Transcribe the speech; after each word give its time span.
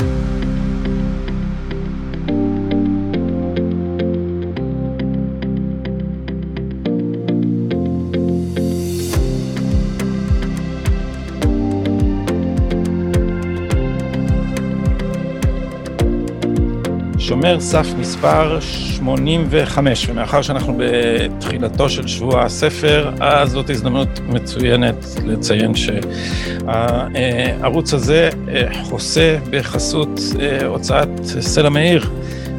you 0.00 0.45
שומר 17.36 17.60
סף 17.60 17.86
מספר 17.98 18.58
85, 18.60 20.08
ומאחר 20.08 20.42
שאנחנו 20.42 20.78
בתחילתו 20.78 21.88
של 21.88 22.06
שבוע 22.06 22.42
הספר, 22.42 23.10
אז 23.20 23.50
זאת 23.50 23.70
הזדמנות 23.70 24.08
מצוינת 24.28 25.04
לציין 25.24 25.72
שהערוץ 26.64 27.94
הזה 27.94 28.30
אה, 28.48 28.82
חוסה 28.82 29.38
בחסות 29.50 30.20
אה, 30.40 30.66
הוצאת 30.66 31.08
סלע 31.24 31.68
מאיר, 31.68 32.10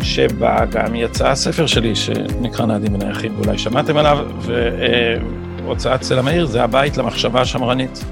שבה 0.01 0.65
גם 0.71 0.95
יצא 0.95 1.27
הספר 1.27 1.65
שלי, 1.65 1.95
שנקרא 1.95 2.65
נעדים 2.65 2.95
ונייחים, 2.95 3.31
ואולי 3.37 3.57
שמעתם 3.57 3.97
עליו, 3.97 4.27
והוצאת 5.63 6.03
סלע 6.03 6.21
מאיר 6.21 6.45
זה 6.45 6.63
הבית 6.63 6.97
למחשבה 6.97 7.41
השמרנית. 7.41 8.03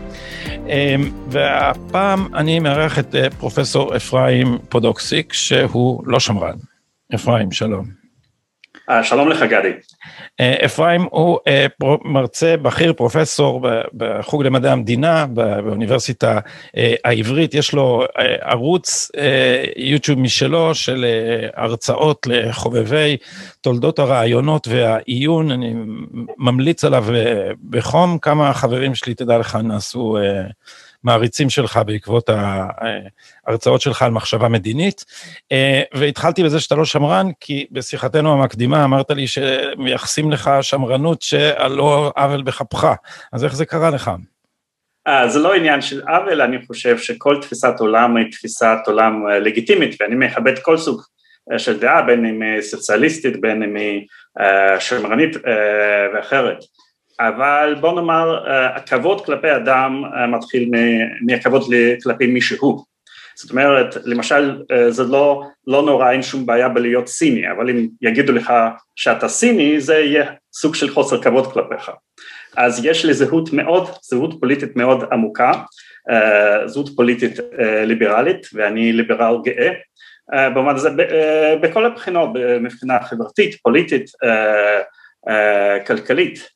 אמ, 0.69 1.11
והפעם 1.27 2.35
אני 2.35 2.59
מארח 2.59 2.99
את 2.99 3.15
אה, 3.15 3.29
פרופסור 3.29 3.95
אפרים 3.95 4.57
פודוקסיק, 4.69 5.33
שהוא 5.33 6.03
לא 6.07 6.19
שמרן. 6.19 6.57
אפרים, 7.15 7.51
שלום. 7.51 7.85
אה, 8.89 9.03
שלום 9.03 9.29
לך 9.29 9.41
גדי. 9.41 9.71
אה, 10.39 10.55
אפרים 10.65 11.07
הוא 11.09 11.39
מרצה 12.03 12.57
בכיר 12.57 12.93
פרופסור 12.93 13.67
בחוג 13.93 14.43
למדעי 14.43 14.71
המדינה 14.71 15.25
באוניברסיטה 15.25 16.39
העברית, 17.03 17.53
יש 17.53 17.73
לו 17.73 18.03
ערוץ 18.41 19.11
יוטיוב 19.75 20.19
משלו 20.19 20.75
של 20.75 21.05
הרצאות 21.55 22.27
לחובבי 22.29 23.17
תולדות 23.61 23.99
הרעיונות 23.99 24.67
והעיון, 24.67 25.51
אני 25.51 25.73
ממליץ 26.37 26.83
עליו 26.83 27.05
בחום, 27.69 28.17
כמה 28.17 28.53
חברים 28.53 28.95
שלי, 28.95 29.13
תדע 29.13 29.37
לך, 29.37 29.55
נעשו 29.63 30.17
מעריצים 31.05 31.49
שלך 31.49 31.79
בעקבות 31.85 32.29
ההרצאות 33.47 33.81
שלך 33.81 34.01
על 34.01 34.11
מחשבה 34.11 34.47
מדינית. 34.47 35.05
אה, 35.51 35.81
והתחלתי 35.93 36.43
בזה 36.43 36.59
שאתה 36.59 36.75
לא 36.75 36.85
שמרן, 36.85 37.27
כי 37.39 37.65
בשיחתנו 37.71 38.33
המקדימה 38.33 38.83
אמרת 38.83 39.11
לי 39.11 39.27
שמייחסים 39.27 40.31
לך 40.31 40.51
שמרנות 40.61 41.21
שעל 41.21 41.71
לא 41.71 42.11
עוול 42.15 42.41
בכפך, 42.41 42.85
אז 43.33 43.43
איך 43.43 43.55
זה 43.55 43.65
קרה 43.65 43.89
לך? 43.89 44.11
Uh, 45.09 45.27
זה 45.27 45.39
לא 45.39 45.53
עניין 45.53 45.81
של 45.81 46.01
עוול, 46.07 46.41
אני 46.41 46.65
חושב 46.67 46.97
שכל 46.97 47.37
תפיסת 47.41 47.73
עולם 47.79 48.17
היא 48.17 48.31
תפיסת 48.31 48.77
עולם 48.87 49.27
לגיטימית, 49.27 49.95
ואני 49.99 50.15
מכבד 50.15 50.59
כל 50.59 50.77
סוג 50.77 51.01
של 51.57 51.79
דעה, 51.79 52.01
בין 52.01 52.25
אם 52.25 52.41
היא 52.41 52.61
סוציאליסטית, 52.61 53.41
בין 53.41 53.63
אם 53.63 53.75
היא 53.75 54.05
שמרנית 54.79 55.35
ואחרת. 56.13 56.57
אבל 57.19 57.75
בוא 57.79 57.95
נאמר 57.95 58.43
הכבוד 58.75 59.25
כלפי 59.25 59.55
אדם 59.55 60.03
מתחיל 60.27 60.69
מהכבוד 61.21 61.63
כלפי 62.03 62.27
מי 62.27 62.41
שהוא 62.41 62.83
זאת 63.35 63.51
אומרת 63.51 63.97
למשל 64.05 64.61
זה 64.89 65.03
לא, 65.03 65.43
לא 65.67 65.81
נורא 65.81 66.11
אין 66.11 66.21
שום 66.21 66.45
בעיה 66.45 66.69
בלהיות 66.69 67.07
סיני 67.07 67.51
אבל 67.51 67.69
אם 67.69 67.87
יגידו 68.01 68.33
לך 68.33 68.53
שאתה 68.95 69.27
סיני 69.27 69.81
זה 69.81 69.95
יהיה 69.95 70.25
סוג 70.53 70.75
של 70.75 70.89
חוסר 70.89 71.21
כבוד 71.21 71.53
כלפיך. 71.53 71.91
אז 72.57 72.85
יש 72.85 73.05
לי 73.05 73.13
זהות 73.13 73.53
מאוד, 73.53 73.89
זהות 74.01 74.33
פוליטית 74.39 74.75
מאוד 74.75 75.03
עמוקה 75.11 75.51
זהות 76.65 76.89
פוליטית 76.95 77.39
ליברלית 77.85 78.47
ואני 78.53 78.93
ליברל 78.93 79.37
גאה 79.43 79.71
במובן 80.33 80.75
הזה 80.75 80.89
בכל 81.61 81.85
הבחינות, 81.85 82.29
מבחינה 82.61 82.99
חברתית, 83.03 83.55
פוליטית, 83.63 84.11
כלכלית 85.87 86.37
אה, 86.37 86.54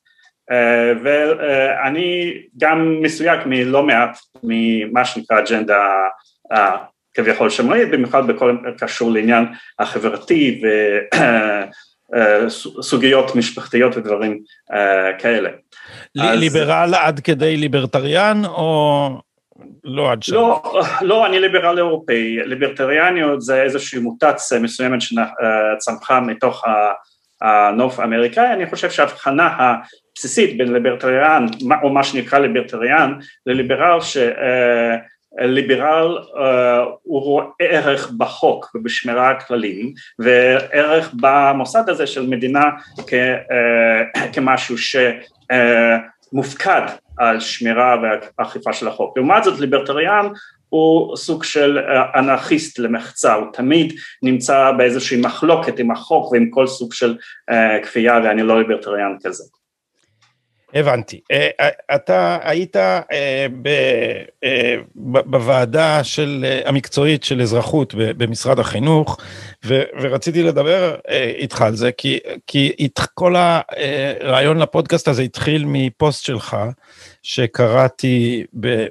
ואני 1.04 2.32
גם 2.58 3.02
מסויג 3.02 3.40
מלא 3.46 3.82
מעט 3.82 4.18
ממה 4.42 5.04
שנקרא 5.04 5.38
אג'נדה 5.38 5.86
כביכול 7.14 7.50
שמרנית, 7.50 7.90
במיוחד 7.90 8.26
בכל 8.26 8.56
קשור 8.78 9.10
לעניין 9.10 9.44
החברתי 9.78 10.62
וסוגיות 12.14 13.30
אה, 13.30 13.36
משפחתיות 13.36 13.96
ודברים 13.96 14.40
אה, 14.72 15.18
כאלה. 15.18 15.50
ליברל 16.14 16.94
עד 16.94 17.20
כדי 17.20 17.56
ליברטריאן 17.56 18.42
או 18.44 19.08
לא 19.84 20.12
עד 20.12 20.22
שם? 20.22 20.34
לא, 20.34 20.62
לא, 21.00 21.26
אני 21.26 21.40
ליברל 21.40 21.78
אירופאי, 21.78 22.36
ליברטריאניות 22.44 23.42
זה 23.42 23.62
איזושהי 23.62 24.00
מוטציה 24.00 24.58
מסוימת 24.58 25.00
שצמחה 25.00 26.20
מתוך 26.20 26.64
הנוף 27.42 28.00
האמריקאי, 28.00 28.52
אני 28.52 28.66
חושב 28.66 28.90
שההבחנה 28.90 29.74
בסיסית 30.14 30.58
בין 30.58 30.72
ליברטריאן 30.72 31.46
או 31.82 31.90
מה 31.90 32.04
שנקרא 32.04 32.38
ליברטריאן 32.38 33.14
לליברל 33.46 33.98
שליברל 35.40 36.18
אה, 36.38 36.84
הוא 37.02 37.22
רואה 37.22 37.44
ערך 37.60 38.10
בחוק 38.10 38.70
ובשמירה 38.74 39.30
הכללים 39.30 39.92
וערך 40.18 41.14
במוסד 41.20 41.88
הזה 41.88 42.06
של 42.06 42.26
מדינה 42.26 42.64
אה, 43.12 44.02
כמשהו 44.32 44.76
שמופקד 46.32 46.82
על 47.18 47.40
שמירה 47.40 47.96
ואכיפה 48.38 48.72
של 48.72 48.88
החוק. 48.88 49.16
לעומת 49.16 49.44
זאת 49.44 49.60
ליברטריאן 49.60 50.28
הוא 50.70 51.16
סוג 51.16 51.44
של 51.44 51.78
אנרכיסט 52.14 52.78
למחצה, 52.78 53.34
הוא 53.34 53.46
תמיד 53.52 53.92
נמצא 54.22 54.70
באיזושהי 54.78 55.20
מחלוקת 55.20 55.78
עם 55.78 55.90
החוק 55.90 56.32
ועם 56.32 56.50
כל 56.50 56.66
סוג 56.66 56.92
של 56.92 57.16
כפייה 57.82 58.20
ואני 58.24 58.42
לא 58.42 58.58
ליברטריאן 58.62 59.16
כזה. 59.24 59.44
הבנתי. 60.74 61.20
אה, 61.30 61.48
אה, 61.60 61.68
אתה 61.94 62.38
היית 62.42 62.76
אה, 62.76 63.46
בוועדה 64.94 66.04
של, 66.04 66.44
המקצועית 66.64 67.24
של 67.24 67.42
אזרחות 67.42 67.94
במשרד 67.96 68.58
החינוך, 68.58 69.16
ורציתי 69.66 70.42
לדבר 70.42 70.96
איתך 71.38 71.62
על 71.62 71.76
זה, 71.76 71.92
כי, 71.92 72.18
כי 72.46 72.88
כל 73.14 73.34
הרעיון 73.36 74.58
לפודקאסט 74.58 75.08
הזה 75.08 75.22
התחיל 75.22 75.64
מפוסט 75.66 76.24
שלך, 76.24 76.56
שקראתי 77.22 78.44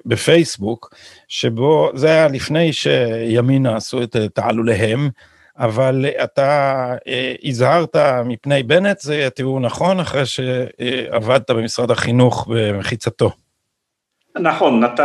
בפייסבוק, 0.06 0.96
שבו 1.28 1.92
זה 1.96 2.08
היה 2.08 2.28
לפני 2.28 2.74
שימינה 2.74 3.76
עשו 3.76 4.04
את 4.04 4.16
תעלוליהם, 4.34 5.10
אבל 5.58 6.06
אתה 6.24 6.94
אה, 7.08 7.34
הזהרת 7.44 7.96
מפני 8.26 8.64
בנט, 8.64 9.00
זה 9.00 9.30
תיאור 9.36 9.60
נכון, 9.60 10.00
אחרי 10.00 10.26
שעבדת 10.26 11.52
במשרד 11.52 11.92
החינוך 11.92 12.48
במחיצתו. 12.52 13.32
נכון, 14.38 14.84
נת... 14.84 15.00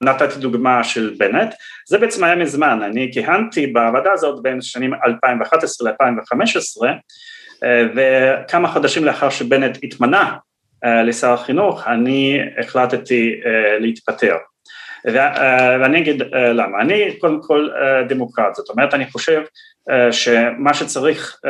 נתתי 0.00 0.38
דוגמה 0.38 0.84
של 0.84 1.14
בנט, 1.18 1.54
זה 1.88 1.98
בעצם 1.98 2.24
היה 2.24 2.36
מזמן, 2.36 2.82
אני 2.82 3.10
כיהנתי 3.12 3.66
בוועדה 3.66 4.12
הזאת 4.12 4.42
בין 4.42 4.60
שנים 4.60 4.94
2011 4.94 5.90
ל-2015, 5.90 6.86
אה, 7.64 7.82
וכמה 7.96 8.68
חודשים 8.68 9.04
לאחר 9.04 9.30
שבנט 9.30 9.78
התמנה 9.82 10.36
לשר 10.84 11.32
החינוך, 11.32 11.86
אני 11.86 12.40
החלטתי 12.58 13.40
אה, 13.46 13.78
להתפטר. 13.78 14.36
אה, 15.06 15.76
ואני 15.80 15.98
אגיד 15.98 16.22
אה, 16.22 16.52
למה, 16.52 16.80
אני 16.80 17.16
קודם 17.18 17.42
כל 17.42 17.68
אה, 17.82 18.02
דמוקרט, 18.02 18.54
זאת 18.54 18.70
אומרת 18.70 18.94
אני 18.94 19.10
חושב 19.10 19.42
שמה 20.10 20.74
שצריך 20.74 21.40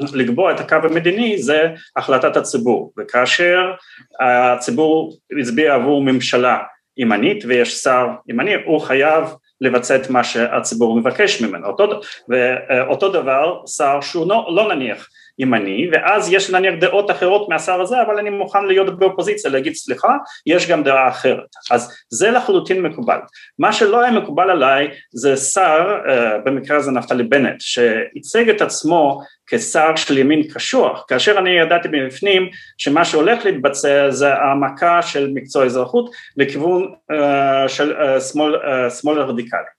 לקבוע 0.00 0.52
את 0.52 0.60
הקו 0.60 0.76
המדיני 0.82 1.38
זה 1.38 1.68
החלטת 1.96 2.36
הציבור, 2.36 2.92
וכאשר 2.98 3.72
הציבור 4.20 5.16
הצביע 5.40 5.74
עבור 5.74 6.02
ממשלה 6.02 6.58
ימנית 6.96 7.44
ויש 7.44 7.74
שר 7.74 8.06
ימני, 8.28 8.54
הוא 8.64 8.80
חייב 8.80 9.24
לבצע 9.60 9.96
את 9.96 10.10
מה 10.10 10.24
שהציבור 10.24 11.00
מבקש 11.00 11.42
ממנו, 11.42 11.66
אותו, 11.66 12.00
ואותו 12.28 13.08
דבר 13.08 13.66
שר 13.66 14.00
שהוא 14.00 14.28
לא, 14.28 14.48
לא 14.54 14.74
נניח 14.74 15.08
ימני 15.38 15.88
ואז 15.92 16.32
יש 16.32 16.50
נניח 16.50 16.74
דעות 16.80 17.10
אחרות 17.10 17.48
מהשר 17.48 17.80
הזה 17.80 18.02
אבל 18.02 18.18
אני 18.18 18.30
מוכן 18.30 18.64
להיות 18.64 18.98
באופוזיציה 18.98 19.50
להגיד 19.50 19.74
סליחה 19.74 20.16
יש 20.46 20.70
גם 20.70 20.82
דעה 20.82 21.08
אחרת. 21.08 21.48
אז 21.70 22.04
זה 22.10 22.30
לחלוטין 22.30 22.82
מקובל. 22.82 23.18
מה 23.58 23.72
שלא 23.72 24.00
היה 24.00 24.12
מקובל 24.12 24.50
עליי 24.50 24.88
זה 25.12 25.36
שר 25.36 25.98
uh, 26.06 26.10
במקרה 26.44 26.76
הזה 26.76 26.90
נפתלי 26.90 27.22
בנט 27.22 27.60
שייצג 27.60 28.48
את 28.48 28.60
עצמו 28.60 29.22
כשר 29.50 29.96
של 29.96 30.18
ימין 30.18 30.42
קשוח. 30.42 31.04
כאשר 31.08 31.38
אני 31.38 31.50
ידעתי 31.50 31.88
מבפנים 31.92 32.48
שמה 32.78 33.04
שהולך 33.04 33.44
להתבצע 33.44 34.10
זה 34.10 34.34
העמקה 34.34 35.02
של 35.02 35.30
מקצוע 35.34 35.64
אזרחות 35.64 36.10
לכיוון 36.36 36.94
uh, 37.12 37.68
של 37.68 37.96
uh, 37.96 38.20
שמאל, 38.20 38.56
שמאל 38.90 39.18
רדיקלי 39.20 39.77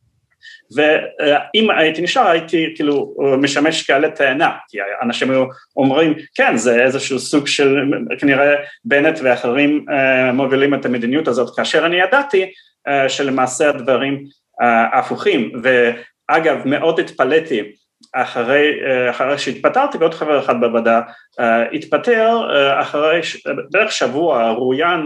ואם 0.76 1.70
הייתי 1.72 2.02
נשאר 2.02 2.28
הייתי 2.28 2.74
כאילו 2.76 3.16
משמש 3.38 3.88
כעלה 3.88 4.10
תאנה 4.10 4.52
כי 4.70 4.78
אנשים 5.02 5.32
היו 5.32 5.46
אומרים 5.78 6.14
כן 6.36 6.58
זה 6.58 6.84
איזשהו 6.84 7.20
סוג 7.20 7.48
של 7.48 7.76
כנראה 8.20 8.56
בנט 8.86 9.20
ואחרים 9.24 9.86
מובילים 10.34 10.74
את 10.74 10.86
המדיניות 10.86 11.28
הזאת 11.28 11.56
כאשר 11.56 11.86
אני 11.86 11.96
ידעתי 11.96 12.52
שלמעשה 13.08 13.70
הדברים 13.70 14.24
הפוכים, 14.94 15.52
ואגב 15.64 16.62
מאוד 16.66 17.00
התפלאתי 17.00 17.62
אחרי, 18.14 18.72
אחרי 19.10 19.38
שהתפטרתי 19.38 19.98
ועוד 19.98 20.14
חבר 20.14 20.40
אחד 20.40 20.60
בוועדה 20.60 21.02
התפטר 21.74 22.38
אחרי 22.82 23.20
בערך 23.72 23.92
שבוע 23.92 24.50
רואיין 24.50 25.06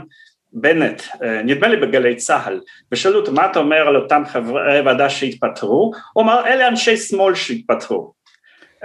בנט, 0.53 1.01
נדמה 1.43 1.67
לי 1.67 1.77
בגלי 1.77 2.15
צה"ל, 2.15 2.59
ושאלו 2.91 3.19
אותו 3.19 3.31
מה 3.31 3.45
אתה 3.45 3.59
אומר 3.59 3.87
על 3.87 3.95
אותם 3.95 4.23
חברי 4.25 4.81
ועדה 4.81 5.09
שהתפטרו, 5.09 5.91
הוא 6.13 6.23
אמר 6.23 6.47
אלה 6.47 6.67
אנשי 6.67 6.97
שמאל 6.97 7.35
שהתפטרו 7.35 8.13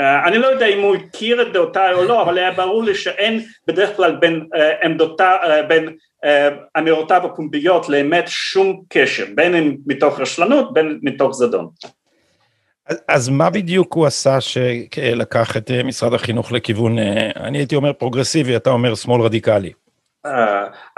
אה, 0.01 0.29
אני 0.29 0.39
לא 0.39 0.47
יודע 0.47 0.67
אם 0.67 0.83
הוא 0.83 0.97
הכיר 0.97 1.43
את 1.43 1.53
דעותיי 1.53 1.95
או 1.95 2.05
לא, 2.05 2.23
אבל 2.23 2.39
היה 2.39 2.51
ברור 2.51 2.85
לי 2.85 2.95
שאין 2.95 3.41
בדרך 3.67 3.97
כלל 3.97 4.17
בין 4.17 4.47
אה, 4.55 4.71
עמדותיו, 4.83 5.37
אה, 5.45 5.63
בין 5.63 5.97
אמירותיו 6.79 7.27
הפומביות 7.27 7.89
לאמת 7.89 8.25
שום 8.27 8.83
קשר, 8.89 9.25
בין 9.35 9.55
אם 9.55 9.77
מתוך 9.87 10.21
רשלנות, 10.21 10.73
בין 10.73 10.99
מתוך 11.03 11.33
זדון. 11.33 11.69
אז 13.09 13.29
מה 13.29 13.51
בדיוק 13.51 13.95
הוא 13.95 14.07
עשה 14.07 14.41
שלקח 14.41 15.57
את 15.57 15.71
משרד 15.85 16.15
החינוך 16.15 16.53
לכיוון, 16.53 16.99
אני 17.37 17.59
הייתי 17.59 17.77
אומר 17.77 17.93
פרוגרסיבי, 17.93 18.57
אתה 18.57 18.71
אומר 18.71 18.95
שמאל 18.95 19.23
רדיקלי. 19.23 19.73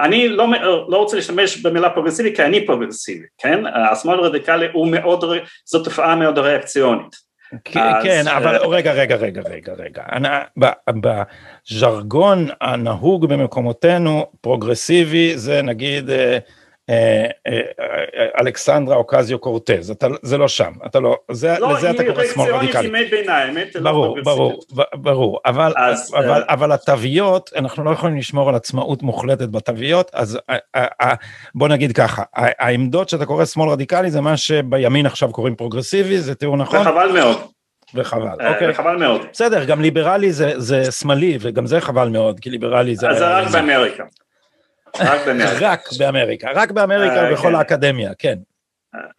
אני 0.00 0.28
לא, 0.28 0.46
לא 0.88 0.96
רוצה 0.96 1.16
להשתמש 1.16 1.62
במילה 1.62 1.90
פרוגרסיבי 1.90 2.36
כי 2.36 2.42
אני 2.42 2.66
פרוגרסיבי, 2.66 3.26
כן? 3.38 3.64
השמאל 3.66 4.18
הרדיקלי 4.18 4.66
הוא 4.72 4.88
מאוד, 4.88 5.24
זו 5.64 5.84
תופעה 5.84 6.16
מאוד 6.16 6.38
ריאקציונית. 6.38 7.30
כן, 7.64 8.24
אבל 8.36 8.56
רגע, 8.56 8.92
רגע, 8.92 9.16
רגע, 9.16 9.42
רגע, 9.50 9.72
רגע. 9.72 10.02
בז'רגון 10.88 12.48
הנהוג 12.60 13.26
במקומותינו, 13.26 14.26
פרוגרסיבי 14.40 15.38
זה 15.38 15.62
נגיד 15.62 16.10
אה, 16.10 16.16
אה, 16.16 16.32
אה, 16.32 16.38
אלכסנדרה 18.40 18.96
אוקזיו 18.96 19.38
קורטז, 19.38 19.94
זה 20.22 20.38
לא 20.38 20.48
שם, 20.48 20.72
אתה 20.86 21.00
לא, 21.00 21.16
לא 21.58 21.72
לזה 21.72 21.90
אתה 21.90 22.04
קורא 22.04 22.24
שמאל 22.24 22.54
רדיקלי. 22.54 22.88
לא, 22.88 22.96
היא 22.96 23.04
ימי 23.04 23.10
ביניים, 23.10 23.54
ברור, 23.82 24.22
ברור, 24.22 24.60
ברור, 24.94 25.40
אבל 26.48 26.72
התוויות, 26.72 27.50
אנחנו 27.56 27.84
לא 27.84 27.90
יכולים 27.90 28.16
לשמור 28.16 28.48
על 28.48 28.54
עצמאות 28.54 29.02
מוחלטת 29.02 29.48
בתוויות, 29.48 30.10
אז 30.14 30.38
בוא 31.54 31.68
נגיד 31.68 31.92
ככה, 31.92 32.22
העמדות 32.34 33.08
שאתה 33.08 33.26
קורא 33.26 33.44
שמאל 33.44 33.68
רדיקלי 33.68 34.10
זה 34.10 34.20
מה 34.20 34.36
שבימין 34.36 35.06
עכשיו 35.06 35.32
קוראים 35.32 35.54
פרוגרסיבי, 35.54 36.18
זה 36.18 36.34
תיאור 36.34 36.56
נכון? 36.56 36.80
וחבל 36.80 37.12
מאוד. 37.12 37.36
וחבל, 37.94 38.48
אוקיי. 38.48 38.70
וחבל 38.70 38.96
מאוד. 38.96 39.20
בסדר, 39.32 39.64
גם 39.64 39.80
ליברלי 39.82 40.32
זה 40.32 40.92
שמאלי, 40.92 41.38
וגם 41.40 41.66
זה 41.66 41.80
חבל 41.80 42.08
מאוד, 42.08 42.40
כי 42.40 42.50
ליברלי 42.50 42.96
זה... 42.96 43.10
אז 43.10 43.18
זה 43.18 43.28
רק 43.28 43.48
באמריקה. 43.48 44.04
רק 45.00 45.26
באמריקה. 45.26 45.62
רק 45.64 45.80
באמריקה, 45.98 46.50
רק 46.54 46.70
באמריקה 46.70 47.28
ובכל 47.30 47.46
אה, 47.46 47.52
כן. 47.52 47.54
האקדמיה, 47.54 48.10
כן. 48.18 48.38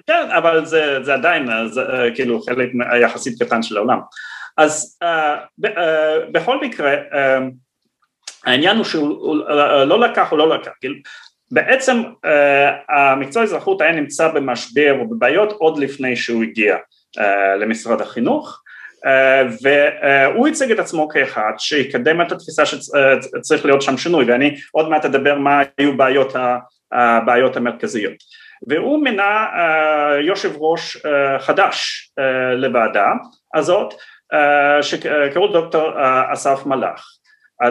כן, 0.07 0.31
אבל 0.38 0.65
זה, 0.65 1.03
זה 1.03 1.13
עדיין 1.13 1.47
זה, 1.68 1.81
אה, 1.81 2.15
כאילו 2.15 2.41
חלק 2.41 2.69
יחסית 3.01 3.44
קטן 3.44 3.63
של 3.63 3.77
העולם. 3.77 4.00
אז 4.57 5.00
אה, 5.03 5.65
אה, 5.65 5.69
בכל 6.31 6.62
מקרה, 6.62 6.94
אה, 6.94 7.44
העניין 8.45 8.77
הוא 8.77 8.85
שהוא 8.85 9.38
לא 9.85 10.00
לקח 10.00 10.31
או 10.31 10.38
לא 10.38 10.50
לקח, 10.50 10.71
כאילו, 10.79 10.95
בעצם 11.51 12.03
uh, 12.03 12.29
המקצוע 12.94 13.41
האזרחות 13.41 13.81
היה 13.81 13.91
נמצא 13.91 14.27
במשבר 14.27 14.97
או 15.00 15.09
בבעיות 15.09 15.51
עוד 15.51 15.77
לפני 15.77 16.15
שהוא 16.15 16.44
הגיע 16.44 16.77
למשרד 17.59 18.01
החינוך, 18.01 18.47
אה, 18.47 18.61
והוא 19.63 20.48
הציג 20.48 20.71
את 20.71 20.80
עצמו 20.80 21.09
כאחד 21.09 21.51
שיקדם 21.57 22.21
את 22.21 22.31
התפיסה 22.31 22.65
שצריך 22.65 23.65
להיות 23.65 23.81
שם 23.81 23.98
שינוי 23.98 24.31
ואני 24.31 24.56
עוד 24.71 24.89
מעט 24.89 25.06
אדבר 25.06 25.38
מה 25.38 25.62
היו 25.77 25.98
בעיות, 25.98 26.36
הבעיות 26.92 27.57
המרכזיות. 27.57 28.15
והוא 28.68 29.03
מינה 29.03 29.45
אה, 29.56 30.21
יושב 30.21 30.51
ראש 30.57 30.98
אה, 31.06 31.39
חדש 31.39 32.12
לוועדה 32.56 33.07
הזאת 33.56 33.94
שקראו 34.81 35.48
דוקטור 35.48 35.92
אסף 36.33 36.65
מלאך. 36.65 37.06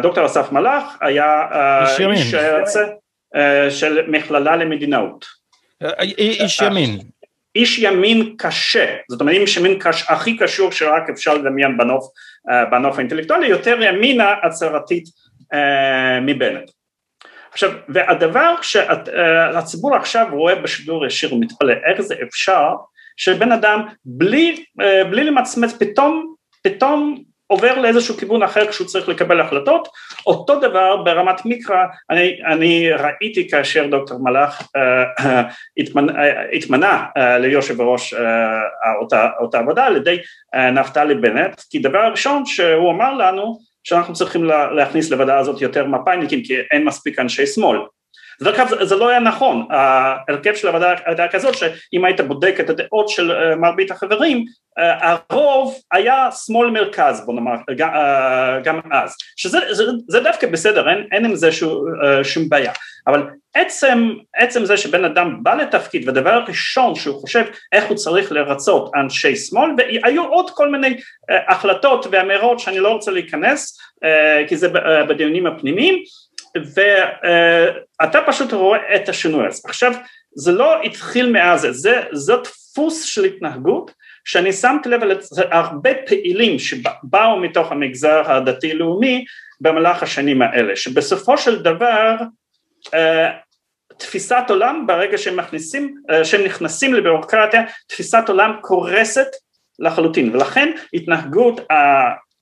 דוקטור 0.03 0.27
אסף 0.27 0.53
מלאך 0.53 0.97
היה 1.01 1.47
איש 2.13 2.35
של 3.81 4.05
מכללה 4.09 4.57
למדינאות. 4.57 5.27
איש 6.19 6.61
ימין 6.61 6.99
איש 7.55 7.79
ימין 7.79 8.35
קשה, 8.39 8.97
זאת 9.11 9.21
אומרת 9.21 9.37
איש 9.37 9.57
ימין 9.57 9.79
קש, 9.79 10.05
הכי 10.09 10.37
קשור 10.37 10.73
שרק 10.73 11.11
אפשר 11.11 11.35
לדמיין 11.35 11.77
בנוף, 11.77 12.05
uh, 12.51 12.71
בנוף 12.71 12.97
האינטלקטואלי, 12.97 13.47
יותר 13.47 13.83
ימינה 13.83 14.35
הצהרתית 14.43 15.05
uh, 15.55 15.57
מבנט. 16.23 16.71
עכשיו, 17.53 17.71
והדבר 17.89 18.55
שהציבור 18.63 19.95
uh, 19.95 19.99
עכשיו 19.99 20.27
רואה 20.33 20.55
בשידור 20.55 21.07
ישיר 21.07 21.35
ומתפלא, 21.35 21.75
איך 21.91 22.01
זה 22.01 22.15
אפשר 22.23 22.69
שבן 23.17 23.53
אדם 23.53 23.83
בלי, 24.05 24.65
בלי 25.11 25.25
למצמץ 25.25 25.73
פתאום, 25.73 26.35
פתאום 26.65 27.23
עובר 27.51 27.79
לאיזשהו 27.79 28.17
כיוון 28.17 28.43
אחר 28.43 28.67
כשהוא 28.67 28.87
צריך 28.87 29.09
לקבל 29.09 29.41
החלטות, 29.41 29.89
אותו 30.27 30.61
דבר 30.61 30.97
ברמת 30.97 31.47
מיקרא 31.47 31.85
אני, 32.11 32.39
אני 32.47 32.91
ראיתי 32.93 33.49
כאשר 33.51 33.87
דוקטור 33.87 34.19
מלאך 34.23 34.61
uh, 34.61 35.23
התמנ, 35.77 36.09
uh, 36.09 36.13
התמנה 36.53 37.07
ליושב 37.17 37.81
ראש 37.81 38.15
אותה, 39.01 39.29
אותה 39.41 39.59
עבודה 39.59 39.85
על 39.85 39.97
ידי 39.97 40.19
נפתלי 40.73 41.15
בנט, 41.15 41.61
כי 41.71 41.79
דבר 41.79 42.11
ראשון 42.11 42.47
שהוא 42.47 42.91
אמר 42.91 43.15
לנו 43.15 43.59
שאנחנו 43.85 44.15
צריכים 44.15 44.45
להכניס 44.77 45.11
לוועדה 45.11 45.39
הזאת 45.39 45.63
יותר 45.63 45.87
מפא"יניקים 45.87 46.43
כי 46.43 46.55
אין 46.71 46.85
מספיק 46.85 47.19
אנשי 47.19 47.47
שמאל 47.47 47.79
דרך 48.43 48.61
אגב 48.61 48.85
זה 48.85 48.97
לא 48.97 49.09
היה 49.09 49.21
נכון, 49.21 49.67
ההרכב 49.71 50.55
של 50.55 50.69
הוועדה 50.69 50.95
הייתה 51.05 51.29
כזאת 51.29 51.55
שאם 51.55 52.05
היית 52.05 52.21
בודק 52.21 52.57
את 52.61 52.71
הדעות 52.71 53.09
של 53.09 53.33
אה, 53.33 53.57
מרבית 53.57 53.91
החברים, 53.91 54.45
אה, 54.79 55.17
הרוב 55.31 55.75
היה 55.93 56.29
שמאל 56.47 56.71
מרכז 56.71 57.27
בוא 57.27 57.35
נאמר 57.35 57.55
גם, 57.77 57.91
אה, 57.95 58.61
גם 58.61 58.81
אז, 58.93 59.17
שזה 59.37 59.59
זה, 59.71 59.85
זה 60.09 60.21
דווקא 60.21 60.47
בסדר, 60.47 60.91
אין, 60.91 61.07
אין 61.13 61.25
עם 61.25 61.35
זה 61.35 61.53
שום, 61.53 61.85
שום 62.23 62.49
בעיה, 62.49 62.73
אבל 63.07 63.27
עצם, 63.55 64.11
עצם 64.37 64.65
זה 64.65 64.77
שבן 64.77 65.05
אדם 65.05 65.43
בא 65.43 65.55
לתפקיד 65.55 66.09
והדבר 66.09 66.31
הראשון 66.31 66.95
שהוא 66.95 67.21
חושב 67.21 67.45
איך 67.73 67.85
הוא 67.85 67.97
צריך 67.97 68.33
לרצות 68.33 68.91
אנשי 68.97 69.37
שמאל 69.37 69.71
והיו 69.79 70.25
עוד 70.25 70.51
כל 70.51 70.69
מיני 70.69 70.97
החלטות 71.49 72.07
ואמירות 72.11 72.61
שאני 72.61 72.79
לא 72.79 72.89
רוצה 72.89 73.11
להיכנס 73.11 73.79
כי 74.49 74.57
זה 74.57 74.69
בדיונים 75.09 75.47
הפנימיים 75.47 76.03
ואתה 76.57 78.19
פשוט 78.27 78.53
רואה 78.53 78.97
את 78.97 79.09
השינוי 79.09 79.47
הזה. 79.47 79.61
עכשיו 79.65 79.93
זה 80.35 80.53
לא 80.53 80.83
התחיל 80.83 81.33
מאז, 81.33 81.69
זה, 81.71 82.03
זה 82.13 82.33
דפוס 82.37 83.05
של 83.05 83.25
התנהגות 83.25 83.91
שאני 84.25 84.53
שמתי 84.53 84.89
לב 84.89 85.03
על 85.03 85.19
הרבה 85.51 85.91
פעילים 86.07 86.59
שבאו 86.59 87.41
מתוך 87.41 87.73
המגזר 87.73 88.33
הדתי-לאומי 88.33 89.25
במהלך 89.61 90.03
השנים 90.03 90.43
האלה, 90.43 90.77
שבסופו 90.77 91.39
של 91.39 91.63
דבר 91.63 92.17
אה, 92.95 93.31
תפיסת 93.99 94.45
עולם 94.49 94.85
ברגע 94.87 95.19
שהם 95.19 95.37
מכניסים, 95.37 95.95
אה, 96.11 96.25
שהם 96.25 96.45
נכנסים 96.45 96.95
לביורוקרטיה, 96.95 97.63
תפיסת 97.87 98.25
עולם 98.29 98.53
קורסת 98.61 99.27
לחלוטין 99.79 100.35
ולכן 100.35 100.73
התנהגות 100.95 101.61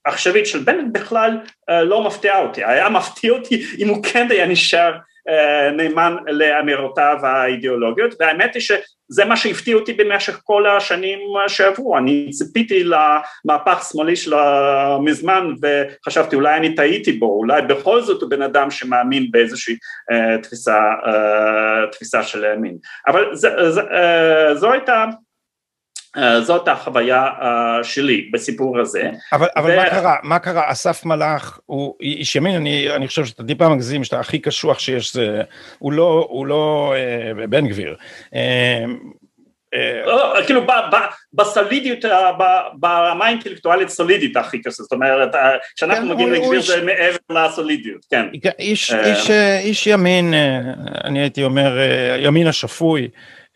העכשווית 0.05 0.45
של 0.45 0.59
בנט 0.59 0.93
בכלל 0.93 1.37
אה, 1.69 1.83
לא 1.83 2.03
מפתיעה 2.03 2.41
אותי, 2.41 2.63
היה 2.63 2.89
מפתיע 2.89 3.31
אותי 3.31 3.65
אם 3.79 3.87
הוא 3.87 4.03
כן 4.03 4.27
היה 4.29 4.47
נשאר 4.47 4.93
אה, 5.29 5.71
נאמן 5.71 6.15
לאמירותיו 6.27 7.17
האידיאולוגיות 7.23 8.15
והאמת 8.19 8.53
היא 8.53 8.61
שזה 8.61 9.25
מה 9.25 9.37
שהפתיע 9.37 9.75
אותי 9.75 9.93
במשך 9.93 10.39
כל 10.43 10.67
השנים 10.67 11.19
שעברו, 11.47 11.97
אני 11.97 12.29
ציפיתי 12.31 12.83
למהפך 12.83 13.89
שמאלי 13.91 14.15
שלו 14.15 14.37
מזמן 15.01 15.53
וחשבתי 15.61 16.35
אולי 16.35 16.57
אני 16.57 16.75
טעיתי 16.75 17.11
בו, 17.11 17.25
אולי 17.25 17.61
בכל 17.61 18.01
זאת 18.01 18.21
הוא 18.21 18.29
בן 18.29 18.41
אדם 18.41 18.71
שמאמין 18.71 19.31
באיזושהי 19.31 19.75
uh, 20.11 20.41
תפיסה, 20.43 20.79
תפיסה 21.91 22.23
של 22.23 22.43
ימין, 22.43 22.77
אבל 23.07 23.35
זו 24.53 24.71
הייתה 24.71 24.93
אה, 24.93 25.05
זאת 26.41 26.67
החוויה 26.67 27.27
uh, 27.39 27.83
שלי 27.83 28.29
בסיפור 28.33 28.79
הזה. 28.79 29.09
אבל, 29.33 29.47
אבל 29.55 29.71
ו... 29.71 29.75
מה 29.75 29.89
קרה, 29.89 30.15
מה 30.23 30.39
קרה, 30.39 30.71
אסף 30.71 31.05
מלאך 31.05 31.59
הוא 31.65 31.95
איש 32.01 32.35
ימין, 32.35 32.55
אני, 32.55 32.95
אני 32.95 33.07
חושב 33.07 33.25
שאתה 33.25 33.43
טיפה 33.43 33.69
מגזים, 33.69 34.03
שאתה 34.03 34.19
הכי 34.19 34.39
קשוח 34.39 34.79
שיש, 34.79 35.13
זה, 35.13 35.41
הוא 35.79 35.93
לא, 35.93 36.27
הוא 36.29 36.45
לא 36.45 36.93
uh, 36.95 37.47
בן 37.47 37.67
גביר. 37.67 37.95
Uh, 38.29 38.35
לא, 40.05 40.33
כאילו 40.45 40.61
בסולידיות, 41.33 42.05
ברמה 42.73 43.25
האינטלקטואלית 43.25 43.89
סולידית 43.89 44.37
הכי 44.37 44.61
קשה, 44.61 44.83
זאת 44.83 44.91
אומרת, 44.91 45.29
כשאנחנו 45.75 46.07
כן, 46.07 46.13
מגיעים 46.13 46.33
לגביר 46.33 46.61
זה 46.61 46.85
מעבר 46.85 47.17
לסולידיות, 47.29 48.05
כן. 48.09 48.25
איש 49.63 49.87
ימין, 49.87 50.33
אני 51.03 51.19
הייתי 51.19 51.43
אומר, 51.43 51.77
ימין 52.19 52.47
השפוי. 52.47 53.07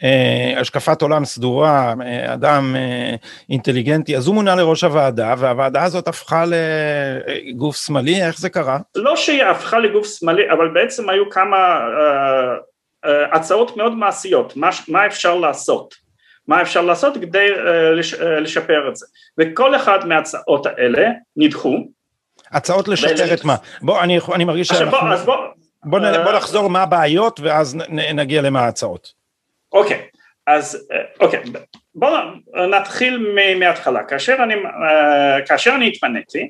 אה, 0.03 0.59
השקפת 0.59 1.01
עולם 1.01 1.25
סדורה, 1.25 1.93
אה, 2.01 2.33
אדם 2.33 2.75
אה, 2.75 3.15
אינטליגנטי, 3.49 4.17
אז 4.17 4.27
הוא 4.27 4.35
מונה 4.35 4.55
לראש 4.55 4.83
הוועדה, 4.83 5.35
והוועדה 5.37 5.83
הזאת 5.83 6.07
הפכה 6.07 6.45
לגוף 6.47 7.85
שמאלי, 7.85 8.23
איך 8.23 8.39
זה 8.39 8.49
קרה? 8.49 8.79
לא 8.95 9.15
שהיא 9.15 9.43
הפכה 9.43 9.79
לגוף 9.79 10.07
שמאלי, 10.19 10.51
אבל 10.51 10.67
בעצם 10.67 11.09
היו 11.09 11.29
כמה 11.29 11.79
uh, 11.79 13.05
uh, 13.05 13.09
הצעות 13.31 13.77
מאוד 13.77 13.95
מעשיות, 13.95 14.57
מה, 14.57 14.69
מה 14.87 15.05
אפשר 15.05 15.35
לעשות. 15.35 16.03
מה 16.47 16.61
אפשר 16.61 16.81
לעשות 16.81 17.13
כדי 17.21 17.49
לשפר 18.41 18.89
את 18.89 18.95
זה. 18.95 19.05
וכל 19.37 19.75
אחד 19.75 20.07
מההצעות 20.07 20.65
האלה 20.65 21.09
נדחו. 21.37 21.77
הצעות 22.51 22.87
לשפר 22.87 23.33
את 23.33 23.45
מה? 23.45 23.55
בוא, 23.81 24.01
אני, 24.01 24.19
אני 24.33 24.45
מרגיש 24.45 24.67
שאנחנו... 24.67 24.91
בוא, 25.25 25.35
בוא, 25.83 25.99
בוא, 25.99 25.99
בוא 26.23 26.31
נחזור 26.31 26.69
מה 26.69 26.83
הבעיות 26.83 27.39
ואז 27.39 27.77
נגיע 27.89 28.41
למה 28.41 28.61
ההצעות. 28.61 29.22
אוקיי, 29.73 30.01
אז 30.47 30.87
אוקיי, 31.19 31.39
בואו 31.95 32.17
נתחיל 32.69 33.33
מההתחלה. 33.59 34.03
כאשר 34.03 34.35
אני, 34.43 34.53
כאשר 35.47 35.71
אני 35.75 35.87
התפניתי, 35.87 36.49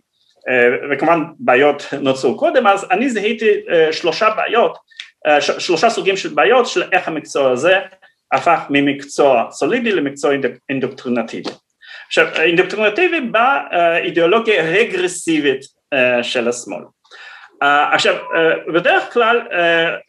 וכמובן 0.92 1.24
בעיות 1.40 1.84
נוצרו 2.02 2.38
קודם, 2.38 2.68
אז 2.68 2.88
אני 2.92 3.10
זיהיתי 3.10 3.50
שלושה 3.92 4.30
בעיות, 4.30 4.78
שלושה 5.40 5.90
סוגים 5.90 6.18
של 6.18 6.30
בעיות 6.30 6.68
של 6.68 6.84
איך 6.92 7.08
המקצוע 7.08 7.52
הזה 7.52 7.80
הפך 8.32 8.60
ממקצוע 8.70 9.48
סולידי 9.52 9.92
למקצוע 9.92 10.34
אינדוקטרינטיבי. 10.70 11.50
עכשיו 12.08 12.28
אינדוקטרינטיבי 12.42 13.22
באידיאולוגיה 13.22 14.64
רגרסיבית 14.64 15.62
של 16.22 16.48
השמאל. 16.48 16.84
עכשיו 17.92 18.16
בדרך 18.74 19.14
כלל 19.14 19.42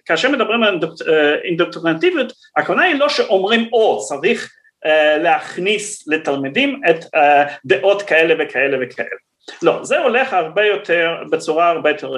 כאשר 0.04 0.30
מדברים 0.30 0.62
על 0.62 0.78
אינדוקטרינטיביות 1.44 2.32
הכוונה 2.56 2.82
היא 2.82 2.94
לא 2.94 3.08
שאומרים 3.08 3.68
או 3.72 3.98
צריך 4.08 4.52
להכניס 5.22 6.08
לתלמידים 6.08 6.80
את 6.90 7.04
דעות 7.64 8.02
כאלה 8.02 8.34
וכאלה 8.38 8.78
וכאלה. 8.80 9.08
לא, 9.62 9.78
זה 9.82 9.98
הולך 9.98 10.32
הרבה 10.32 10.64
יותר, 10.64 11.16
בצורה 11.30 11.68
הרבה 11.68 11.90
יותר 11.90 12.10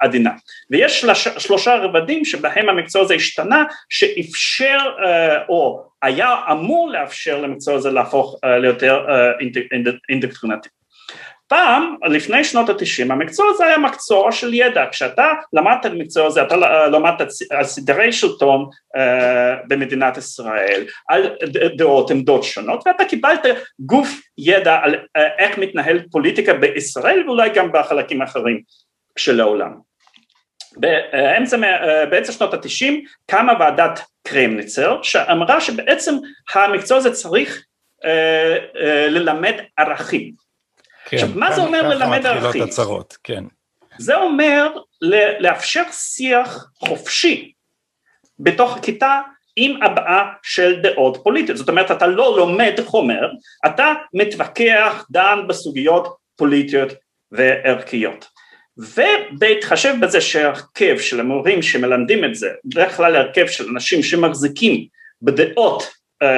עדינה. 0.00 0.30
ויש 0.70 1.00
שלוש, 1.00 1.28
שלושה 1.28 1.76
רבדים 1.76 2.24
שבהם 2.24 2.68
המקצוע 2.68 3.02
הזה 3.02 3.14
השתנה 3.14 3.64
שאפשר 3.88 4.78
או 5.48 5.84
היה 6.02 6.36
אמור 6.50 6.90
לאפשר 6.90 7.40
למקצוע 7.40 7.74
הזה 7.74 7.90
להפוך 7.90 8.40
ליותר 8.44 9.06
אינדוקטרינטיבי 10.08 10.73
פעם, 11.54 11.96
לפני 12.02 12.44
שנות 12.44 12.68
התשעים, 12.68 13.10
המקצוע 13.10 13.46
הזה 13.50 13.66
היה 13.66 13.78
מקצוע 13.78 14.32
של 14.32 14.54
ידע, 14.54 14.84
כשאתה 14.90 15.32
למדת 15.52 15.86
את 15.86 15.90
המקצוע 15.90 16.26
הזה, 16.26 16.42
אתה 16.42 16.56
למדת 16.86 17.28
על 17.50 17.64
סדרי 17.64 18.12
שלטון 18.12 18.66
uh, 18.96 19.00
במדינת 19.68 20.16
ישראל, 20.16 20.84
על 21.08 21.36
דעות, 21.76 22.10
עמדות 22.10 22.44
שונות, 22.44 22.86
ואתה 22.86 23.04
קיבלת 23.04 23.40
גוף 23.80 24.08
ידע 24.38 24.78
על 24.82 24.94
uh, 24.94 25.20
איך 25.38 25.58
מתנהל 25.58 26.00
פוליטיקה 26.10 26.54
בישראל 26.54 27.22
ואולי 27.26 27.50
גם 27.50 27.72
בחלקים 27.72 28.22
אחרים 28.22 28.60
של 29.18 29.40
העולם. 29.40 29.72
באמצע, 30.76 31.56
באמצע 32.10 32.32
שנות 32.32 32.54
התשעים 32.54 33.04
קמה 33.30 33.52
ועדת 33.60 34.00
קרמניצר 34.28 35.02
שאמרה 35.02 35.60
שבעצם 35.60 36.14
המקצוע 36.54 36.98
הזה 36.98 37.12
צריך 37.12 37.64
ללמד 39.08 39.54
ערכים 39.76 40.43
כן, 41.18 41.24
עכשיו 41.24 41.38
מה 41.38 41.52
זה 41.52 41.60
אומר 41.60 41.88
ללמד 41.88 42.26
ערכים? 42.26 42.62
הצרות, 42.62 43.16
כן. 43.24 43.44
זה 43.98 44.16
אומר 44.16 44.68
לאפשר 45.40 45.82
שיח 45.90 46.70
חופשי 46.78 47.52
בתוך 48.38 48.76
הכיתה 48.76 49.20
עם 49.56 49.82
הבעה 49.82 50.32
של 50.42 50.80
דעות 50.82 51.18
פוליטיות, 51.22 51.58
זאת 51.58 51.68
אומרת 51.68 51.90
אתה 51.90 52.06
לא 52.06 52.36
לומד 52.36 52.80
חומר, 52.84 53.30
אתה 53.66 53.92
מתווכח, 54.14 55.06
דן 55.10 55.38
בסוגיות 55.48 56.16
פוליטיות 56.36 56.92
וערכיות. 57.32 58.26
ובהתחשב 58.76 59.94
בזה 60.00 60.20
שהרכב 60.20 60.98
של 60.98 61.20
המורים 61.20 61.62
שמלמדים 61.62 62.24
את 62.24 62.34
זה, 62.34 62.48
בדרך 62.64 62.96
כלל 62.96 63.16
הרכב 63.16 63.46
של 63.46 63.68
אנשים 63.68 64.02
שמחזיקים 64.02 64.86
בדעות 65.22 65.90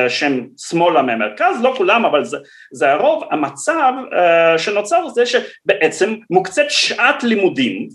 שהם 0.08 0.48
שמאלה 0.58 1.02
מהמרכז, 1.02 1.62
לא 1.62 1.74
כולם 1.76 2.04
אבל 2.04 2.24
זה, 2.24 2.36
זה 2.72 2.92
הרוב, 2.92 3.24
המצב 3.30 3.92
uh, 4.10 4.58
שנוצר 4.58 5.08
זה 5.08 5.24
שבעצם 5.26 6.14
מוקצת 6.30 6.64
שעת 6.68 7.22
לימודים 7.22 7.88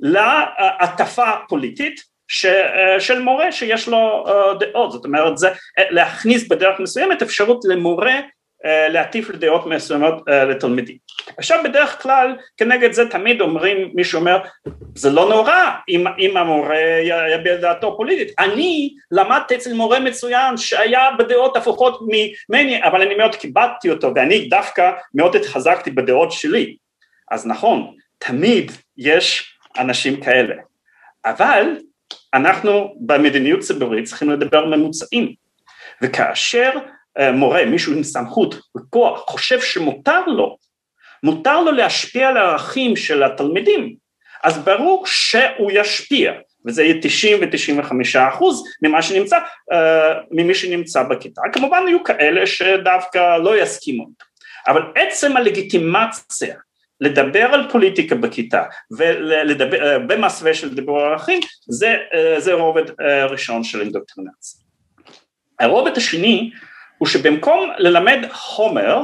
להטפה 0.00 1.30
פוליטית 1.48 2.00
ש, 2.28 2.46
uh, 2.46 3.00
של 3.00 3.20
מורה 3.20 3.52
שיש 3.52 3.88
לו 3.88 4.24
דעות, 4.60 4.92
זאת 4.92 5.04
אומרת 5.04 5.38
זה 5.38 5.48
להכניס 5.90 6.48
בדרך 6.48 6.80
מסוימת 6.80 7.22
אפשרות 7.22 7.64
למורה 7.64 8.14
אה, 8.14 8.20
להטיף 8.64 9.30
לדעות 9.30 9.66
מסוימות 9.66 10.28
אה, 10.28 10.44
לתלמידים. 10.44 10.96
עכשיו 11.36 11.58
בדרך 11.64 12.02
כלל 12.02 12.36
כנגד 12.56 12.92
זה 12.92 13.08
תמיד 13.08 13.40
אומרים, 13.40 13.90
מישהו 13.94 14.18
אומר 14.18 14.38
זה 14.94 15.10
לא 15.10 15.28
נורא 15.28 15.70
אם, 15.88 16.04
אם 16.18 16.36
המורה 16.36 16.76
יביע 17.34 17.56
דעתו 17.56 17.96
פוליטית, 17.96 18.34
אני 18.38 18.94
למדתי 19.10 19.56
אצל 19.56 19.72
מורה 19.72 20.00
מצוין 20.00 20.56
שהיה 20.56 21.08
בדעות 21.18 21.56
הפוכות 21.56 22.00
ממני 22.48 22.84
אבל 22.84 23.02
אני 23.02 23.14
מאוד 23.14 23.34
כיבדתי 23.34 23.90
אותו 23.90 24.12
ואני 24.14 24.48
דווקא 24.48 24.90
מאוד 25.14 25.36
התחזקתי 25.36 25.90
בדעות 25.90 26.32
שלי, 26.32 26.76
אז 27.30 27.46
נכון 27.46 27.94
תמיד 28.18 28.72
יש 28.96 29.58
אנשים 29.78 30.20
כאלה, 30.20 30.54
אבל 31.26 31.76
אנחנו 32.34 32.94
במדיניות 33.00 33.60
ציבורית 33.60 34.04
צריכים 34.04 34.30
לדבר 34.30 34.66
ממוצעים. 34.66 35.34
וכאשר 36.02 36.70
אה, 36.74 36.80
מורה, 37.32 37.64
מישהו 37.64 37.92
עם 37.92 38.02
סמכות 38.02 38.54
וכוח, 38.76 39.20
חושב 39.20 39.60
שמותר 39.60 40.26
לו, 40.26 40.56
מותר 41.22 41.60
לו 41.60 41.72
להשפיע 41.72 42.28
על 42.28 42.36
הערכים 42.36 42.96
של 42.96 43.22
התלמידים, 43.22 43.94
אז 44.44 44.58
ברור 44.58 45.06
שהוא 45.06 45.70
ישפיע, 45.74 46.32
וזה 46.66 46.82
יהיה 46.82 46.94
90 47.02 47.38
ו-95 47.40 47.92
אחוז 48.28 48.62
ממה 48.82 49.02
שנמצא, 49.02 49.38
אה, 49.72 50.14
ממי 50.30 50.54
שנמצא 50.54 51.02
בכיתה, 51.02 51.42
כמובן 51.52 51.82
יהיו 51.86 52.04
כאלה 52.04 52.46
שדווקא 52.46 53.36
לא 53.36 53.62
יסכימו, 53.62 54.06
אבל 54.68 54.82
עצם 54.94 55.36
הלגיטימציה 55.36 56.56
לדבר 57.00 57.44
על 57.44 57.70
פוליטיקה 57.70 58.14
בכיתה 58.14 58.62
ולדבר 58.90 60.48
אה, 60.48 60.54
של 60.54 60.74
דיבור 60.74 61.00
ערכים 61.00 61.40
זה, 61.68 61.96
זה 62.38 62.52
רובד 62.52 63.00
ראשון 63.30 63.64
של 63.64 63.80
אינדוקטרינציה. 63.80 64.60
הרובד 65.60 65.96
השני 65.96 66.50
הוא 66.98 67.08
שבמקום 67.08 67.70
ללמד 67.78 68.18
חומר 68.32 69.02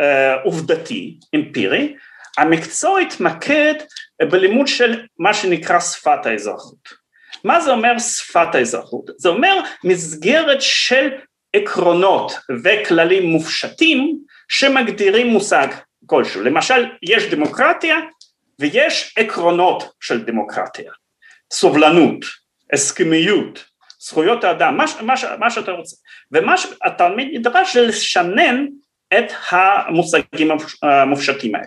אה, 0.00 0.34
עובדתי, 0.34 1.18
אמפירי, 1.34 1.94
המקצוע 2.38 3.00
התמקד 3.00 3.74
בלימוד 4.22 4.66
של 4.66 5.06
מה 5.18 5.34
שנקרא 5.34 5.80
שפת 5.80 6.26
האזרחות. 6.26 7.08
מה 7.44 7.60
זה 7.60 7.70
אומר 7.70 7.98
שפת 7.98 8.54
האזרחות? 8.54 9.10
זה 9.16 9.28
אומר 9.28 9.60
מסגרת 9.84 10.62
של 10.62 11.08
עקרונות 11.52 12.32
וכללים 12.64 13.30
מופשטים 13.30 14.18
שמגדירים 14.48 15.26
מושג 15.26 15.68
כלשהו. 16.06 16.42
למשל, 16.42 16.86
יש 17.02 17.24
דמוקרטיה 17.24 17.96
ויש 18.58 19.14
עקרונות 19.18 19.92
של 20.00 20.24
דמוקרטיה. 20.24 20.92
סובלנות, 21.52 22.24
הסכמיות, 22.72 23.64
זכויות 23.98 24.44
האדם, 24.44 24.76
מה, 24.76 24.84
מה, 25.02 25.14
מה 25.38 25.50
שאתה 25.50 25.72
רוצה. 25.72 25.96
ומה 26.32 26.56
שהתלמיד 26.56 27.28
נדרש 27.32 27.76
זה 27.76 27.86
לשנן 27.86 28.66
את 29.18 29.32
המושגים 29.50 30.50
המופשטים 30.82 31.54
האלה. 31.54 31.66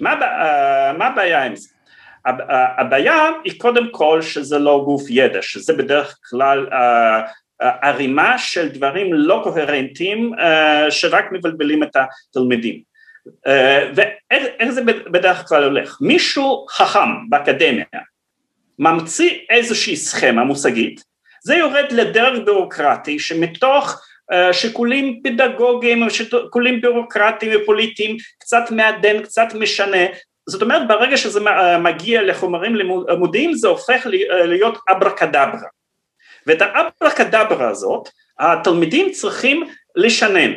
מה, 0.00 0.14
מה 0.98 1.06
הבעיה 1.06 1.44
עם 1.44 1.56
זה? 1.56 1.68
הבעיה 2.78 3.30
היא 3.44 3.60
קודם 3.60 3.88
כל 3.90 4.22
שזה 4.22 4.58
לא 4.58 4.82
גוף 4.84 5.02
ידע, 5.10 5.42
שזה 5.42 5.72
בדרך 5.72 6.18
כלל 6.30 6.66
ערימה 7.60 8.38
של 8.38 8.68
דברים 8.68 9.14
לא 9.14 9.40
קוהרנטיים 9.44 10.32
שרק 10.90 11.24
מבלבלים 11.32 11.82
את 11.82 11.96
התלמידים. 11.96 12.82
ואיך 13.94 14.70
זה 14.70 14.82
בדרך 14.84 15.48
כלל 15.48 15.64
הולך? 15.64 15.98
מישהו 16.00 16.66
חכם 16.70 17.28
באקדמיה 17.28 17.84
ממציא 18.78 19.38
איזושהי 19.50 19.96
סכמה 19.96 20.44
מושגית 20.44 21.09
זה 21.42 21.54
יורד 21.54 21.92
לדרג 21.92 22.44
ביורוקרטי 22.44 23.18
שמתוך 23.18 24.02
uh, 24.32 24.52
שיקולים 24.52 25.20
פדגוגיים, 25.24 26.10
שיקולים 26.10 26.80
ביורוקרטיים 26.80 27.52
ופוליטיים, 27.62 28.16
קצת 28.38 28.70
מעדן, 28.70 29.22
קצת 29.22 29.46
משנה, 29.54 30.06
זאת 30.48 30.62
אומרת 30.62 30.88
ברגע 30.88 31.16
שזה 31.16 31.40
מגיע 31.80 32.22
לחומרים 32.22 32.76
לימודיים 32.76 33.54
זה 33.54 33.68
הופך 33.68 34.06
להיות 34.44 34.78
אברה 34.90 35.10
קדברה 35.10 35.68
ואת 36.46 36.62
האברה 36.62 37.10
קדברה 37.16 37.68
הזאת 37.68 38.08
התלמידים 38.38 39.10
צריכים 39.10 39.64
לשנן 39.96 40.52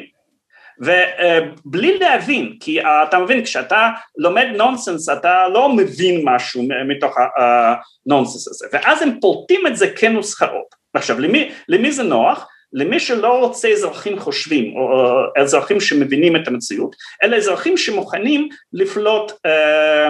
ובלי 0.80 1.98
להבין, 1.98 2.58
כי 2.60 2.82
אתה 2.82 3.20
מבין 3.20 3.44
כשאתה 3.44 3.90
לומד 4.18 4.48
נונסנס 4.56 5.10
אתה 5.10 5.48
לא 5.54 5.70
מבין 5.70 6.22
משהו 6.24 6.64
מתוך 6.88 7.16
הנונסנס 7.38 8.48
הזה 8.48 8.68
ואז 8.74 9.02
הם 9.02 9.20
פולטים 9.22 9.68
את 9.68 9.78
זה 9.78 9.88
כנוסחאות. 9.90 10.84
עכשיו 10.94 11.20
למי, 11.20 11.52
למי 11.68 11.92
זה 11.92 12.04
נוח? 12.04 12.48
למי 12.74 13.00
שלא 13.00 13.40
רוצה 13.40 13.70
אזרחים 13.70 14.20
חושבים 14.20 14.76
או 14.78 15.42
אזרחים 15.42 15.80
שמבינים 15.80 16.36
את 16.36 16.48
המציאות 16.48 16.96
אלא 17.24 17.38
אזרחים 17.38 17.78
שמוכנים 17.78 18.50
לפלוט 18.74 19.32
אה, 19.46 20.10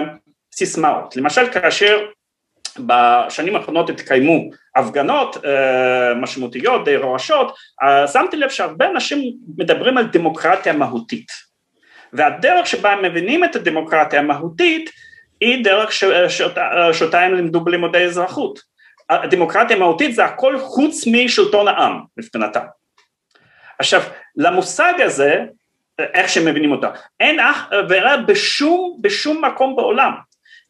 סיסמאות 0.54 1.16
למשל 1.16 1.52
כאשר 1.52 2.06
בשנים 2.78 3.56
האחרונות 3.56 3.90
התקיימו 3.90 4.50
הפגנות 4.76 5.36
uh, 5.36 5.40
משמעותיות, 6.16 6.84
די 6.84 6.96
רועשות, 6.96 7.54
uh, 7.82 8.08
שמתי 8.12 8.36
לב 8.36 8.48
שהרבה 8.48 8.90
אנשים 8.90 9.32
מדברים 9.58 9.98
על 9.98 10.06
דמוקרטיה 10.06 10.72
מהותית. 10.72 11.26
והדרך 12.12 12.66
שבה 12.66 12.92
הם 12.92 13.02
מבינים 13.02 13.44
את 13.44 13.56
הדמוקרטיה 13.56 14.20
המהותית 14.20 14.90
היא 15.40 15.64
דרך 15.64 15.92
ש, 15.92 16.04
שאותה, 16.92 17.20
הם 17.20 17.34
לימדו 17.34 17.60
בלימודי 17.60 18.04
אזרחות. 18.04 18.60
הדמוקרטיה 19.10 19.76
המהותית 19.76 20.14
זה 20.14 20.24
הכל 20.24 20.58
חוץ 20.58 21.04
משלטון 21.06 21.68
העם 21.68 22.00
מבחינתם. 22.16 22.60
עכשיו, 23.78 24.02
למושג 24.36 24.92
הזה, 24.98 25.44
איך 25.98 26.28
שהם 26.28 26.44
מבינים 26.44 26.72
אותה, 26.72 26.90
אין 27.20 27.40
אח 27.40 27.70
ורע 27.88 28.16
בשום, 28.16 28.98
בשום 29.00 29.44
מקום 29.44 29.76
בעולם. 29.76 30.12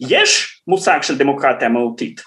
יש 0.00 0.60
מושג 0.66 0.98
של 1.02 1.18
דמוקרטיה 1.18 1.68
מהותית 1.68 2.20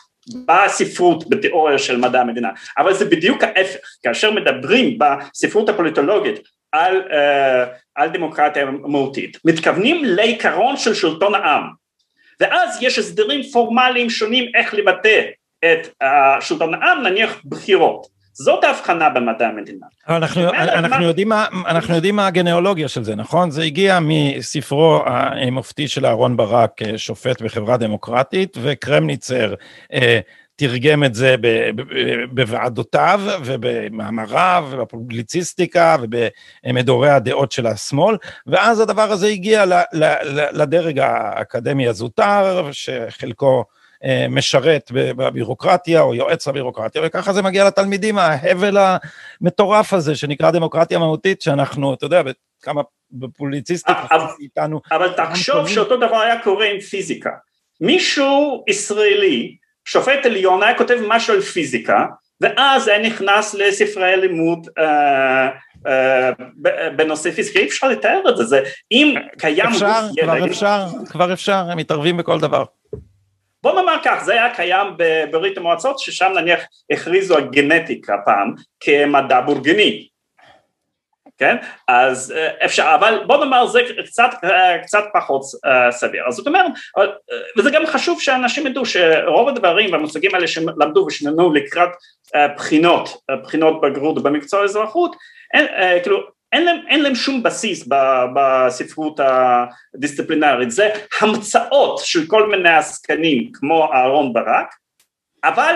בספרות, 0.45 1.29
בתיאוריה 1.29 1.79
של 1.79 1.97
מדע 1.97 2.21
המדינה, 2.21 2.49
אבל 2.77 2.93
זה 2.93 3.05
בדיוק 3.05 3.43
ההפך, 3.43 3.79
כאשר 4.03 4.31
מדברים 4.31 4.97
בספרות 4.97 5.69
הפוליטולוגית 5.69 6.39
על, 6.71 7.01
uh, 7.01 7.67
על 7.95 8.09
דמוקרטיה 8.09 8.65
מהותית, 8.65 9.37
מתכוונים 9.45 10.05
לעיקרון 10.05 10.77
של 10.77 10.93
שלטון 10.93 11.35
העם, 11.35 11.63
ואז 12.39 12.77
יש 12.81 12.99
הסדרים 12.99 13.43
פורמליים 13.43 14.09
שונים 14.09 14.51
איך 14.55 14.73
לבטא 14.73 15.21
את 15.65 15.87
uh, 16.03 16.41
שלטון 16.41 16.73
העם, 16.73 17.03
נניח 17.03 17.41
בחירות. 17.45 18.16
זאת 18.39 18.63
ההבחנה 18.63 19.09
במדע 19.09 19.47
המדינה. 19.47 19.85
אנחנו, 20.09 20.49
אנחנו, 20.49 20.97
מה... 20.97 21.03
יודעים 21.03 21.29
מה, 21.29 21.45
אנחנו 21.67 21.95
יודעים 21.95 22.15
מה 22.15 22.27
הגנאולוגיה 22.27 22.87
של 22.87 23.03
זה, 23.03 23.15
נכון? 23.15 23.51
זה 23.51 23.63
הגיע 23.63 23.99
מספרו 24.01 25.01
המופתי 25.05 25.87
של 25.87 26.05
אהרן 26.05 26.37
ברק, 26.37 26.81
אה, 26.81 26.97
שופט 26.97 27.41
בחברה 27.41 27.77
דמוקרטית, 27.77 28.57
וקרמניצר 28.61 29.53
אה, 29.93 30.19
תרגם 30.55 31.03
את 31.03 31.15
זה 31.15 31.35
בוועדותיו 32.31 33.21
ובמאמריו 33.45 34.67
ובפובליציסטיקה 34.69 35.95
ובמדורי 36.01 37.09
הדעות 37.09 37.51
של 37.51 37.67
השמאל, 37.67 38.17
ואז 38.47 38.79
הדבר 38.79 39.11
הזה 39.11 39.27
הגיע 39.27 39.65
לדרג 40.53 40.99
האקדמי 40.99 41.87
הזוטר, 41.87 42.69
שחלקו 42.71 43.63
משרת 44.29 44.91
בבירוקרטיה 44.93 46.01
או 46.01 46.15
יועץ 46.15 46.47
לבירוקרטיה, 46.47 47.01
וככה 47.05 47.33
זה 47.33 47.41
מגיע 47.41 47.67
לתלמידים, 47.67 48.17
ההבל 48.17 48.77
המטורף 49.41 49.93
הזה 49.93 50.15
שנקרא 50.15 50.51
דמוקרטיה 50.51 50.99
מהותית, 50.99 51.41
שאנחנו, 51.41 51.93
אתה 51.93 52.05
יודע, 52.05 52.21
כמה 52.61 52.81
בפובליציסטיקה 53.11 54.07
איתנו. 54.39 54.81
אבל 54.91 55.13
תחשוב 55.13 55.67
שאותו 55.67 55.97
דבר 55.97 56.17
היה 56.17 56.43
קורה 56.43 56.65
עם 56.65 56.79
פיזיקה. 56.79 57.29
מישהו 57.81 58.63
ישראלי 58.67 59.55
שופט 59.85 60.25
עליון 60.25 60.63
היה 60.63 60.77
כותב 60.77 60.97
משהו 61.07 61.33
על 61.33 61.41
פיזיקה, 61.41 62.05
ואז 62.41 62.87
היה 62.87 62.99
נכנס 62.99 63.53
לספרי 63.53 64.17
לימוד 64.17 64.67
אה, 64.77 65.49
אה, 65.87 66.31
בנושא 66.95 67.31
פיזיקה, 67.31 67.59
אי 67.59 67.67
אפשר 67.67 67.87
לתאר 67.87 68.21
את 68.29 68.37
זה, 68.37 68.43
זה 68.43 68.59
אם 68.91 69.15
קיים... 69.37 69.67
אפשר, 69.67 70.01
כבר 70.21 70.45
אפשר, 70.45 70.85
כבר 71.09 71.33
אפשר, 71.33 71.65
הם 71.71 71.77
מתערבים 71.77 72.17
בכל 72.17 72.39
דבר. 72.39 72.63
בוא 73.63 73.75
נאמר 73.75 73.97
כך, 74.03 74.23
זה 74.23 74.33
היה 74.33 74.55
קיים 74.55 74.87
בברית 74.97 75.57
המועצות, 75.57 75.99
ששם 75.99 76.31
נניח 76.35 76.59
הכריזו 76.91 77.37
על 77.37 77.47
גנטיקה 77.49 78.15
פעם 78.25 78.53
כמדע 78.79 79.41
בורגני, 79.41 80.07
כן? 81.37 81.55
אז 81.87 82.33
אה, 82.37 82.65
אפשר, 82.65 82.91
אבל 82.99 83.23
בוא 83.27 83.37
נאמר 83.37 83.67
זה 83.67 83.81
קצת, 84.05 84.29
אה, 84.43 84.77
קצת 84.83 85.03
פחות 85.13 85.41
uh, 85.41 85.91
סביר. 85.91 86.23
אז 86.27 86.33
זאת 86.33 86.47
אומרת, 86.47 86.65
וזה 87.57 87.71
גם 87.71 87.85
חשוב 87.85 88.21
שאנשים 88.21 88.67
ידעו 88.67 88.85
שרוב 88.85 89.49
הדברים 89.49 89.91
והמושגים 89.91 90.35
האלה 90.35 90.47
שלמדו 90.47 91.05
ושננו 91.07 91.53
לקראת 91.53 91.89
בחינות, 92.55 93.09
בחינות 93.43 93.81
בגרות 93.81 94.23
במקצוע 94.23 94.61
האזרחות, 94.61 95.15
אין, 95.53 95.67
כאילו 96.03 96.36
אין 96.51 96.65
להם, 96.65 96.77
אין 96.87 97.03
להם 97.03 97.15
שום 97.15 97.43
בסיס 97.43 97.87
בספרות 98.35 99.19
הדיסציפלינרית, 99.19 100.71
זה 100.71 100.89
המצאות 101.21 101.99
של 102.03 102.27
כל 102.27 102.49
מיני 102.49 102.69
עסקנים 102.69 103.51
כמו 103.53 103.93
אהרון 103.93 104.33
ברק, 104.33 104.75
אבל 105.43 105.75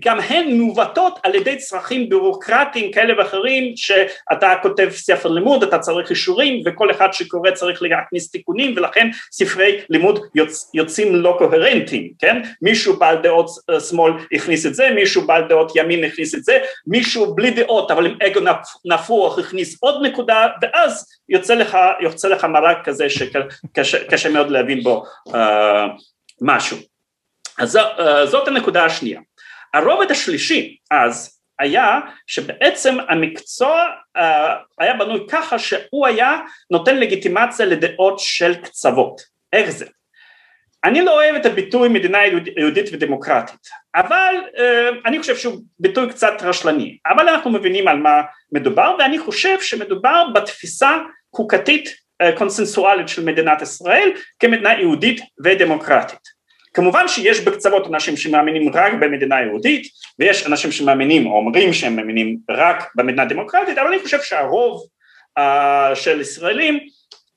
גם 0.00 0.20
הן 0.20 0.58
מעוותות 0.58 1.18
על 1.22 1.34
ידי 1.34 1.56
צרכים 1.56 2.08
בירוקרטיים 2.08 2.92
כאלה 2.92 3.18
ואחרים 3.18 3.72
שאתה 3.76 4.54
כותב 4.62 4.88
ספר 4.90 5.28
לימוד, 5.28 5.62
אתה 5.62 5.78
צריך 5.78 6.10
אישורים 6.10 6.62
וכל 6.66 6.90
אחד 6.90 7.08
שקורא 7.12 7.50
צריך 7.50 7.82
להכניס 7.82 8.30
תיקונים 8.30 8.74
ולכן 8.76 9.08
ספרי 9.32 9.80
לימוד 9.90 10.20
יוצ, 10.34 10.70
יוצאים 10.74 11.16
לא 11.16 11.34
קוהרנטיים, 11.38 12.12
כן? 12.18 12.42
מישהו 12.62 12.96
בעל 12.96 13.16
דעות 13.22 13.50
אה, 13.70 13.80
שמאל 13.80 14.12
הכניס 14.32 14.66
את 14.66 14.74
זה, 14.74 14.90
מישהו 14.94 15.26
בעל 15.26 15.48
דעות 15.48 15.72
ימין 15.76 16.04
הכניס 16.04 16.34
את 16.34 16.44
זה, 16.44 16.58
מישהו 16.86 17.34
בלי 17.34 17.50
דעות 17.50 17.90
אבל 17.90 18.06
עם 18.06 18.16
אגו 18.26 18.40
נפוח 18.84 19.38
הכניס 19.38 19.82
עוד 19.82 20.06
נקודה 20.06 20.46
ואז 20.62 21.06
יוצא 21.28 21.54
לך, 21.54 21.78
יוצא 22.00 22.28
לך 22.28 22.44
מרק 22.44 22.78
כזה 22.84 23.06
שקשה 23.10 24.28
מאוד 24.30 24.50
להבין 24.50 24.82
בו 24.82 25.04
uh, 25.28 25.32
משהו. 26.40 26.76
אז 27.58 27.76
uh, 27.76 27.80
זאת 28.24 28.48
הנקודה 28.48 28.84
השנייה. 28.84 29.20
הרובד 29.74 30.10
השלישי 30.10 30.76
אז 30.90 31.38
היה 31.58 32.00
שבעצם 32.26 32.96
המקצוע 33.08 33.86
uh, 34.18 34.20
היה 34.78 34.94
בנוי 34.94 35.20
ככה 35.28 35.58
שהוא 35.58 36.06
היה 36.06 36.40
נותן 36.70 36.96
לגיטימציה 36.96 37.66
לדעות 37.66 38.18
של 38.18 38.54
קצוות. 38.54 39.20
איך 39.52 39.70
זה? 39.70 39.86
אני 40.84 41.00
לא 41.00 41.12
אוהב 41.14 41.34
את 41.34 41.46
הביטוי 41.46 41.88
מדינה 41.88 42.18
יהודית 42.56 42.86
ודמוקרטית, 42.92 43.68
אבל 43.94 44.34
uh, 44.44 45.08
אני 45.08 45.18
חושב 45.18 45.36
שהוא 45.36 45.62
ביטוי 45.78 46.10
קצת 46.10 46.32
רשלני, 46.42 46.98
אבל 47.06 47.28
אנחנו 47.28 47.50
מבינים 47.50 47.88
על 47.88 47.98
מה 47.98 48.22
מדובר 48.52 48.96
ואני 48.98 49.18
חושב 49.18 49.60
שמדובר 49.60 50.26
בתפיסה 50.34 50.98
חוקתית 51.36 51.88
uh, 51.88 52.38
קונסנסואלית 52.38 53.08
של 53.08 53.24
מדינת 53.24 53.62
ישראל 53.62 54.10
כמדינה 54.38 54.80
יהודית 54.80 55.20
ודמוקרטית. 55.44 56.37
כמובן 56.74 57.08
שיש 57.08 57.40
בקצוות 57.40 57.86
אנשים 57.86 58.16
שמאמינים 58.16 58.72
רק 58.74 58.92
במדינה 59.00 59.40
יהודית 59.40 59.86
ויש 60.18 60.46
אנשים 60.46 60.72
שמאמינים 60.72 61.26
או 61.26 61.36
אומרים 61.36 61.72
שהם 61.72 61.96
מאמינים 61.96 62.38
רק 62.50 62.90
במדינה 62.94 63.24
דמוקרטית 63.24 63.78
אבל 63.78 63.86
אני 63.86 63.98
חושב 63.98 64.22
שהרוב 64.22 64.86
uh, 65.38 65.94
של 65.94 66.20
ישראלים, 66.20 66.78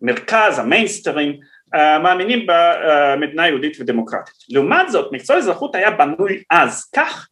מרכז, 0.01 0.59
המיינסטרים, 0.59 1.39
uh, 1.75 1.77
מאמינים 2.03 2.45
במדינה 2.47 3.47
יהודית 3.47 3.77
ודמוקרטית. 3.79 4.35
לעומת 4.49 4.89
זאת 4.89 5.13
מקצוע 5.13 5.37
אזרחות 5.37 5.75
היה 5.75 5.91
בנוי 5.91 6.43
אז 6.49 6.89
כך 6.95 7.27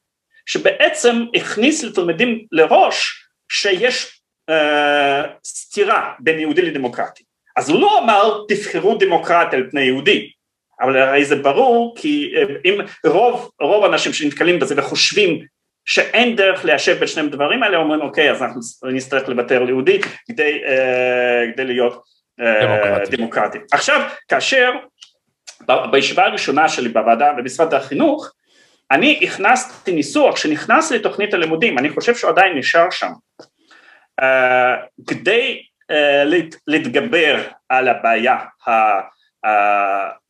שבעצם 0.45 1.15
הכניס 1.35 1.83
לתלמידים 1.83 2.45
לראש 2.51 3.25
שיש 3.51 4.21
uh, 4.51 4.53
סתירה 5.45 6.13
בין 6.19 6.39
יהודי 6.39 6.61
לדמוקרטי. 6.61 7.23
אז 7.57 7.69
הוא 7.69 7.81
לא 7.81 7.99
אמר 8.03 8.43
תבחרו 8.47 8.97
דמוקרטיה 8.97 9.59
על 9.59 9.69
פני 9.71 9.81
יהודי, 9.81 10.31
אבל 10.81 10.97
הרי 10.97 11.25
זה 11.25 11.35
ברור 11.35 11.95
כי 11.97 12.33
אה, 12.35 12.43
אם 12.65 12.77
רוב, 13.05 13.51
רוב 13.61 13.83
האנשים 13.83 14.13
שנתקלים 14.13 14.59
בזה 14.59 14.75
וחושבים 14.77 15.39
שאין 15.85 16.35
דרך 16.35 16.65
ליישב 16.65 16.99
בין 16.99 17.07
שני 17.07 17.23
הדברים 17.23 17.63
האלה 17.63 17.77
אומרים 17.77 18.01
אוקיי 18.01 18.31
אז 18.31 18.43
אנחנו 18.43 18.61
נצטרך 18.83 19.29
לוותר 19.29 19.63
ליהודי 19.63 20.01
כדי, 20.27 20.61
uh, 20.65 21.53
כדי 21.53 21.65
להיות 21.65 22.03
uh, 22.41 22.43
דמוקרטי. 22.43 23.17
דמוקרטי. 23.17 23.57
עכשיו 23.71 24.09
כאשר 24.27 24.71
בישיבה 25.91 26.25
הראשונה 26.25 26.69
שלי 26.69 26.89
בוועדה 26.89 27.33
במשרד 27.33 27.73
החינוך 27.73 28.31
אני 28.91 29.19
הכנסתי 29.23 29.91
ניסוח 29.91 30.37
שנכנס 30.37 30.91
לתוכנית 30.91 31.33
הלימודים 31.33 31.77
אני 31.77 31.89
חושב 31.89 32.15
שהוא 32.15 32.31
עדיין 32.31 32.57
נשאר 32.57 32.89
שם 32.91 33.11
uh, 34.21 34.25
כדי 35.07 35.61
להת, 36.25 36.55
להתגבר 36.67 37.41
על 37.69 37.87
הבעיה 37.87 38.37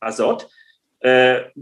הזאת 0.02 0.42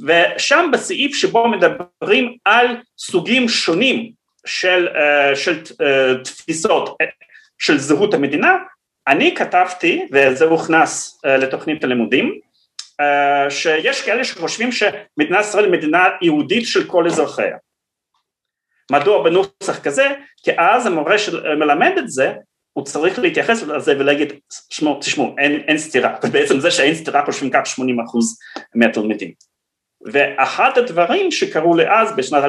ושם 0.07 0.71
בסעיף 0.73 1.15
שבו 1.15 1.49
מדברים 1.49 2.37
על 2.45 2.67
סוגים 2.99 3.49
שונים 3.49 4.13
של, 4.47 4.89
של 5.35 5.63
תפיסות 6.25 6.97
של 7.59 7.79
זהות 7.79 8.15
המדינה 8.15 8.57
אני 9.09 9.35
כתבתי 9.35 10.07
וזה 10.13 10.45
הוכנס 10.45 11.21
לתוכנית 11.25 11.85
הלימודים 11.85 12.41
שיש 13.51 14.03
כאלה 14.03 14.25
שחושבים 14.25 14.73
שמדינת 14.73 15.41
ישראל 15.41 15.65
היא 15.65 15.73
מדינה 15.73 16.09
יהודית 16.23 16.67
של 16.67 16.87
כל 16.87 17.07
אזרחיה 17.07 17.57
מדוע 18.93 19.25
בנוסח 19.25 19.79
כזה? 19.83 20.09
כי 20.43 20.51
אז 20.59 20.87
המורה 20.87 21.19
שמלמד 21.19 21.93
את 21.99 22.11
זה 22.11 22.33
הוא 22.79 22.85
צריך 22.85 23.19
להתייחס 23.19 23.63
לזה 23.63 23.95
ולהגיד, 23.99 24.33
שמעו, 24.71 24.99
תשמעו, 25.01 25.35
אין, 25.39 25.61
אין 25.69 25.79
סתירה, 25.79 26.17
ובעצם 26.25 26.61
זה 26.61 26.71
שאין 26.71 26.95
סתירה 26.95 27.25
חושבים 27.25 27.51
כך 27.51 27.67
80 27.67 28.01
אחוז 28.01 28.39
מהתלמידים. 28.75 29.33
ואחד 30.13 30.71
הדברים 30.79 31.31
שקרו 31.31 31.77
לי 31.77 31.85
אז 31.91 32.17
בשנת 32.17 32.45
2011-2012 32.45 32.47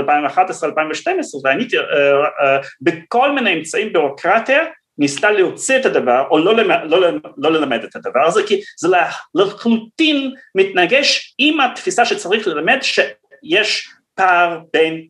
ואני 1.44 1.64
uh, 1.64 1.68
uh, 1.68 2.68
בכל 2.82 3.32
מיני 3.32 3.54
אמצעים 3.54 3.94
בירוקרטיה 3.94 4.64
ניסתה 4.98 5.32
להוציא 5.32 5.78
את 5.78 5.86
הדבר 5.86 6.24
או 6.32 6.40
לא, 6.40 6.56
למד, 6.56 6.80
לא, 6.84 7.12
לא 7.38 7.52
ללמד 7.52 7.84
את 7.84 7.96
הדבר 7.96 8.26
הזה 8.28 8.42
כי 8.48 8.62
זה 8.80 8.88
לחלוטין 9.36 10.34
מתנגש 10.56 11.36
עם 11.38 11.62
התפיסה 11.62 12.06
שצריך 12.06 12.48
ללמד 12.48 12.78
שיש 12.82 13.90
פער 14.16 14.60
בין 14.74 15.08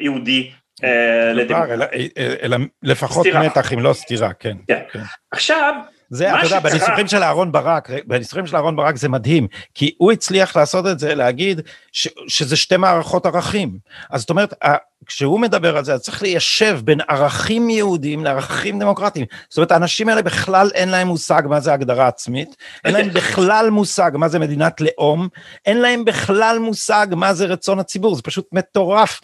יהודי 0.00 0.50
לדמוקרטי. 1.34 2.08
אלא 2.42 2.56
לפחות 2.82 3.26
מתח 3.26 3.72
אם 3.72 3.80
לא 3.80 3.92
סתירה, 3.92 4.32
כן. 4.32 4.56
כן. 4.68 4.80
כן. 4.92 5.00
עכשיו, 5.30 5.74
זה, 6.10 6.34
אתה 6.34 6.46
יודע, 6.46 6.60
בניסוחים 6.60 7.06
של 7.06 7.22
אהרון 7.22 7.52
ברק, 7.52 7.90
בניסוחים 8.06 8.46
של 8.46 8.56
אהרון 8.56 8.76
ברק 8.76 8.96
זה 8.96 9.08
מדהים, 9.08 9.46
כי 9.74 9.94
הוא 9.98 10.12
הצליח 10.12 10.56
לעשות 10.56 10.86
את 10.86 10.98
זה, 10.98 11.14
להגיד 11.14 11.60
ש, 11.92 12.08
שזה 12.28 12.56
שתי 12.56 12.76
מערכות 12.76 13.26
ערכים. 13.26 13.78
אז 14.10 14.20
זאת 14.20 14.30
אומרת, 14.30 14.54
כשהוא 15.06 15.40
מדבר 15.40 15.76
על 15.76 15.84
זה, 15.84 15.94
אז 15.94 16.00
צריך 16.00 16.22
ליישב 16.22 16.80
בין 16.84 17.00
ערכים 17.08 17.70
יהודיים 17.70 18.24
לערכים 18.24 18.78
דמוקרטיים. 18.78 19.26
זאת 19.48 19.56
אומרת, 19.56 19.72
האנשים 19.72 20.08
האלה 20.08 20.22
בכלל 20.22 20.70
אין 20.74 20.88
להם 20.88 21.08
מושג 21.08 21.42
מה 21.46 21.60
זה 21.60 21.72
הגדרה 21.72 22.08
עצמית, 22.08 22.56
אין 22.84 22.94
להם 22.94 23.08
בכלל 23.08 23.70
מושג 23.70 24.10
מה 24.14 24.28
זה 24.28 24.38
מדינת 24.38 24.80
לאום, 24.80 25.28
אין 25.66 25.80
להם 25.80 26.04
בכלל 26.04 26.58
מושג 26.58 27.06
מה 27.10 27.34
זה 27.34 27.44
רצון 27.46 27.78
הציבור, 27.78 28.14
זה 28.14 28.22
פשוט 28.22 28.48
מטורף, 28.52 29.20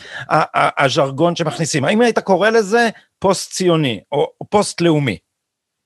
הז'רגון 0.79 1.37
שמכניסים. 1.37 1.85
האם 1.85 2.01
היית 2.01 2.19
קורא 2.19 2.51
לזה 2.51 2.89
פוסט 3.19 3.53
ציוני 3.53 4.01
או 4.13 4.33
פוסט 4.51 4.81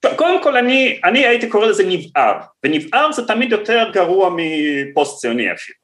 לאומי? 0.04 0.16
קודם 0.16 0.42
כל 0.42 0.56
אני, 0.56 1.00
אני 1.04 1.26
הייתי 1.26 1.48
קורא 1.48 1.66
לזה 1.66 1.84
נבער, 1.86 2.34
ונבער 2.64 3.12
זה 3.12 3.26
תמיד 3.26 3.52
יותר 3.52 3.90
גרוע 3.92 4.30
מפוסט 4.36 5.20
ציוני 5.20 5.52
אפילו. 5.52 5.78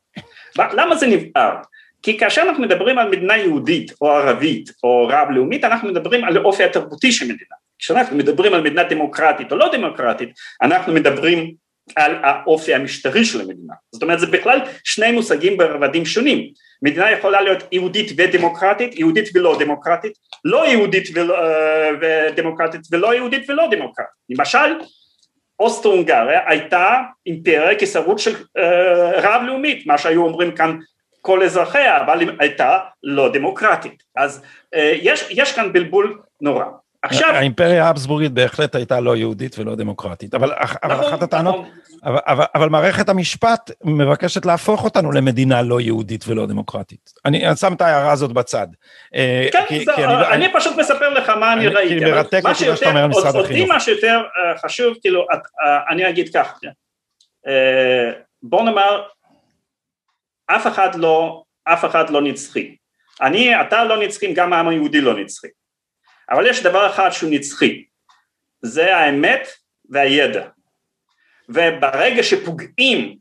למה 0.73 0.97
זה 0.97 1.07
נבער? 1.07 1.57
כי 2.03 2.19
כאשר 2.19 2.43
אנחנו 2.43 2.63
מדברים 2.63 2.99
על 2.99 3.09
מדינה 3.09 3.37
יהודית 3.37 3.93
או 4.01 4.11
ערבית 4.11 4.71
או 4.83 5.09
רב 5.09 5.29
לאומית 5.31 5.65
אנחנו 5.65 5.89
מדברים 5.89 6.25
על 6.25 6.37
האופי 6.37 6.65
התרבותי 6.65 7.13
של 7.13 7.25
מדינה. 7.25 7.57
כשאנחנו 7.79 8.17
מדברים 8.17 8.55
על 8.55 8.61
מדינה 8.61 8.85
דמוקרטית 8.85 9.53
או 9.53 9.57
לא 9.57 9.73
דמוקרטית 9.73 10.29
אנחנו 10.63 10.93
מדברים 10.93 11.55
על 11.97 12.15
האופי 12.23 12.75
המשטרי 12.75 13.25
של 13.25 13.41
המדינה. 13.41 13.75
זאת 13.93 14.03
אומרת 14.03 14.21
זה 14.21 14.27
בכלל 14.27 14.61
שני 14.85 15.13
מושגים 15.13 15.57
ברבדים 15.57 16.05
שונים. 16.05 16.51
מדינה 16.83 17.11
יכולה 17.11 17.41
להיות 17.41 17.65
יהודית 17.73 18.13
ודמוקרטית, 18.17 18.99
יהודית 18.99 19.29
ולא 19.35 19.59
דמוקרטית, 19.59 20.13
לא 20.45 20.67
יהודית 20.67 21.09
ולא, 21.15 21.45
אה, 21.45 21.91
ודמוקרטית 22.01 22.81
ולא 22.91 23.15
יהודית 23.15 23.51
ולא 23.51 23.69
דמוקרטית. 23.71 24.13
למשל, 24.31 24.75
אוסטרו-הונגריה 25.61 26.41
הייתה 26.47 26.97
אימפריה 27.27 27.75
קיסרות 27.75 28.19
של 28.19 28.35
אה, 28.57 29.21
רב 29.21 29.43
לאומית, 29.47 29.87
מה 29.87 29.99
שהיו 29.99 30.25
אומרים 30.25 30.53
כאן 30.53 30.79
כל 31.21 31.43
אזרחיה, 31.43 32.01
אבל 32.01 32.37
הייתה 32.39 32.79
לא 33.03 33.33
דמוקרטית. 33.33 34.03
אז 34.17 34.43
אה, 34.75 34.93
יש, 35.03 35.27
יש 35.31 35.53
כאן 35.53 35.73
בלבול 35.73 36.21
נורא. 36.41 36.65
עכשיו... 37.07 37.31
האימפריה 37.35 37.87
האבסבורגית 37.87 38.33
בהחלט 38.33 38.75
הייתה 38.75 39.01
לא 39.01 39.17
יהודית 39.17 39.59
ולא 39.59 39.75
דמוקרטית, 39.75 40.35
אבל, 40.35 40.53
אבל 40.83 40.95
נכון, 40.95 41.13
אחת 41.13 41.23
הטענות, 41.23 41.55
נכון. 41.55 41.71
אבל, 42.05 42.19
אבל, 42.27 42.45
אבל 42.55 42.69
מערכת 42.69 43.09
המשפט 43.09 43.71
מבקשת 43.85 44.47
להפוך 44.47 44.85
אותנו 44.85 45.13
למדינה 45.13 45.63
לא 45.63 45.81
יהודית 45.81 46.25
ולא 46.29 46.47
דמוקרטית. 46.47 47.13
אני, 47.25 47.49
אני 47.49 47.57
שם 47.57 47.73
את 47.73 47.81
ההערה 47.81 48.13
הזאת 48.13 48.33
בצד. 48.33 48.67
אה, 49.15 49.49
כן, 49.53 49.63
כי, 49.69 49.85
זה, 49.85 49.93
כי 49.97 50.05
אני, 50.05 50.27
אני 50.27 50.53
פשוט 50.53 50.77
מספר 50.79 51.09
לך 51.09 51.29
מה 51.29 51.53
אני, 51.53 51.67
אני 51.67 51.75
ראיתי. 51.75 51.99
כי 51.99 52.05
מרתק 52.05 52.35
אותי 52.35 52.69
מה 52.69 52.77
שאתה 52.77 52.89
אומר 52.89 53.07
משרד 53.07 53.27
החינוך. 53.27 53.51
אותי 53.51 53.65
מה 53.65 53.81
שיותר 53.81 54.21
uh, 54.21 54.63
חשוב, 54.63 54.95
כאילו, 55.01 55.27
את, 55.35 55.39
uh, 55.39 55.93
אני 55.93 56.09
אגיד 56.09 56.29
כך, 56.35 56.59
uh, 57.47 57.51
בוא 58.43 58.63
נאמר, 58.63 59.03
אף 60.47 60.67
אחד 60.67 60.95
לא, 60.95 61.43
אף 61.65 61.85
אחד 61.85 62.11
לא 62.11 62.23
נצחי. 62.23 62.77
אני, 63.23 63.61
אתה 63.61 63.85
לא 63.85 63.97
נצחי, 63.97 64.33
גם 64.33 64.53
העם 64.53 64.69
היהודי 64.69 65.01
לא 65.01 65.21
נצחי. 65.21 65.49
אבל 66.31 66.47
יש 66.47 66.63
דבר 66.63 66.91
אחד 66.91 67.11
שהוא 67.11 67.31
נצחי, 67.31 67.85
זה 68.63 68.97
האמת 68.97 69.49
והידע. 69.91 70.49
וברגע 71.49 72.23
שפוגעים 72.23 73.17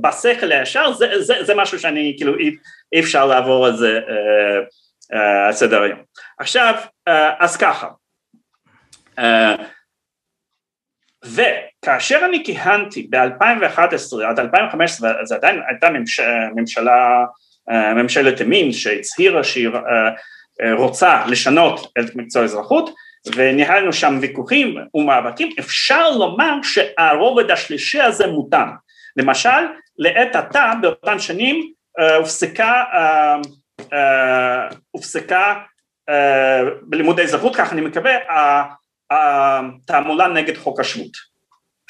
בשכל 0.00 0.52
הישר 0.52 0.92
זה, 0.92 1.22
זה, 1.22 1.34
זה 1.44 1.54
משהו 1.54 1.78
שאני 1.78 2.14
כאילו 2.16 2.38
אי, 2.38 2.56
אפשר 2.98 3.26
לעבור 3.26 3.66
על 3.66 3.76
זה 3.76 4.00
אה, 4.08 5.46
אה, 5.46 5.52
סדר 5.52 5.82
היום. 5.82 5.98
עכשיו 6.38 6.74
אה, 7.08 7.34
אז 7.38 7.56
ככה 7.56 7.88
אה, 9.18 9.56
וכאשר 11.24 12.20
אני 12.24 12.44
כיהנתי 12.44 13.08
ב-2011 13.10 14.24
עד 14.28 14.38
2015 14.38 15.12
זה 15.24 15.34
עדיין 15.34 15.60
הייתה 15.68 15.90
ממש, 15.90 16.20
ממשלה 16.54 17.24
אה, 17.70 17.94
ממשלת 17.94 18.40
ימין 18.40 18.72
שהצהירה 18.72 19.44
שהיא 19.44 19.68
אה, 19.68 19.74
אה, 19.74 20.10
רוצה 20.78 21.26
לשנות 21.26 21.92
את 21.98 22.16
מקצוע 22.16 22.42
האזרחות 22.42 22.90
וניהלנו 23.36 23.92
שם 23.92 24.18
ויכוחים 24.20 24.76
ומאבקים, 24.94 25.50
אפשר 25.58 26.10
לומר 26.10 26.54
שהרובד 26.62 27.50
השלישי 27.50 28.00
הזה 28.00 28.26
מותאם. 28.26 28.68
למשל, 29.16 29.66
לעת 29.98 30.36
עתה 30.36 30.72
באותן 30.80 31.18
שנים 31.18 31.72
אה, 31.98 32.16
הופסקה, 32.16 32.84
אה, 33.92 34.68
הופסקה 34.90 35.54
בלימודי 36.82 37.22
אזרחות, 37.22 37.56
כך 37.56 37.72
אני 37.72 37.80
מקווה, 37.80 38.12
התעמולה 39.10 40.28
נגד 40.28 40.56
חוק 40.56 40.80
השבות, 40.80 41.10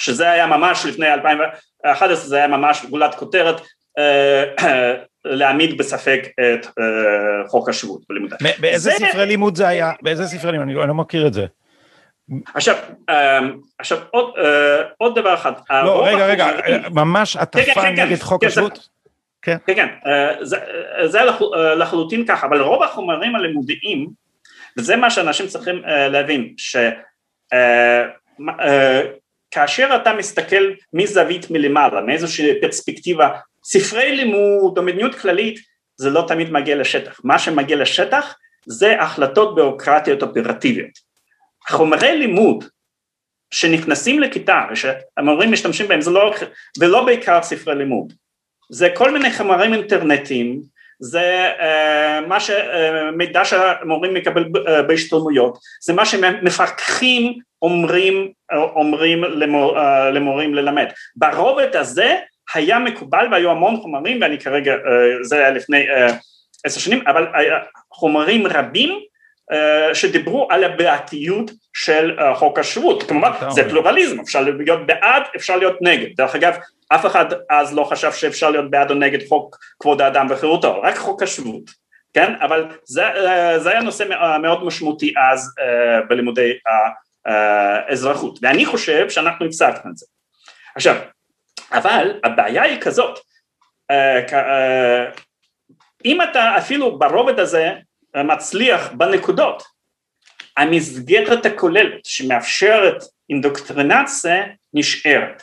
שזה 0.01 0.31
היה 0.31 0.47
ממש 0.47 0.87
לפני 0.87 1.13
2011, 1.13 2.17
זה 2.17 2.37
היה 2.37 2.49
ממש 2.49 2.85
גולת 2.85 3.15
כותרת 3.15 3.61
להעמיד 5.29 5.79
בספק 5.79 6.21
את 6.41 6.67
uh, 6.67 6.71
חוק 7.49 7.69
השבות 7.69 8.03
בלימוד. 8.09 8.33
באיזה 8.61 8.91
זה... 8.91 9.07
ספרי 9.07 9.27
לימוד 9.27 9.57
זה 9.57 9.69
היה? 9.69 9.93
באיזה 10.03 10.27
ספרי 10.27 10.53
לימוד? 10.53 10.67
אני 10.67 10.75
לא, 10.75 10.81
אני 10.81 10.89
לא 10.89 10.95
מכיר 10.95 11.27
את 11.27 11.33
זה. 11.33 11.47
עכשיו, 12.55 12.77
um, 13.11 13.15
עכשיו 13.79 13.99
עוד, 14.11 14.35
uh, 14.37 14.41
עוד 14.99 15.19
דבר 15.19 15.35
אחד. 15.35 15.53
לא, 15.71 16.07
רגע, 16.07 16.27
רגע, 16.27 16.47
החומרים... 16.47 16.89
ממש 16.91 17.37
הטפה 17.37 17.65
כן, 17.65 17.75
כן, 17.75 17.83
כן, 17.83 17.93
נגד 17.93 18.19
כן, 18.19 18.25
חוק 18.25 18.41
כן, 18.41 18.47
השבות? 18.47 18.89
כן, 19.43 19.57
כן, 19.67 19.75
כן, 19.75 19.89
זה, 20.41 20.57
זה 21.05 21.25
לח, 21.25 21.41
לחלוטין 21.77 22.27
ככה, 22.27 22.47
אבל 22.47 22.61
רוב 22.61 22.83
החומרים 22.83 23.37
הלימודיים, 23.37 24.09
וזה 24.79 24.97
מה 24.97 25.11
שאנשים 25.11 25.47
צריכים 25.47 25.83
להבין, 25.87 26.55
שכאשר 26.57 26.89
uh, 29.89 29.93
uh, 29.93 29.97
אתה 29.97 30.15
מסתכל 30.15 30.71
מזווית 30.93 31.51
מלמעלה, 31.51 32.01
מאיזושהי 32.01 32.61
פרספקטיבה 32.61 33.29
ספרי 33.65 34.17
לימוד 34.17 34.79
או 34.79 34.83
מדיניות 34.83 35.15
כללית 35.15 35.59
זה 35.97 36.11
לא 36.11 36.25
תמיד 36.29 36.51
מגיע 36.51 36.77
לשטח, 36.77 37.21
מה 37.25 37.39
שמגיע 37.39 37.77
לשטח 37.77 38.35
זה 38.67 39.01
החלטות 39.01 39.55
ביורוקרטיות 39.55 40.23
אופרטיביות. 40.23 40.91
חומרי 41.69 42.19
לימוד 42.19 42.65
שנכנסים 43.51 44.21
לכיתה 44.21 44.67
ושהמורים 44.73 45.53
משתמשים 45.53 45.89
בהם 45.89 46.01
זה 46.01 46.11
לא, 46.11 46.35
ולא 46.81 47.05
בעיקר 47.05 47.43
ספרי 47.43 47.75
לימוד, 47.75 48.13
זה 48.71 48.89
כל 48.95 49.11
מיני 49.11 49.33
חומרים 49.33 49.75
אינטרנטיים, 49.75 50.61
זה 51.01 51.53
uh, 51.59 52.27
מה 52.27 52.41
שמידע 52.41 53.43
uh, 53.43 53.45
שהמורים 53.45 54.15
מקבל 54.15 54.45
uh, 54.45 54.83
בהשתלמויות, 54.83 55.59
זה 55.83 55.93
מה 55.93 56.07
שמפקחים 56.07 57.39
אומרים, 57.63 58.33
אומרים 58.53 59.25
למור, 59.25 59.79
למורים 60.13 60.55
ללמד. 60.55 60.87
ברובד 61.17 61.77
הזה 61.77 62.17
היה 62.55 62.79
מקובל 62.79 63.27
והיו 63.33 63.51
המון 63.51 63.77
חומרים 63.77 64.23
ואני 64.23 64.39
כרגע, 64.39 64.73
אה, 64.73 64.79
זה 65.23 65.37
היה 65.37 65.51
לפני 65.51 65.91
אה, 65.91 66.09
עשר 66.65 66.81
שנים, 66.81 67.03
אבל 67.07 67.27
חומרים 67.93 68.47
רבים 68.47 69.01
אה, 69.53 69.95
שדיברו 69.95 70.49
על 70.51 70.65
הבעתיות 70.65 71.51
של 71.73 72.17
חוק 72.35 72.59
השבות, 72.59 73.03
כמובן 73.03 73.31
זה 73.49 73.69
פלורליזם, 73.69 74.21
אפשר 74.21 74.41
להיות 74.41 74.87
בעד, 74.87 75.23
אפשר 75.37 75.57
להיות 75.57 75.77
נגד, 75.81 76.09
דרך 76.17 76.35
אגב 76.35 76.55
אף 76.89 77.07
אחד 77.07 77.25
אז 77.51 77.75
לא 77.75 77.85
חשב 77.85 78.13
שאפשר 78.13 78.51
להיות 78.51 78.71
בעד 78.71 78.91
או 78.91 78.95
נגד 78.95 79.29
חוק 79.29 79.57
כבוד 79.81 80.01
האדם 80.01 80.27
וחירותו, 80.31 80.83
רק 80.83 80.97
חוק 80.97 81.23
השבות, 81.23 81.63
כן, 82.15 82.33
אבל 82.41 82.65
זה, 82.85 83.03
זה 83.59 83.71
היה 83.71 83.81
נושא 83.81 84.05
מאוד 84.43 84.65
משמעותי 84.65 85.15
אז 85.31 85.55
בלימודי 86.09 86.53
האזרחות, 87.27 88.39
ואני 88.43 88.67
חושב 88.67 89.11
שאנחנו 89.11 89.47
הפסקנו 89.47 89.91
את 89.91 89.97
זה. 89.97 90.07
עכשיו 90.77 90.97
אבל 91.73 92.21
הבעיה 92.25 92.63
היא 92.63 92.81
כזאת, 92.81 93.19
אה, 93.91 94.19
אה, 94.33 95.05
אם 96.05 96.23
אתה 96.23 96.59
אפילו 96.59 96.99
ברובד 96.99 97.41
הזה 97.41 97.73
מצליח 98.17 98.93
בנקודות, 98.93 99.63
המסגרת 100.57 101.47
הכוללת 101.47 102.05
שמאפשרת 102.05 103.05
אינדוקטרינציה 103.31 104.47
נשארת, 104.75 105.43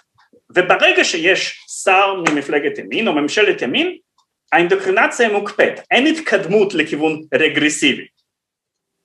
וברגע 0.56 1.04
שיש 1.04 1.66
שר 1.84 2.14
ממפלגת 2.30 2.78
ימין 2.78 3.08
או 3.08 3.14
ממשלת 3.14 3.62
ימין, 3.62 3.98
האינדוקטרינציה 4.52 5.30
מוקפאת, 5.30 5.80
אין 5.92 6.08
התקדמות 6.08 6.74
לכיוון 6.74 7.22
רגרסיבי, 7.34 8.08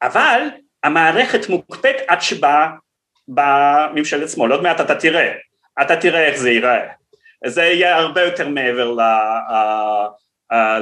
אבל 0.03 0.43
המערכת 0.83 1.49
מוקפאת 1.49 1.97
עד 2.09 2.21
שבאה 2.23 2.69
ממשלת 3.95 4.29
שמאל, 4.29 4.53
עוד 4.53 4.63
מעט 4.63 4.81
אתה 4.81 4.95
תראה, 4.95 5.33
אתה 5.83 5.97
תראה 5.97 6.27
איך 6.27 6.37
זה 6.37 6.51
ייראה, 6.51 6.89
זה 7.47 7.63
יהיה 7.63 7.97
הרבה 7.97 8.23
יותר 8.23 8.49
מעבר 8.49 8.95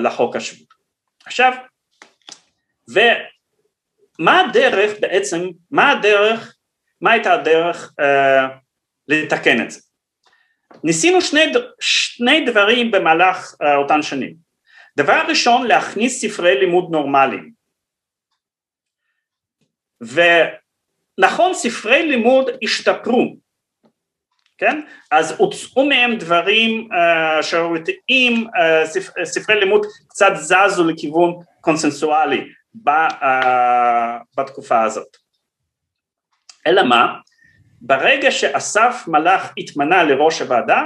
לחוק 0.03 0.37
השבות. 0.37 0.69
עכשיו, 1.27 1.53
ומה 2.89 4.41
הדרך 4.41 5.01
בעצם, 5.01 5.49
מה 5.71 5.91
הדרך, 5.91 6.55
מה 7.01 7.13
הייתה 7.13 7.33
הדרך 7.33 7.93
uh, 8.01 8.05
לתקן 9.09 9.63
את 9.63 9.71
זה? 9.71 9.81
ניסינו 10.85 11.21
שני, 11.21 11.53
שני 11.81 12.45
דברים 12.47 12.91
במהלך 12.91 13.55
uh, 13.55 13.77
אותן 13.77 14.03
שנים. 14.03 14.35
דבר 14.97 15.23
ראשון 15.29 15.67
להכניס 15.67 16.21
ספרי 16.21 16.61
לימוד 16.61 16.89
נורמליים 16.91 17.53
ונכון 20.01 21.55
ספרי 21.55 22.03
לימוד 22.07 22.51
השתפרו 22.63 23.37
כן? 24.59 24.81
אז 25.11 25.35
הוצאו 25.39 25.85
מהם 25.85 26.17
דברים 26.17 26.89
uh, 26.93 27.43
שערורייתיים 27.43 28.47
uh, 28.47 28.87
ספר, 28.87 29.25
ספרי 29.25 29.61
לימוד 29.61 29.87
קצת 30.09 30.33
זזו 30.35 30.85
לכיוון 30.85 31.35
קונסנסואלי 31.61 32.49
ב, 32.75 32.91
uh, 32.91 33.25
בתקופה 34.37 34.83
הזאת. 34.83 35.17
אלא 36.67 36.83
מה? 36.83 37.15
ברגע 37.81 38.31
שאסף 38.31 39.05
מלאך 39.07 39.53
התמנה 39.59 40.05
לראש 40.05 40.41
הוועדה 40.41 40.83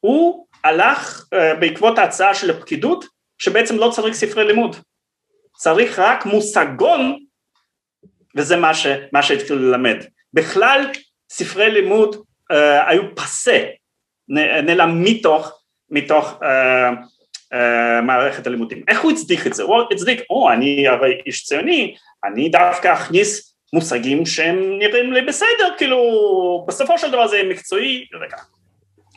הוא 0.00 0.46
הלך 0.64 1.24
uh, 1.34 1.60
בעקבות 1.60 1.98
ההצעה 1.98 2.34
של 2.34 2.50
הפקידות 2.50 3.04
שבעצם 3.38 3.76
לא 3.76 3.90
צריך 3.94 4.14
ספרי 4.14 4.46
לימוד, 4.46 4.76
צריך 5.56 5.98
רק 5.98 6.26
מושגון 6.26 7.18
וזה 8.36 8.56
מה, 8.56 8.74
ש, 8.74 8.86
מה 9.12 9.22
שהתחילו 9.22 9.58
ללמד. 9.58 9.96
בכלל 10.32 10.86
ספרי 11.30 11.70
לימוד 11.70 12.16
uh, 12.50 12.54
היו 12.86 13.02
פסה, 13.14 13.64
נעלם 14.28 15.04
מתוך, 15.04 15.62
מתוך 15.90 16.32
uh, 16.32 16.44
uh, 17.54 17.56
מערכת 18.02 18.46
הלימודים. 18.46 18.82
איך 18.88 19.00
הוא 19.00 19.12
הצדיק 19.12 19.46
את 19.46 19.54
זה? 19.54 19.62
הוא 19.62 19.82
הצדיק, 19.92 20.20
או 20.30 20.50
אני 20.52 20.88
הרי 20.88 21.20
איש 21.26 21.44
ציוני, 21.44 21.94
אני 22.24 22.48
דווקא 22.48 22.92
אכניס 22.92 23.54
מושגים 23.72 24.26
שהם 24.26 24.78
נראים 24.78 25.12
לי 25.12 25.22
בסדר, 25.22 25.74
כאילו 25.78 25.98
בסופו 26.68 26.98
של 26.98 27.10
דבר 27.10 27.26
זה 27.26 27.42
מקצועי, 27.48 28.06
רגע. 28.20 28.36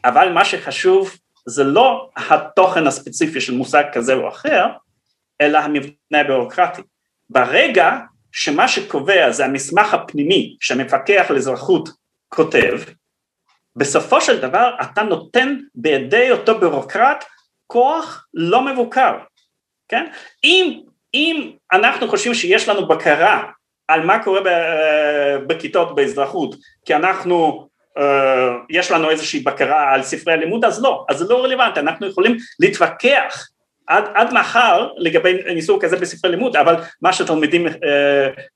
אבל 0.05 0.31
מה 0.31 0.45
שחשוב 0.45 1.17
זה 1.45 1.63
לא 1.63 2.09
התוכן 2.15 2.87
הספציפי 2.87 3.41
של 3.41 3.53
מושג 3.53 3.83
כזה 3.93 4.13
או 4.13 4.27
אחר, 4.27 4.67
אלא 5.41 5.57
המבנה 5.57 6.19
הביורוקרטי. 6.19 6.81
ברגע 7.29 7.97
שמה 8.31 8.67
שקובע 8.67 9.31
זה 9.31 9.45
המסמך 9.45 9.93
הפנימי 9.93 10.55
שהמפקח 10.59 11.25
על 11.29 11.35
אזרחות 11.35 11.89
כותב, 12.29 12.79
בסופו 13.75 14.21
של 14.21 14.41
דבר 14.41 14.75
אתה 14.81 15.03
נותן 15.03 15.57
בידי 15.75 16.31
אותו 16.31 16.59
ביורוקרט 16.59 17.25
כוח 17.67 18.27
לא 18.33 18.61
מבוקר, 18.65 19.17
כן? 19.87 20.05
אם, 20.43 20.81
אם 21.13 21.51
אנחנו 21.73 22.07
חושבים 22.07 22.33
שיש 22.33 22.69
לנו 22.69 22.87
בקרה 22.87 23.43
על 23.87 24.05
מה 24.05 24.23
קורה 24.23 24.41
בכיתות 25.47 25.95
באזרחות, 25.95 26.55
כי 26.85 26.95
אנחנו 26.95 27.67
אה, 27.97 28.49
יש 28.69 28.91
לנו 28.91 29.09
איזושהי 29.09 29.39
בקרה 29.39 29.93
על 29.93 30.03
ספרי 30.03 30.33
הלימוד, 30.33 30.65
אז 30.65 30.83
לא, 30.83 31.05
אז 31.09 31.17
זה 31.17 31.25
לא 31.29 31.43
רלוונטי, 31.43 31.79
אנחנו 31.79 32.07
יכולים 32.07 32.37
להתווכח 32.59 33.47
עד, 33.87 34.03
עד 34.13 34.33
מחר 34.33 34.89
לגבי 34.97 35.39
ניסור 35.53 35.81
כזה 35.81 35.95
בספרי 35.97 36.31
לימוד, 36.31 36.55
אבל 36.55 36.75
מה 37.01 37.13
שתלמידים 37.13 37.67
אה, 37.67 37.71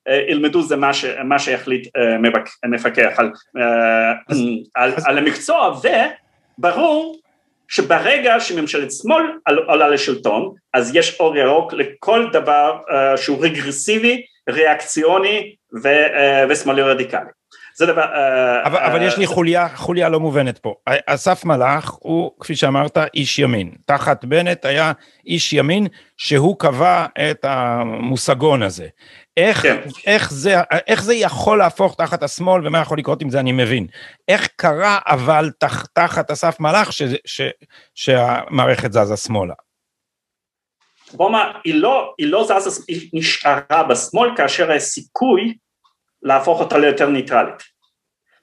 אה, 0.08 0.22
ילמדו 0.28 0.62
זה 0.62 0.76
מה, 0.76 0.94
ש, 0.94 1.06
מה 1.24 1.40
שיחליט 1.40 1.88
אה, 1.98 2.18
מבק, 2.18 2.50
מפקח 2.66 3.14
על, 3.18 3.32
אה, 3.58 4.36
על, 4.76 4.94
על 5.06 5.18
המקצוע, 5.18 5.80
וברור 6.60 7.20
שברגע 7.68 8.40
שממשלת 8.40 8.92
שמאל 8.92 9.24
עולה 9.68 9.88
לשלטון, 9.88 10.54
אז 10.74 10.96
יש 10.96 11.20
אור 11.20 11.38
ירוק 11.38 11.74
לכל 11.74 12.28
דבר 12.34 12.78
אה, 12.92 13.18
שהוא 13.18 13.46
רגרסיבי, 13.46 14.22
ריאקציוני 14.50 15.56
ו, 15.84 15.88
אה, 15.88 16.46
ושמאלי 16.50 16.82
רדיקלי. 16.82 17.37
זה 17.78 17.86
דבר... 17.86 18.02
אה, 18.02 18.68
אבל, 18.68 18.80
אבל 18.80 19.02
יש 19.02 19.18
לי 19.18 19.26
אה, 19.26 19.30
חוליה, 19.30 19.68
חוליה 19.76 20.10
לא 20.10 20.20
מובנת 20.20 20.58
פה. 20.58 20.74
אסף 21.06 21.46
מלאך 21.46 21.90
הוא, 21.90 22.32
כפי 22.40 22.56
שאמרת, 22.56 22.98
איש 23.14 23.40
ימין. 23.40 23.72
תחת 23.86 24.26
בנט 24.26 24.66
היה 24.66 24.92
איש 25.26 25.54
ימין 25.54 25.88
שהוא 26.18 26.60
קבע 26.60 27.06
את 27.32 27.46
המושגון 27.46 28.64
הזה. 28.64 28.88
איך, 29.38 29.62
כן. 29.62 29.78
איך, 30.08 30.34
זה, 30.34 30.56
איך 30.88 31.04
זה 31.04 31.14
יכול 31.14 31.58
להפוך 31.58 31.96
תחת 31.96 32.24
השמאל 32.24 32.68
ומה 32.68 32.80
יכול 32.80 32.98
לקרות 32.98 33.22
עם 33.22 33.30
זה 33.30 33.40
אני 33.40 33.52
מבין. 33.52 33.88
איך 34.28 34.48
קרה 34.56 35.00
אבל 35.08 35.52
תח, 35.60 35.86
תחת 35.86 36.32
אסף 36.32 36.60
מלאך 36.60 36.94
ש, 36.94 37.02
ש, 37.26 37.42
שהמערכת 37.96 38.94
זזה 38.94 39.18
שמאלה? 39.18 39.54
בוא 41.14 41.32
מה, 41.32 41.52
היא 41.64 41.76
לא, 41.76 42.14
היא 42.18 42.28
לא 42.28 42.44
זזה, 42.44 42.82
היא 42.88 43.10
נשארה 43.14 43.84
בשמאל 43.90 44.30
כאשר 44.38 44.72
הסיכוי 44.72 45.54
להפוך 46.22 46.60
אותה 46.60 46.78
ליותר 46.78 47.10
ניטרלית. 47.10 47.78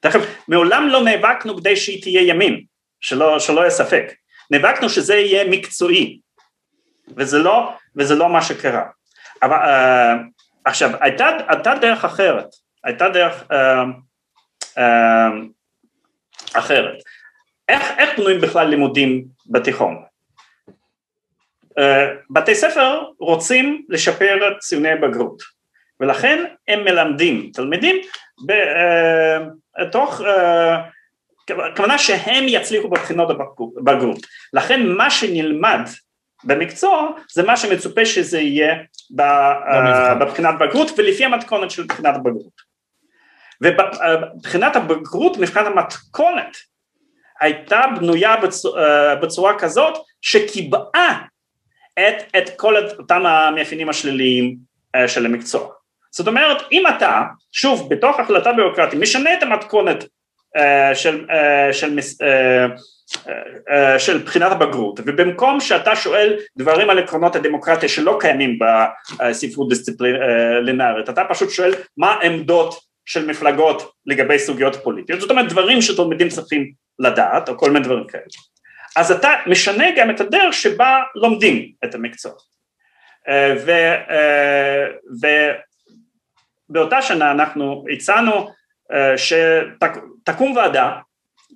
אגב, 0.05 0.25
מעולם 0.47 0.87
לא 0.87 1.03
נאבקנו 1.03 1.57
כדי 1.57 1.75
שהיא 1.75 2.01
תהיה 2.01 2.21
ימין, 2.21 2.63
שלא, 3.01 3.39
שלא 3.39 3.59
יהיה 3.59 3.69
ספק. 3.69 4.13
נאבקנו 4.51 4.89
שזה 4.89 5.15
יהיה 5.15 5.49
מקצועי, 5.49 6.19
וזה 7.17 7.39
לא, 7.39 7.73
וזה 7.95 8.15
לא 8.15 8.29
מה 8.29 8.41
שקרה. 8.41 8.83
אבל 9.43 9.57
uh, 9.57 10.19
עכשיו, 10.65 10.89
הייתה, 11.01 11.29
הייתה 11.47 11.73
דרך 11.81 12.05
אחרת, 12.05 12.47
הייתה 12.83 13.09
דרך 13.09 13.43
uh, 13.43 13.55
uh, 14.77 14.81
אחרת. 16.53 16.97
איך, 17.69 17.83
איך 17.97 18.19
בנויים 18.19 18.41
בכלל 18.41 18.67
לימודים 18.67 19.25
בתיכון? 19.49 20.03
Uh, 21.79 21.83
בתי 22.29 22.55
ספר 22.55 23.03
רוצים 23.19 23.85
לשפר 23.89 24.47
את 24.47 24.59
ציוני 24.59 24.95
בגרות. 24.95 25.54
ולכן 25.99 26.45
הם 26.67 26.83
מלמדים 26.83 27.51
תלמידים 27.53 27.95
בתוך, 29.79 30.21
אה, 30.21 30.81
כוונה 31.75 31.97
שהם 31.97 32.43
יצליחו 32.47 32.89
בבחינות 32.89 33.29
הבגרות, 33.29 34.19
לכן 34.53 34.87
מה 34.87 35.09
שנלמד 35.09 35.79
במקצוע 36.43 37.11
זה 37.31 37.43
מה 37.43 37.57
שמצופה 37.57 38.05
שזה 38.05 38.39
יהיה 38.39 38.75
אה, 39.19 40.15
בבחינת 40.15 40.55
בגרות 40.59 40.91
ולפי 40.97 41.25
המתכונת 41.25 41.71
של 41.71 41.83
בחינת 41.83 42.15
הבגרות. 42.15 42.75
ובבחינת 43.61 44.75
הבגרות, 44.75 45.37
מבחינת 45.37 45.67
המתכונת, 45.67 46.57
הייתה 47.41 47.81
בנויה 47.99 48.37
בצורה, 48.37 49.15
בצורה 49.15 49.59
כזאת 49.59 49.93
שקיבעה 50.21 51.21
את, 51.93 52.35
את 52.37 52.49
כל 52.55 52.75
אותם 52.99 53.25
המאפיינים 53.25 53.89
השליליים 53.89 54.55
אה, 54.95 55.07
של 55.07 55.25
המקצוע. 55.25 55.73
זאת 56.17 56.27
אומרת 56.27 56.57
אם 56.71 56.87
אתה 56.87 57.21
שוב 57.51 57.89
בתוך 57.89 58.19
החלטה 58.19 58.53
ביורוקרטית 58.53 58.99
משנה 58.99 59.33
את 59.33 59.43
המתכונת 59.43 60.03
uh, 60.03 60.95
של, 60.95 61.25
uh, 61.29 61.73
של, 61.73 61.99
uh, 61.99 63.99
של 63.99 64.17
בחינת 64.17 64.51
הבגרות 64.51 64.99
ובמקום 65.05 65.59
שאתה 65.59 65.95
שואל 65.95 66.39
דברים 66.57 66.89
על 66.89 66.99
עקרונות 66.99 67.35
הדמוקרטיה 67.35 67.89
שלא 67.89 68.17
קיימים 68.19 68.59
בספרות 69.19 69.69
דיסציפלינרית 69.69 71.09
אתה 71.09 71.23
פשוט 71.29 71.49
שואל 71.49 71.73
מה 71.97 72.11
העמדות 72.11 72.79
של 73.05 73.27
מפלגות 73.27 73.91
לגבי 74.05 74.39
סוגיות 74.39 74.75
פוליטיות. 74.75 75.21
זאת 75.21 75.31
אומרת 75.31 75.49
דברים 75.49 75.81
שתלמידים 75.81 76.29
צריכים 76.29 76.71
לדעת 76.99 77.49
או 77.49 77.57
כל 77.57 77.71
מיני 77.71 77.85
דברים 77.85 78.07
כאלה. 78.07 78.23
אז 78.95 79.11
אתה 79.11 79.29
משנה 79.47 79.85
גם 79.97 80.09
את 80.09 80.21
הדרך 80.21 80.53
שבה 80.53 80.99
לומדים 81.15 81.71
את 81.85 81.95
המקצוע. 81.95 82.31
ו, 83.65 83.71
ו, 85.21 85.27
באותה 86.69 87.01
שנה 87.01 87.31
אנחנו 87.31 87.85
הצענו 87.93 88.49
אה, 88.91 89.17
שתקום 89.17 90.55
ועדה 90.55 90.91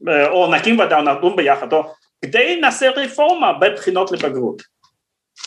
אה, 0.07 0.27
או 0.27 0.51
נקים 0.51 0.79
ועדה 0.79 0.97
או 0.97 1.01
נדון 1.01 1.35
ביחד 1.35 1.73
או 1.73 1.93
כדי 2.21 2.59
נעשה 2.61 2.89
רפורמה 2.89 3.53
בבחינות 3.53 4.11
לבגרות. 4.11 4.61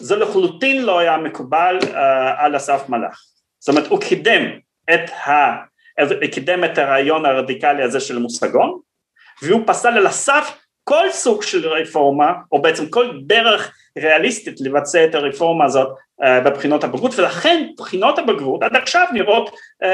זה 0.00 0.16
לחלוטין 0.16 0.82
לא 0.82 0.98
היה 0.98 1.16
מקובל 1.16 1.78
אה, 1.94 2.44
על 2.44 2.56
אסף 2.56 2.88
מלאך. 2.88 3.22
זאת 3.58 3.68
אומרת 3.68 3.86
הוא 3.86 4.00
קידם 4.00 4.42
את, 4.94 5.10
ה, 5.10 5.56
קידם 6.32 6.64
את 6.64 6.78
הרעיון 6.78 7.26
הרדיקלי 7.26 7.82
הזה 7.82 8.00
של 8.00 8.18
מושגון 8.18 8.78
והוא 9.42 9.62
פסל 9.66 9.88
על 9.88 10.06
הסף 10.06 10.58
כל 10.84 11.10
סוג 11.10 11.42
של 11.42 11.68
רפורמה 11.68 12.32
או 12.52 12.62
בעצם 12.62 12.88
כל 12.88 13.10
דרך 13.26 13.74
ריאליסטית 13.98 14.60
לבצע 14.60 15.04
את 15.04 15.14
הרפורמה 15.14 15.64
הזאת 15.64 15.88
בבחינות 16.22 16.84
הבגרות 16.84 17.18
ולכן 17.18 17.66
בחינות 17.78 18.18
הבגרות 18.18 18.62
עד 18.62 18.76
עכשיו 18.76 19.06
נראות 19.12 19.48
uh, 19.84 19.86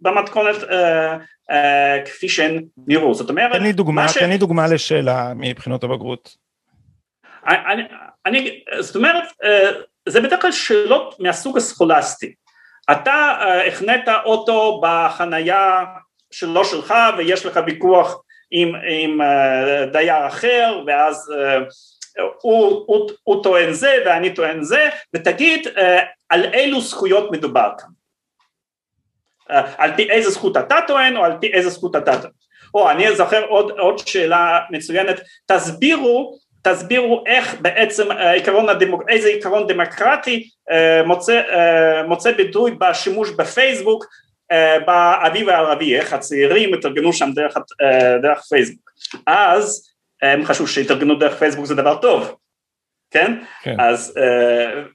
במתכונת 0.00 0.56
uh, 0.56 0.66
uh, 1.50 1.54
כפי 2.04 2.28
שהן 2.28 2.64
נראו. 2.86 3.14
זאת 3.14 3.30
אומרת 3.30 3.52
תן 3.52 3.62
לי 3.62 3.72
דוגמה, 3.72 4.08
ש... 4.08 4.18
תן 4.18 4.28
לי 4.28 4.38
דוגמה 4.38 4.66
לשאלה 4.66 5.32
מבחינות 5.36 5.84
הבגרות. 5.84 6.36
אני, 7.46 7.82
אני, 8.26 8.60
זאת 8.80 8.96
אומרת 8.96 9.24
uh, 9.24 9.46
זה 10.08 10.20
בדרך 10.20 10.42
כלל 10.42 10.52
שאלות 10.52 11.20
מהסוג 11.20 11.56
הסכולסטי. 11.56 12.34
אתה 12.90 13.38
uh, 13.40 13.68
החנית 13.68 14.08
אוטו 14.24 14.80
בחנייה 14.82 15.84
שלא 16.30 16.64
שלך 16.64 16.94
ויש 17.18 17.46
לך 17.46 17.60
ויכוח 17.66 18.22
עם, 18.50 18.72
עם 18.88 19.20
דייר 19.92 20.26
אחר 20.26 20.82
ואז 20.86 21.32
uh, 21.34 21.95
הוא, 22.40 22.84
הוא, 22.86 23.10
הוא 23.22 23.42
טוען 23.42 23.72
זה 23.72 23.96
ואני 24.06 24.34
טוען 24.34 24.62
זה 24.62 24.88
ותגיד 25.14 25.66
uh, 25.66 25.80
על 26.28 26.44
אילו 26.44 26.80
זכויות 26.80 27.30
מדובר 27.30 27.70
כאן. 27.78 27.88
uh, 29.50 29.66
על 29.78 29.90
פי 29.96 30.10
איזה 30.10 30.30
זכות 30.30 30.56
אתה 30.56 30.78
טוען 30.86 31.16
או 31.16 31.24
על 31.24 31.32
פי 31.40 31.52
איזה 31.52 31.70
זכות 31.70 31.96
אתה 31.96 32.20
טוען. 32.20 32.32
או 32.74 32.90
אני 32.90 33.16
זוכר 33.16 33.44
עוד, 33.44 33.70
עוד 33.70 33.98
שאלה 33.98 34.60
מצוינת. 34.70 35.20
תסבירו 35.46 36.38
תסבירו 36.62 37.24
איך 37.26 37.60
בעצם 37.60 38.12
עיקרון 38.12 38.68
הדמוק... 38.68 39.02
איזה 39.08 39.28
עיקרון 39.28 39.66
דמוקרטי 39.66 40.48
מוצא, 41.04 41.42
מוצא 42.08 42.32
ביטוי 42.32 42.70
בשימוש 42.70 43.30
בפייסבוק 43.30 44.06
באביב 44.86 45.48
הערבי, 45.48 45.96
איך 45.96 46.12
הצעירים 46.12 46.74
התארגנו 46.74 47.12
שם 47.12 47.30
דרך, 47.34 47.56
דרך 48.22 48.40
פייסבוק. 48.48 48.90
אז 49.26 49.88
הם 50.22 50.44
חשבו 50.44 50.66
שהתארגנו 50.66 51.14
דרך 51.14 51.38
פייסבוק 51.38 51.64
זה 51.64 51.74
דבר 51.74 51.96
טוב, 51.96 52.36
כן? 53.10 53.42
כן. 53.62 53.80
אז, 53.80 54.18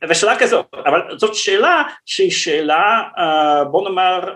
ושאלה 0.09 0.39
כזאת, 0.39 0.65
אבל 0.85 1.17
זאת 1.17 1.35
שאלה 1.35 1.83
שהיא 2.05 2.31
שאלה, 2.31 3.01
בוא 3.71 3.89
נאמר, 3.89 4.35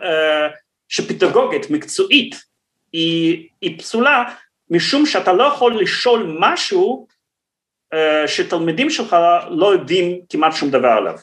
שפדגוגית, 0.88 1.69
מקצועית, 1.69 2.36
היא, 2.91 3.48
היא 3.62 3.80
פסולה 3.80 4.24
משום 4.69 5.06
שאתה 5.06 5.34
לא 5.34 5.43
יכול 5.43 5.82
לשאול 5.82 6.38
משהו 6.39 7.08
שתלמידים 8.28 8.89
שלך 8.89 9.17
לא 9.50 9.74
יודעים 9.74 10.19
כמעט 10.30 10.54
שום 10.56 10.71
דבר 10.71 10.88
עליו. 10.88 11.15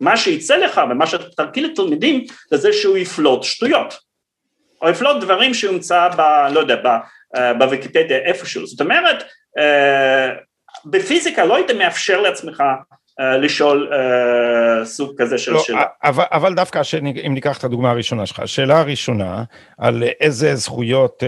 מה 0.00 0.16
שיצא 0.16 0.56
לך 0.56 0.80
ומה 0.90 1.06
שתרגיל 1.06 1.66
לתלמידים 1.66 2.24
זה 2.50 2.56
זה 2.56 2.72
שהוא 2.72 2.96
יפלוט 2.96 3.42
שטויות, 3.42 3.94
או 4.82 4.88
יפלוט 4.88 5.20
דברים 5.20 5.54
שהוא 5.54 5.74
ימצא 5.74 6.08
ב... 6.16 6.20
לא 6.54 6.60
יודע, 6.60 6.76
ב, 6.76 6.86
בוויקיפדיה 7.58 8.18
איפשהו, 8.18 8.66
זאת 8.66 8.80
אומרת 8.80 9.24
בפיזיקה 10.86 11.44
לא 11.44 11.56
היית 11.56 11.70
מאפשר 11.70 12.20
לעצמך 12.20 12.60
אה, 12.60 12.96
לשאול 13.18 13.92
uh, 13.92 14.84
סוג 14.84 15.12
כזה 15.18 15.38
של 15.38 15.52
לא, 15.52 15.58
שאלה. 15.58 15.82
אבל, 16.04 16.24
אבל 16.32 16.54
דווקא 16.54 16.80
אם 17.26 17.34
ניקח 17.34 17.58
את 17.58 17.64
הדוגמה 17.64 17.90
הראשונה 17.90 18.26
שלך, 18.26 18.40
השאלה 18.40 18.80
הראשונה 18.80 19.44
על 19.78 20.02
איזה 20.20 20.54
זכויות 20.54 21.22
uh, 21.22 21.26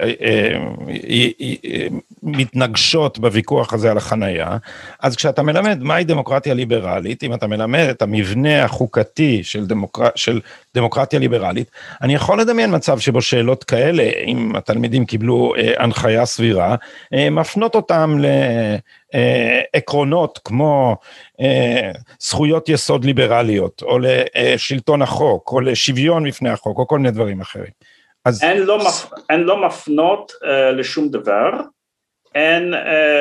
uh, 0.00 0.22
uh, 1.32 1.92
מתנגשות 2.22 3.18
בוויכוח 3.18 3.72
הזה 3.72 3.90
על 3.90 3.96
החנייה, 3.96 4.56
אז 5.00 5.16
כשאתה 5.16 5.42
מלמד 5.42 5.82
מהי 5.82 6.04
דמוקרטיה 6.04 6.54
ליברלית, 6.54 7.22
אם 7.22 7.34
אתה 7.34 7.46
מלמד 7.46 7.86
את 7.90 8.02
המבנה 8.02 8.64
החוקתי 8.64 9.44
של, 9.44 9.66
דמוקר... 9.66 10.08
של 10.14 10.40
דמוקרטיה 10.74 11.18
ליברלית, 11.18 11.70
אני 12.02 12.14
יכול 12.14 12.40
לדמיין 12.40 12.74
מצב 12.74 12.98
שבו 12.98 13.22
שאלות 13.22 13.64
כאלה, 13.64 14.10
אם 14.26 14.56
התלמידים 14.56 15.06
קיבלו 15.06 15.54
uh, 15.56 15.82
הנחיה 15.82 16.26
סבירה, 16.26 16.74
uh, 16.74 17.16
מפנות 17.30 17.74
אותם 17.74 18.18
ל... 19.14 19.18
עקרונות 19.72 20.40
כמו 20.44 20.96
אה, 21.40 21.90
זכויות 22.20 22.68
יסוד 22.68 23.04
ליברליות, 23.04 23.82
או 23.82 23.98
לשלטון 23.98 25.02
החוק, 25.02 25.52
או 25.52 25.60
לשוויון 25.60 26.28
בפני 26.28 26.50
החוק, 26.50 26.78
או 26.78 26.86
כל 26.86 26.98
מיני 26.98 27.10
דברים 27.10 27.40
אחרים. 27.40 27.70
אז... 28.24 28.42
הן, 28.42 28.58
לא, 28.58 28.78
מפ... 28.78 29.10
הן 29.30 29.40
לא 29.40 29.66
מפנות 29.66 30.32
uh, 30.42 30.46
לשום 30.72 31.08
דבר, 31.08 31.50
הן 32.34 32.74
uh, 32.74 32.76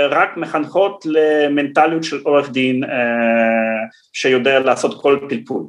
רק 0.09 0.37
מחנכות 0.37 1.05
למנטליות 1.05 2.03
של 2.03 2.21
עורך 2.23 2.51
דין 2.51 2.83
uh, 2.83 2.87
שיודע 4.13 4.59
לעשות 4.59 5.01
כל 5.01 5.19
פלפול. 5.29 5.63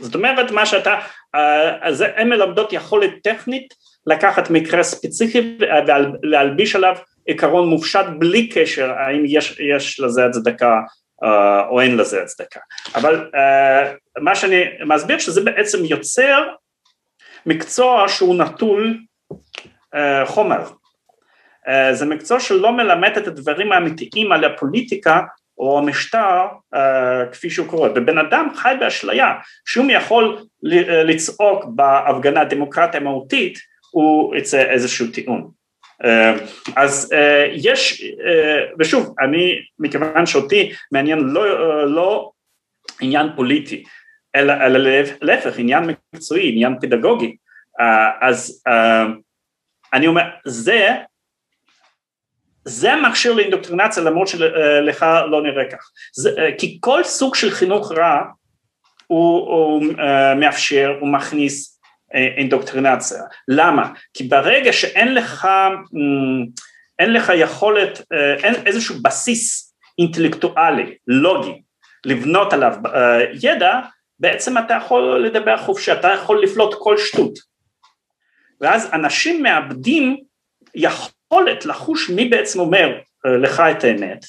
זאת 0.00 0.14
אומרת, 0.14 0.50
מה 0.50 0.66
שאתה, 0.66 0.98
uh, 1.36 2.04
הן 2.16 2.28
מלמדות 2.28 2.72
יכולת 2.72 3.10
טכנית 3.22 3.74
לקחת 4.06 4.50
מקרה 4.50 4.82
ספציפי 4.82 5.58
ולהלביש 6.22 6.76
עליו 6.76 6.96
עיקרון 7.26 7.68
מופשט 7.68 8.04
בלי 8.18 8.48
קשר 8.48 8.90
האם 8.90 9.22
יש, 9.26 9.60
יש 9.60 10.00
לזה 10.00 10.26
הצדקה 10.26 10.80
uh, 11.24 11.26
או 11.68 11.80
אין 11.80 11.96
לזה 11.96 12.22
הצדקה. 12.22 12.60
אבל 12.94 13.30
uh, 13.34 14.20
מה 14.20 14.34
שאני 14.34 14.62
מסביר 14.86 15.18
שזה 15.18 15.40
בעצם 15.40 15.84
יוצר 15.84 16.42
מקצוע 17.46 18.08
שהוא 18.08 18.34
נטול 18.34 18.98
uh, 19.94 20.26
חומר. 20.26 20.62
זה 21.92 22.06
מקצוע 22.06 22.40
שלא 22.40 22.72
מלמד 22.72 23.10
את 23.16 23.26
הדברים 23.26 23.72
האמיתיים 23.72 24.32
על 24.32 24.44
הפוליטיקה 24.44 25.20
או 25.58 25.78
המשטר 25.78 26.46
כפי 27.32 27.50
שהוא 27.50 27.66
קורה, 27.66 27.90
ובן 27.94 28.18
אדם 28.18 28.48
חי 28.54 28.74
באשליה 28.80 29.34
שהוא 29.64 29.90
יכול 29.90 30.38
לצעוק 31.04 31.64
בהפגנה 31.74 32.44
דמוקרטיה 32.44 33.00
מהותית 33.00 33.58
הוא 33.90 34.36
יצא 34.36 34.62
איזשהו 34.62 35.06
טיעון. 35.06 35.50
אה, 36.04 36.36
אז 36.76 37.12
אה, 37.12 37.46
יש, 37.52 38.02
אה, 38.02 38.60
ושוב, 38.78 39.14
אני, 39.20 39.52
מכיוון 39.78 40.26
שאותי 40.26 40.72
מעניין 40.92 41.18
לא, 41.18 41.86
לא 41.90 42.30
עניין 43.00 43.26
פוליטי, 43.36 43.84
אלא, 44.36 44.52
אלא 44.52 45.00
להפך, 45.22 45.58
עניין 45.58 45.84
מקצועי, 45.84 46.52
עניין 46.52 46.74
פדגוגי, 46.80 47.36
אז 48.20 48.62
אני 49.92 50.06
אומר, 50.06 50.22
זה, 50.44 50.88
זה 52.64 52.92
המכשיר 52.92 53.32
לאינדוקטרינציה 53.32 54.02
למרות 54.02 54.28
שלך 54.28 55.06
לא 55.30 55.42
נראה 55.42 55.64
כך, 55.70 55.90
זה, 56.12 56.30
כי 56.58 56.78
כל 56.80 57.04
סוג 57.04 57.34
של 57.34 57.50
חינוך 57.50 57.92
רע 57.92 58.22
הוא, 59.06 59.38
הוא 59.38 59.84
מאפשר, 60.36 60.96
הוא 61.00 61.08
מכניס 61.08 61.79
אינדוקטרינציה. 62.14 63.22
למה? 63.48 63.92
כי 64.14 64.24
ברגע 64.24 64.72
שאין 64.72 65.14
לך, 65.14 65.48
אין 66.98 67.12
לך 67.12 67.32
יכולת, 67.36 68.02
אין 68.42 68.54
איזשהו 68.66 68.94
בסיס 69.02 69.74
אינטלקטואלי, 69.98 70.96
לוגי, 71.06 71.62
לבנות 72.06 72.52
עליו 72.52 72.74
ידע, 73.42 73.80
בעצם 74.18 74.58
אתה 74.58 74.74
יכול 74.74 75.24
לדבר 75.26 75.56
חופשי, 75.56 75.92
אתה 75.92 76.08
יכול 76.08 76.42
לפלוט 76.42 76.74
כל 76.78 76.98
שטות. 76.98 77.38
ואז 78.60 78.90
אנשים 78.92 79.42
מאבדים 79.42 80.16
יכולת 80.74 81.64
לחוש 81.64 82.10
מי 82.10 82.28
בעצם 82.28 82.60
אומר 82.60 82.98
לך 83.24 83.60
את 83.60 83.84
האמת, 83.84 84.24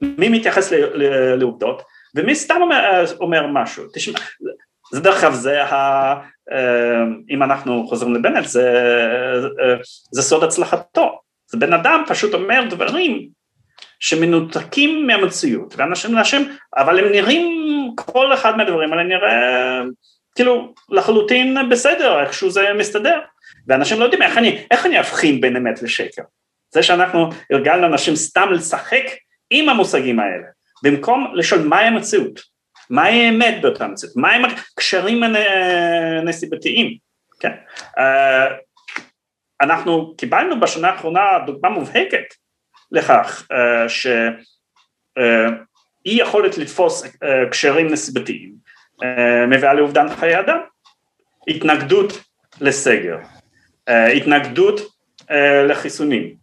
מי 0.00 0.28
מתייחס 0.28 0.72
לעובדות, 1.36 1.82
ומי 2.16 2.34
סתם 2.34 2.58
אומר, 2.60 3.04
אומר 3.20 3.46
משהו. 3.46 3.84
תשמע, 3.94 4.18
זה 4.92 5.00
דרך 5.00 5.24
אגב, 5.24 5.34
זה 5.34 5.64
ה... 5.64 5.74
אה, 6.52 7.02
אם 7.30 7.42
אנחנו 7.42 7.86
חוזרים 7.88 8.14
לבנט, 8.14 8.46
זה, 8.46 8.68
אה, 9.60 9.76
זה 10.12 10.22
סוד 10.22 10.44
הצלחתו. 10.44 11.20
זה 11.46 11.58
בן 11.58 11.72
אדם 11.72 12.02
פשוט 12.08 12.34
אומר 12.34 12.64
דברים 12.70 13.28
שמנותקים 14.00 15.06
מהמציאות, 15.06 15.74
ואנשים 15.76 16.18
אנשים, 16.18 16.56
אבל 16.76 16.98
הם 16.98 17.12
נראים, 17.12 17.48
כל 17.96 18.34
אחד 18.34 18.56
מהדברים 18.56 18.92
האלה 18.92 19.02
נראה 19.02 19.80
כאילו 20.34 20.74
לחלוטין 20.90 21.56
בסדר, 21.70 22.20
איכשהו 22.20 22.50
זה 22.50 22.66
מסתדר, 22.78 23.20
ואנשים 23.68 24.00
לא 24.00 24.04
יודעים 24.04 24.22
איך 24.22 24.38
אני, 24.38 24.64
איך 24.70 24.86
אני 24.86 25.00
אבחין 25.00 25.40
בין 25.40 25.56
אמת 25.56 25.82
לשקר. 25.82 26.22
זה 26.70 26.82
שאנחנו 26.82 27.28
הרגלנו 27.50 27.86
אנשים 27.86 28.16
סתם 28.16 28.48
לשחק 28.52 29.04
עם 29.50 29.68
המושגים 29.68 30.20
האלה, 30.20 30.46
במקום 30.82 31.32
לשאול 31.34 31.62
מהי 31.62 31.86
המציאות. 31.86 32.51
מהי 32.92 33.26
האמת 33.26 33.62
באותה 33.62 33.86
מציאות, 33.88 34.16
מהם 34.16 34.42
הקשרים 34.44 35.22
הנסיבתיים, 35.22 36.96
כן, 37.40 37.52
אה, 37.98 38.46
אנחנו 39.60 40.14
קיבלנו 40.16 40.60
בשנה 40.60 40.88
האחרונה 40.88 41.20
דוגמה 41.46 41.68
מובהקת 41.70 42.24
לכך 42.90 43.48
אה, 43.52 43.88
שאי 43.88 44.14
אה, 45.18 45.48
יכולת 46.06 46.58
לתפוס 46.58 47.04
קשרים 47.50 47.86
נסיבתיים 47.86 48.52
מביאה 49.48 49.74
לאובדן 49.74 50.08
חיי 50.16 50.40
אדם, 50.40 50.58
התנגדות 51.48 52.22
לסגר, 52.60 53.16
התנגדות 53.86 54.80
לחיסונים, 55.68 56.34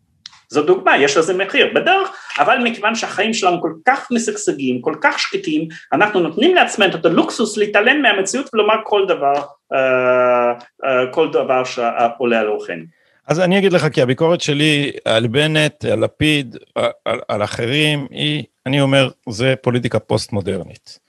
זו 0.50 0.64
דוגמה, 0.64 0.98
יש 0.98 1.18
לזה 1.18 1.34
מחיר, 1.34 1.68
בדרך, 1.76 2.10
אבל 2.40 2.58
מכיוון 2.64 2.96
שהחיים 2.96 3.34
שלנו 3.34 3.62
כל 3.62 3.74
כך 3.86 4.08
משגשגים, 4.12 4.82
כל 4.82 4.96
כך 5.02 5.20
שקטים, 5.20 5.68
אנחנו 5.94 6.20
נותנים 6.20 6.56
לעצמנו 6.56 6.96
את 6.96 7.06
הלוקסוס 7.06 7.58
להתעלם 7.58 8.02
מהמציאות 8.02 8.50
ולומר 8.54 8.76
כל 8.84 9.06
דבר, 9.08 9.42
אה, 9.74 10.52
אה, 10.86 11.12
כל 11.12 11.32
דבר 11.32 11.64
שעולה 11.64 12.40
על 12.40 12.48
רוחנו. 12.48 12.84
אז 13.28 13.40
אני 13.40 13.58
אגיד 13.58 13.74
לך, 13.74 13.88
כי 13.94 14.02
הביקורת 14.02 14.42
שלי 14.42 14.92
על 15.06 15.28
בנט, 15.28 15.86
על 15.86 16.04
לפיד, 16.04 16.58
על, 17.06 17.20
על 17.28 17.44
אחרים, 17.44 18.08
היא, 18.10 18.44
אני 18.66 18.82
אומר, 18.82 19.10
זה 19.30 19.54
פוליטיקה 19.62 20.00
פוסט-מודרנית. 20.00 21.00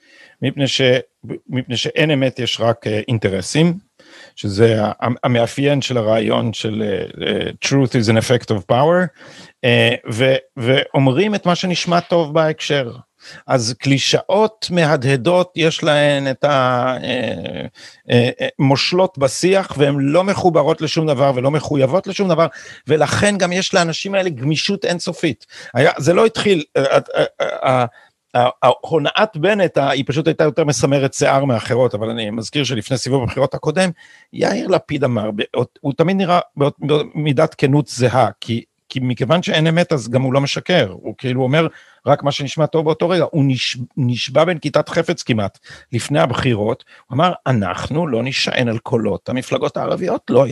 מפני, 0.41 0.65
מפני 1.49 1.77
שאין 1.77 2.11
אמת, 2.11 2.39
יש 2.39 2.61
רק 2.61 2.87
אה, 2.87 3.01
אינטרסים, 3.07 3.73
שזה 4.41 4.81
המאפיין 5.23 5.81
של 5.81 5.97
הרעיון 5.97 6.53
של 6.53 6.83
uh, 7.11 7.67
truth 7.67 7.91
is 7.91 8.09
an 8.09 8.17
effect 8.17 8.47
of 8.49 8.71
power, 8.71 9.07
uh, 9.65 9.67
ו, 10.11 10.35
ואומרים 10.57 11.35
את 11.35 11.45
מה 11.45 11.55
שנשמע 11.55 11.99
טוב 11.99 12.33
בהקשר. 12.33 12.91
אז 13.47 13.75
קלישאות 13.79 14.67
מהדהדות 14.71 15.53
יש 15.55 15.83
להן 15.83 16.31
את 16.31 16.45
המושלות 18.59 19.17
בשיח 19.17 19.73
והן 19.77 19.95
לא 19.99 20.23
מחוברות 20.23 20.81
לשום 20.81 21.07
דבר 21.07 21.31
ולא 21.35 21.51
מחויבות 21.51 22.07
לשום 22.07 22.29
דבר 22.29 22.47
ולכן 22.87 23.37
גם 23.37 23.51
יש 23.51 23.73
לאנשים 23.73 24.15
האלה 24.15 24.29
גמישות 24.29 24.85
אינסופית. 24.85 25.45
היה, 25.73 25.91
זה 25.97 26.13
לא 26.13 26.25
התחיל, 26.25 26.63
הונאת 28.81 29.37
בנט 29.37 29.77
היא 29.77 30.03
פשוט 30.07 30.27
הייתה 30.27 30.43
יותר 30.43 30.63
מסמרת 30.65 31.13
שיער 31.13 31.45
מאחרות, 31.45 31.95
אבל 31.95 32.09
אני 32.09 32.29
מזכיר 32.29 32.63
שלפני 32.63 32.97
סיבוב 32.97 33.23
הבחירות 33.23 33.53
הקודם, 33.53 33.89
יאיר 34.33 34.67
לפיד 34.67 35.03
אמר, 35.03 35.29
הוא 35.81 35.93
תמיד 35.97 36.17
נראה 36.17 36.39
במידת 36.79 37.55
כנות 37.55 37.87
זהה, 37.87 38.29
כי, 38.41 38.63
כי 38.89 38.99
מכיוון 39.03 39.43
שאין 39.43 39.67
אמת 39.67 39.93
אז 39.93 40.09
גם 40.09 40.21
הוא 40.21 40.33
לא 40.33 40.41
משקר, 40.41 40.89
הוא 40.91 41.15
כאילו 41.17 41.43
אומר 41.43 41.67
רק 42.05 42.23
מה 42.23 42.31
שנשמע 42.31 42.65
טוב 42.65 42.85
באותו 42.85 43.09
רגע, 43.09 43.25
הוא 43.31 43.43
נש, 43.47 43.77
נשבע 43.97 44.45
בנקיטת 44.45 44.89
חפץ 44.89 45.23
כמעט 45.23 45.59
לפני 45.91 46.19
הבחירות, 46.19 46.83
הוא 47.07 47.15
אמר 47.15 47.33
אנחנו 47.47 48.07
לא 48.07 48.23
נשען 48.23 48.67
על 48.67 48.77
קולות 48.77 49.29
המפלגות 49.29 49.77
הערביות, 49.77 50.21
לא, 50.29 50.45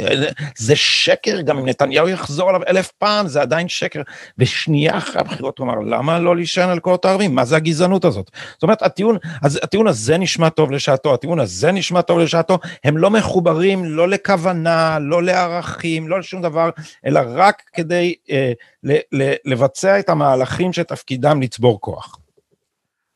זה, 0.57 0.75
שקר, 0.75 1.41
גם 1.41 1.57
אם 1.57 1.69
נתניהו 1.69 2.09
יחזור 2.09 2.49
עליו 2.49 2.61
אלף 2.67 2.91
פעם 2.91 3.27
זה 3.27 3.41
עדיין 3.41 3.67
שקר, 3.67 4.01
ושנייה 4.37 4.97
אחרי 4.97 5.21
הבחירות 5.21 5.57
הוא 5.57 5.65
אמר 5.65 5.79
למה 5.79 6.19
לא 6.19 6.35
להישען 6.35 6.69
על 6.69 6.79
קולות 6.79 7.05
הערבים, 7.05 7.35
מה 7.35 7.45
זה 7.45 7.55
הגזענות 7.55 8.05
הזאת, 8.05 8.31
זאת 8.53 8.63
אומרת 8.63 8.81
הטיעון, 8.81 9.17
אז, 9.41 9.59
הטיעון 9.63 9.87
הזה 9.87 10.17
נשמע 10.17 10.49
טוב 10.49 10.71
לשעתו, 10.71 11.13
הטיעון 11.13 11.39
הזה 11.39 11.71
נשמע 11.71 12.01
טוב 12.01 12.19
לשעתו, 12.19 12.59
הם 12.83 12.97
לא 12.97 13.09
מחוברים 13.09 13.85
לא 13.85 14.09
לכוונה, 14.09 14.97
לא 15.01 15.23
לערכים, 15.23 16.07
לא 16.07 16.19
לשום 16.19 16.41
דבר, 16.41 16.69
אלא 17.05 17.21
רק 17.27 17.61
כדי 17.73 18.15
אה, 18.31 18.51
ל, 18.83 18.97
ל, 19.11 19.33
לבצע 19.45 19.99
את 19.99 20.09
המהלכים 20.09 20.73
שתפקידם 20.73 21.38
לצבור 21.41 21.81
כוח. 21.81 22.19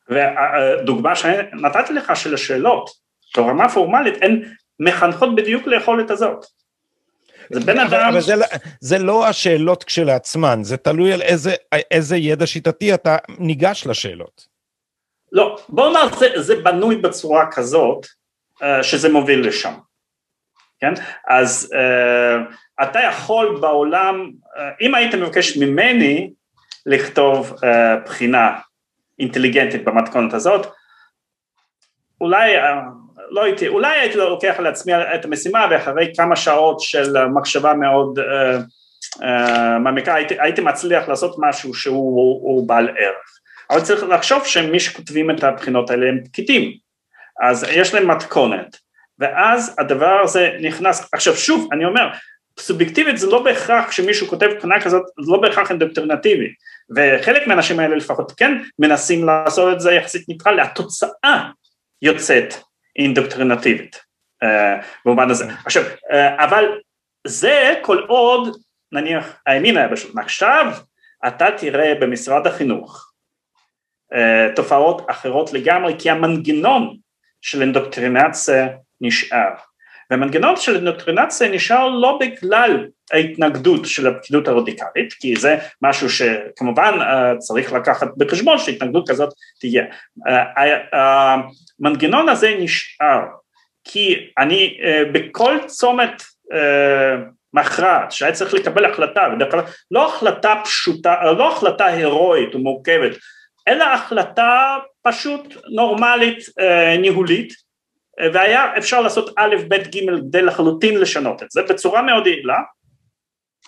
ודוגמה 0.10 1.16
שנתתי 1.16 1.94
לך 1.94 2.16
של 2.16 2.34
השאלות, 2.34 2.90
ברמה 3.38 3.70
פורמלית 3.70 4.14
הן 4.22 4.42
מחנכות 4.80 5.36
בדיוק 5.36 5.68
ליכולת 5.68 6.12
הזאת. 6.12 6.46
זה 7.50 7.60
בן 7.60 7.80
אדם... 7.80 8.10
אבל 8.10 8.22
זה, 8.22 8.36
לא- 8.36 8.46
זה 8.80 8.98
לא 8.98 9.28
השאלות 9.28 9.84
כשלעצמן, 9.84 10.64
זה 10.64 10.78
תלוי 10.78 11.14
על 11.14 11.22
איזה, 11.22 11.56
איזה 11.92 12.18
ידע 12.18 12.48
שיטתי 12.48 12.94
אתה 12.94 13.18
ניגש 13.40 13.88
לשאלות. 13.88 14.48
לא, 15.32 15.58
בוא 15.70 15.88
נאמר, 15.88 16.16
זה, 16.20 16.28
זה 16.36 16.56
בנוי 16.56 16.96
בצורה 16.96 17.52
כזאת 17.52 18.06
uh, 18.62 18.64
שזה 18.82 19.10
מוביל 19.10 19.48
לשם, 19.48 19.74
כן? 20.80 20.94
אז 21.28 21.74
uh, 21.74 22.84
אתה 22.84 23.00
יכול 23.00 23.58
בעולם, 23.62 24.32
uh, 24.44 24.60
אם 24.82 24.96
היית 24.96 25.16
מבקש 25.16 25.58
ממני 25.58 26.34
לכתוב 26.86 27.54
uh, 27.54 27.66
בחינה 28.06 28.60
אינטליגנטית 29.20 29.84
במתכונת 29.84 30.34
הזאת, 30.34 30.68
אולי, 32.22 32.58
uh, 32.58 32.64
לא 33.30 33.44
הייתי, 33.44 33.68
אולי 33.68 34.00
הייתי 34.00 34.18
לוקח 34.18 34.56
על 34.58 34.68
עצמי 34.68 34.94
את 34.96 35.26
המשימה 35.26 35.66
ואחרי 35.72 36.12
כמה 36.18 36.36
שעות 36.36 36.80
של 36.80 37.28
מחשבה 37.28 37.74
מאוד 37.74 38.20
uh, 38.20 38.24
uh, 39.16 39.80
מעמיקה 39.80 40.16
הייתי, 40.16 40.36
הייתי 40.40 40.62
מצליח 40.62 41.08
לעשות 41.08 41.36
משהו 41.40 41.74
שהוא 41.74 42.68
בעל 42.68 42.90
ערך. 42.90 43.40
אבל 43.70 43.82
צריך 43.82 44.04
לחשוב 44.04 44.46
שמי 44.46 44.80
שכותבים 44.80 45.32
את 45.32 45.44
הבחינות 45.44 45.90
האלה 45.90 46.10
הם 46.10 46.24
פקידים, 46.24 46.78
אז 47.42 47.66
יש 47.72 47.94
להם 47.94 48.12
מתכונת, 48.12 48.78
ואז 49.20 49.76
הדבר 49.78 50.20
הזה 50.24 50.50
נכנס, 50.62 51.10
עכשיו 51.14 51.36
שוב 51.36 51.70
אני 51.72 51.86
אומר, 51.86 52.10
סובייקטיבית 52.60 53.18
זה 53.18 53.28
לא 53.28 53.44
בהכרח 53.44 53.90
כשמישהו 53.90 54.28
כותב 54.28 54.48
בחינה 54.58 54.82
כזאת, 54.82 55.04
זה 55.26 55.32
לא 55.32 55.42
בהכרח 55.42 55.70
אינדוקטרנטיבי, 55.70 56.54
וחלק 56.96 57.48
מהאנשים 57.48 57.80
האלה 57.80 57.96
לפחות 57.96 58.32
כן 58.38 58.52
מנסים 58.80 59.26
לעשות 59.26 59.74
את 59.74 59.80
זה 59.80 59.92
יחסית 59.92 60.30
ניטרלי, 60.30 60.62
התוצאה 60.62 61.50
יוצאת 62.02 62.54
אינדוקטרנטיבית 63.00 64.00
אה, 64.44 64.82
במובן 65.06 65.30
הזה. 65.30 65.46
עכשיו, 65.66 65.84
אה, 66.12 66.44
אבל 66.44 66.66
זה 67.28 67.74
כל 67.82 68.00
עוד 68.08 68.58
נניח 68.92 69.42
הימין 69.46 69.78
היה 69.78 69.90
פשוט, 69.92 70.18
עכשיו 70.18 70.74
אתה 71.28 71.48
תראה 71.58 71.96
במשרד 72.02 72.48
החינוך 72.48 73.12
אה, 74.14 74.48
תופעות 74.56 75.02
אחרות 75.10 75.54
לגמרי, 75.54 75.96
כי 76.00 76.10
המנגנון 76.10 76.98
של 77.42 77.62
אינדוקטרינציה 77.62 78.68
נשאר. 79.02 79.54
והמנגנון 80.14 80.56
של 80.56 80.76
אינדוקטרינציה 80.76 81.50
נשאר 81.50 81.90
לא 81.90 82.20
בגלל 82.22 82.88
ההתנגדות 83.14 83.86
של 83.86 84.08
הפקידות 84.08 84.48
הרדיקלית, 84.48 85.14
כי 85.14 85.36
זה 85.36 85.58
משהו 85.82 86.10
שכמובן 86.10 86.94
אה, 87.02 87.38
צריך 87.38 87.74
לקחת 87.74 88.08
בחשבון 88.18 88.58
שהתנגדות 88.58 89.10
כזאת 89.10 89.30
תהיה. 89.60 89.84
אה, 90.28 91.24
המנגנון 91.80 92.30
הזה 92.30 92.56
נשאר, 92.60 93.20
כי 93.84 94.16
אני 94.38 94.78
בכל 95.14 95.58
צומת 95.66 96.24
מכרעת 97.54 98.12
שהיה 98.12 98.32
צריך 98.32 98.54
לקבל 98.54 98.86
החלטה, 98.86 99.28
לא 99.92 100.08
החלטה 100.08 100.54
פשוטה, 100.64 101.16
לא 101.38 101.54
החלטה 101.54 101.86
הירואית 101.86 102.56
ומורכבת 102.56 103.12
אלא 103.68 103.84
החלטה 103.84 104.78
פשוט 105.02 105.58
נורמלית 105.70 106.38
אה, 106.60 106.98
ניהולית 106.98 107.52
אה, 107.52 107.56
והיה 108.34 108.78
אפשר 108.78 109.02
לעשות 109.02 109.34
א', 109.38 109.56
ב', 109.68 109.74
ג' 109.74 110.20
כדי 110.20 110.42
לחלוטין 110.42 111.00
לשנות 111.00 111.44
את 111.44 111.52
זה 111.52 111.62
בצורה 111.62 112.02
מאוד 112.02 112.28
יעילה. 112.28 112.60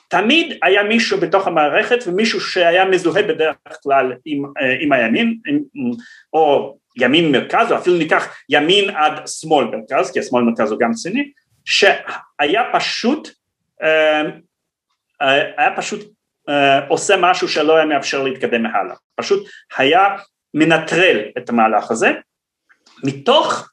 תמיד 0.10 0.58
היה 0.64 0.84
מישהו 0.84 1.20
בתוך 1.20 1.48
המערכת 1.48 1.98
ומישהו 2.08 2.42
שהיה 2.42 2.86
מזוהה 2.86 3.24
בדרך 3.24 3.56
כלל 3.84 4.14
עם, 4.26 4.46
אה, 4.46 4.76
עם 4.80 4.92
הימין 4.92 5.38
עם, 5.48 5.64
או 6.34 6.78
ימין 6.98 7.32
מרכז 7.32 7.72
או 7.72 7.78
אפילו 7.78 7.98
ניקח 7.98 8.36
ימין 8.50 8.90
עד 8.90 9.28
שמאל 9.28 9.66
מרכז 9.66 10.12
כי 10.12 10.20
השמאל 10.20 10.44
מרכז 10.44 10.72
הוא 10.72 10.80
גם 10.80 10.94
ציני 10.94 11.32
שהיה 11.66 12.64
פשוט 12.74 13.30
היה 15.58 15.76
פשוט 15.76 16.16
אה, 16.50 16.88
עושה 16.88 17.16
משהו 17.20 17.48
שלא 17.48 17.76
היה 17.76 17.86
מאפשר 17.86 18.24
להתקדם 18.24 18.66
הלאה, 18.66 18.96
פשוט 19.16 19.48
היה 19.78 20.08
מנטרל 20.54 21.18
את 21.38 21.50
המהלך 21.50 21.92
הזה. 21.92 22.12
מתוך 23.04 23.70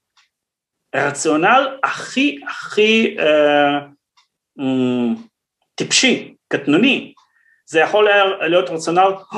רציונל 0.95 1.79
הכי 1.83 2.41
הכי 2.49 3.17
אה, 3.19 3.79
אה, 4.61 5.15
טיפשי, 5.75 6.35
קטנוני, 6.49 7.15
זה 7.67 7.81
יכול 7.81 8.09
להיות 8.41 8.71
רציונל, 8.71 9.13
oh, 9.33 9.37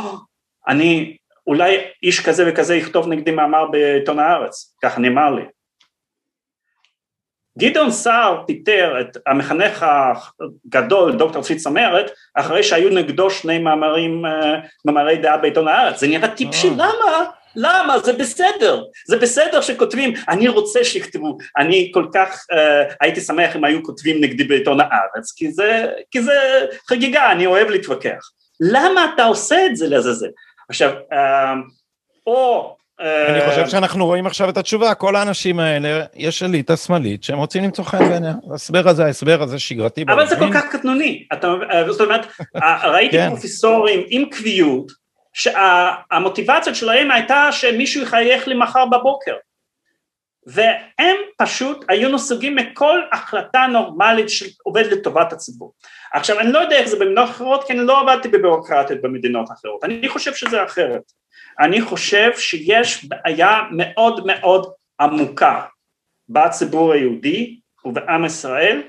אני 0.69 1.17
אולי 1.47 1.77
איש 2.03 2.21
כזה 2.21 2.45
וכזה 2.49 2.77
יכתוב 2.77 3.09
נגדי 3.09 3.31
מאמר 3.31 3.67
בעיתון 3.67 4.19
הארץ, 4.19 4.75
ככה 4.83 5.01
נאמר 5.01 5.31
לי, 5.31 5.43
גדעון 7.59 7.91
סער 7.91 8.43
פיטר 8.47 9.01
את 9.01 9.17
המחנך 9.27 9.87
הגדול 10.67 11.17
דוקטור 11.17 11.43
צבי 11.43 11.57
צמרת 11.57 12.11
אחרי 12.35 12.63
שהיו 12.63 12.91
נגדו 12.91 13.31
שני 13.31 13.59
מאמרים, 13.59 14.27
אה, 14.27 14.61
מאמרי 14.85 15.17
דעה 15.17 15.37
בעיתון 15.37 15.69
הארץ, 15.69 16.01
זה 16.01 16.09
נראה 16.09 16.29
טיפשי, 16.29 16.69
אה. 16.69 16.75
למה? 16.75 17.31
למה? 17.57 17.99
זה 17.99 18.13
בסדר, 18.13 18.83
זה 19.07 19.17
בסדר 19.17 19.61
שכותבים, 19.61 20.13
אני 20.29 20.49
רוצה 20.49 20.85
שיכתבו, 20.85 21.39
אני 21.59 21.91
כל 21.95 22.07
כך 22.15 22.47
uh, 22.53 22.95
הייתי 23.01 23.21
שמח 23.21 23.57
אם 23.57 23.65
היו 23.65 23.83
כותבים 23.83 24.21
נגדי 24.21 24.45
בעיתון 24.45 24.81
הארץ, 24.81 25.33
כי 25.37 25.53
זה, 25.53 25.87
כי 26.11 26.23
זה 26.23 26.67
חגיגה, 26.89 27.33
אני 27.33 27.47
אוהב 27.47 27.69
להתווכח. 27.69 28.31
למה 28.61 29.13
אתה 29.15 29.25
עושה 29.25 29.67
את 29.67 29.77
זה 29.77 29.89
לעזאזל? 29.89 30.31
עכשיו, 30.69 30.93
uh, 31.13 31.17
או 32.27 32.77
אני 33.01 33.49
חושב 33.49 33.61
אה, 33.61 33.69
שאנחנו 33.69 34.07
רואים 34.07 34.27
עכשיו 34.27 34.49
את 34.49 34.57
התשובה, 34.57 34.95
כל 34.95 35.17
האנשים 35.17 35.59
האלה, 35.59 36.05
יש 36.15 36.43
אליטה 36.43 36.77
שמאלית 36.77 37.25
שהם 37.25 37.39
רוצים 37.39 37.65
למצוא 37.65 37.85
חן 37.85 38.09
בעיניה. 38.09 38.33
ההסבר 38.51 38.89
הזה, 38.89 39.05
ההסבר 39.05 39.43
הזה 39.43 39.59
שגרתי. 39.59 40.03
אבל 40.03 40.27
זה 40.27 40.37
כל 40.37 40.53
כך 40.53 40.65
קטנוני. 40.73 41.25
אה, 41.33 41.93
זאת 41.93 42.01
אומרת, 42.01 42.27
ראיתי 42.85 43.17
כן. 43.17 43.29
פרופסורים 43.29 44.05
עם 44.09 44.25
קביעות, 44.31 44.93
שהמוטיבציה 45.35 46.75
שלהם 46.75 47.11
הייתה 47.11 47.53
שמישהו 47.53 48.03
יחייך 48.03 48.49
לי 48.49 48.55
מחר 48.55 48.87
בבוקר. 48.87 49.35
והם 50.47 51.17
פשוט 51.39 51.85
היו 51.89 52.09
נסוגים 52.09 52.57
מכל 52.57 53.01
החלטה 53.13 53.67
נורמלית 53.73 54.29
שעובדת 54.29 54.93
לטובת 54.93 55.33
הציבור. 55.33 55.73
עכשיו 56.13 56.41
אני 56.41 56.53
לא 56.53 56.59
יודע 56.59 56.77
איך 56.77 56.89
זה 56.89 56.99
במדינות 56.99 57.31
אחרות 57.31 57.67
כי 57.67 57.73
אני 57.73 57.87
לא 57.87 58.01
עבדתי 58.01 58.29
בביורוקרטיות 58.29 59.03
במדינות 59.03 59.51
אחרות, 59.53 59.85
אני 59.85 60.09
חושב 60.09 60.35
שזה 60.35 60.65
אחרת. 60.65 61.03
אני 61.61 61.81
חושב 61.81 62.31
שיש 62.39 63.05
בעיה 63.05 63.61
מאוד 63.71 64.27
מאוד 64.27 64.73
עמוקה 65.01 65.63
בציבור 66.29 66.93
היהודי 66.93 67.61
ובעם 67.85 68.25
ישראל 68.25 68.83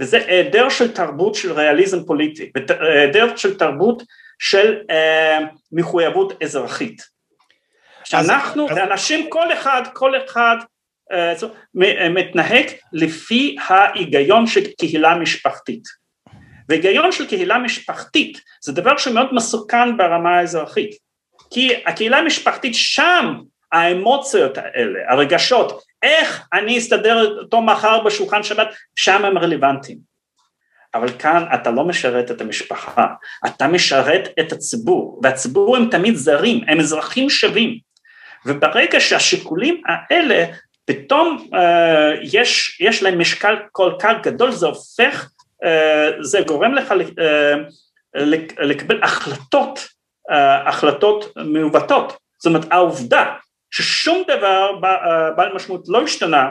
וזה 0.00 0.18
היעדר 0.26 0.68
של 0.68 0.92
תרבות 0.92 1.34
של 1.34 1.52
ריאליזם 1.52 2.04
פוליטי, 2.04 2.52
היעדר 2.80 3.36
של 3.36 3.58
תרבות 3.58 4.02
של 4.38 4.76
אה, 4.90 5.38
מחויבות 5.72 6.42
אזרחית. 6.42 7.02
שאנחנו, 8.04 8.70
אז... 8.70 8.78
אנשים, 8.78 9.30
כל 9.30 9.52
אחד, 9.52 9.82
כל 9.92 10.12
אחד 10.24 10.56
אה, 11.12 11.34
מתנהג 12.10 12.66
לפי 12.92 13.56
ההיגיון 13.68 14.46
של 14.46 14.60
קהילה 14.78 15.14
משפחתית. 15.14 15.82
והיגיון 16.68 17.12
של 17.12 17.26
קהילה 17.26 17.58
משפחתית 17.58 18.40
זה 18.64 18.72
דבר 18.72 18.96
שמאוד 18.96 19.34
מסוכן 19.34 19.96
ברמה 19.96 20.38
האזרחית. 20.38 20.96
כי 21.50 21.72
הקהילה 21.86 22.18
המשפחתית 22.18 22.74
שם 22.74 23.34
האמוציות 23.72 24.58
האלה, 24.58 24.98
הרגשות, 25.08 25.82
איך 26.02 26.46
אני 26.52 26.78
אסתדר 26.78 27.40
איתו 27.42 27.62
מחר 27.62 28.00
בשולחן 28.00 28.42
שבת, 28.42 28.68
שם 28.96 29.24
הם 29.24 29.38
רלוונטיים. 29.38 30.13
אבל 30.94 31.08
כאן 31.18 31.44
אתה 31.54 31.70
לא 31.70 31.84
משרת 31.84 32.30
את 32.30 32.40
המשפחה, 32.40 33.06
אתה 33.46 33.68
משרת 33.68 34.28
את 34.40 34.52
הציבור, 34.52 35.20
והציבור 35.22 35.76
הם 35.76 35.88
תמיד 35.90 36.14
זרים, 36.14 36.64
הם 36.68 36.80
אזרחים 36.80 37.30
שווים, 37.30 37.78
וברגע 38.46 39.00
שהשיקולים 39.00 39.82
האלה 39.86 40.44
פתאום 40.84 41.48
אה, 41.54 42.10
יש, 42.22 42.80
יש 42.80 43.02
להם 43.02 43.18
משקל 43.18 43.56
כל 43.72 43.92
כך 43.98 44.12
גדול, 44.22 44.50
זה 44.50 44.66
הופך, 44.66 45.28
אה, 45.64 46.10
זה 46.20 46.40
גורם 46.46 46.74
לך 46.74 46.92
אה, 47.18 47.54
לקבל 48.58 49.02
החלטות, 49.02 49.88
החלטות 50.66 51.32
מעוותות. 51.36 52.16
זאת 52.38 52.46
אומרת 52.46 52.64
העובדה 52.70 53.34
ששום 53.70 54.22
דבר 54.26 54.72
בעל 55.36 55.52
משמעות 55.54 55.84
לא 55.88 56.02
השתנה 56.02 56.50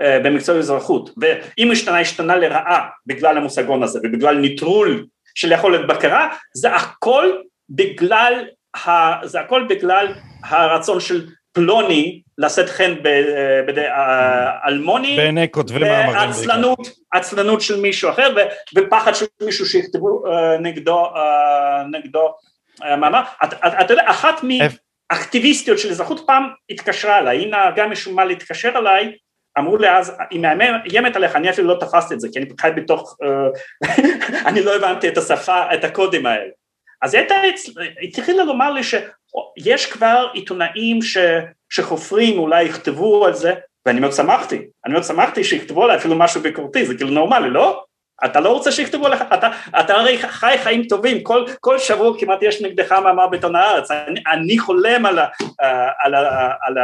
במקצוע 0.00 0.58
אזרחות, 0.58 1.10
ואם 1.16 1.70
השתנה 1.70 2.00
השתנה 2.00 2.36
לרעה 2.36 2.88
בגלל 3.06 3.36
המושגון 3.36 3.82
הזה 3.82 3.98
ובגלל 4.02 4.36
ניטרול 4.36 5.06
של 5.34 5.52
יכולת 5.52 5.86
בקרה, 5.86 6.28
זה 6.54 6.74
הכל 6.74 7.32
בגלל, 7.70 8.44
זה 9.22 9.40
הכל 9.40 9.66
בגלל 9.68 10.06
הרצון 10.44 11.00
של 11.00 11.26
פלוני 11.52 12.22
לשאת 12.38 12.68
חן 12.68 12.94
בידי 13.66 13.86
אלמוני, 14.66 15.16
בעיני 15.16 15.50
כותבי 15.50 15.78
מאמרים, 15.78 16.28
ועצלנות, 16.28 16.78
עצלנות 17.12 17.60
של 17.60 17.80
מישהו 17.80 18.10
אחר 18.10 18.34
ופחד 18.76 19.14
של 19.14 19.26
מישהו 19.42 19.66
שיכתבו 19.66 20.24
נגדו, 20.60 21.06
נגדו 21.90 22.34
מאמר, 22.80 23.22
אתה 23.80 23.92
יודע 23.92 24.02
אחת 24.06 24.40
מאקטיביסטיות 25.12 25.78
של 25.78 25.90
אזרחות 25.90 26.22
פעם 26.26 26.48
התקשרה 26.70 27.18
אליי, 27.18 27.38
היא 27.38 27.50
נהגה 27.50 27.86
משום 27.86 28.16
מה 28.16 28.24
להתקשר 28.24 28.72
אליי 28.76 29.12
אמרו 29.58 29.76
לי 29.76 29.90
אז, 29.90 30.12
היא 30.30 30.40
מאיימת 30.40 31.16
עליך, 31.16 31.36
אני 31.36 31.50
אפילו 31.50 31.68
לא 31.68 31.80
תפסתי 31.80 32.14
את 32.14 32.20
זה, 32.20 32.28
כי 32.32 32.38
אני 32.38 32.48
חי 32.60 32.70
בתוך, 32.76 33.16
אני 34.48 34.62
לא 34.62 34.76
הבנתי 34.76 35.08
את 35.08 35.18
השפה, 35.18 35.74
את 35.74 35.84
הקודים 35.84 36.26
האלה. 36.26 36.50
אז 37.02 37.14
היא 37.14 37.22
התחילה 38.02 38.44
לומר 38.44 38.72
לי 38.72 38.80
שיש 38.82 39.86
כבר 39.86 40.28
עיתונאים 40.34 41.02
ש, 41.02 41.18
שחופרים, 41.70 42.38
אולי 42.38 42.62
יכתבו 42.62 43.26
על 43.26 43.34
זה, 43.34 43.54
ואני 43.86 44.00
מאוד 44.00 44.12
שמחתי, 44.12 44.66
אני 44.86 44.92
מאוד 44.92 45.04
שמחתי 45.04 45.44
שיכתבו 45.44 45.84
עליי 45.84 45.96
אפילו 45.96 46.14
משהו 46.14 46.40
ביקורתי, 46.40 46.86
זה 46.86 46.94
כאילו 46.94 47.10
נורמלי, 47.10 47.50
לא? 47.50 47.84
אתה 48.24 48.40
לא 48.40 48.52
רוצה 48.52 48.72
שיכתבו 48.72 49.06
עליך, 49.06 49.22
אתה, 49.34 49.48
אתה 49.80 49.94
הרי 49.94 50.18
חי 50.18 50.54
חיים 50.62 50.84
טובים, 50.84 51.22
כל, 51.22 51.44
כל 51.60 51.78
שבוע 51.78 52.20
כמעט 52.20 52.38
יש 52.42 52.62
נגדך 52.62 52.92
מאמר 52.92 53.26
בעיתון 53.26 53.56
הארץ, 53.56 53.90
אני, 53.90 54.20
אני 54.32 54.58
חולם 54.58 55.06
על, 55.06 55.18
ה, 55.18 55.26
על, 56.04 56.14
ה, 56.14 56.50
על 56.60 56.74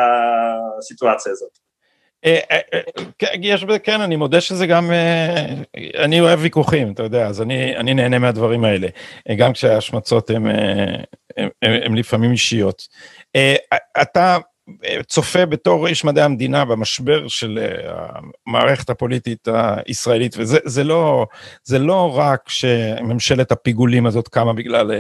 הסיטואציה 0.78 1.32
הזאת. 1.32 1.67
אה, 2.24 2.38
אה, 2.50 2.58
אה, 2.74 3.28
יש 3.42 3.64
בזה, 3.64 3.78
כן, 3.78 4.00
אני 4.00 4.16
מודה 4.16 4.40
שזה 4.40 4.66
גם, 4.66 4.90
אני 5.98 6.20
אוהב 6.20 6.38
ויכוחים, 6.42 6.92
אתה 6.92 7.02
יודע, 7.02 7.26
אז 7.26 7.42
אני, 7.42 7.76
אני 7.76 7.94
נהנה 7.94 8.18
מהדברים 8.18 8.64
האלה, 8.64 8.88
גם 9.36 9.52
כשההשמצות 9.52 10.30
הן 11.62 11.94
לפעמים 11.96 12.32
אישיות. 12.32 12.88
אתה 14.02 14.38
צופה 15.06 15.46
בתור 15.46 15.86
איש 15.86 16.04
מדעי 16.04 16.24
המדינה 16.24 16.64
במשבר 16.64 17.28
של 17.28 17.58
המערכת 18.46 18.90
הפוליטית 18.90 19.48
הישראלית, 19.86 20.34
וזה 20.38 20.84
לא, 20.84 21.26
זה 21.64 21.78
לא 21.78 22.18
רק 22.18 22.48
שממשלת 22.48 23.52
הפיגולים 23.52 24.06
הזאת 24.06 24.28
קמה 24.28 24.52
בגלל 24.52 24.90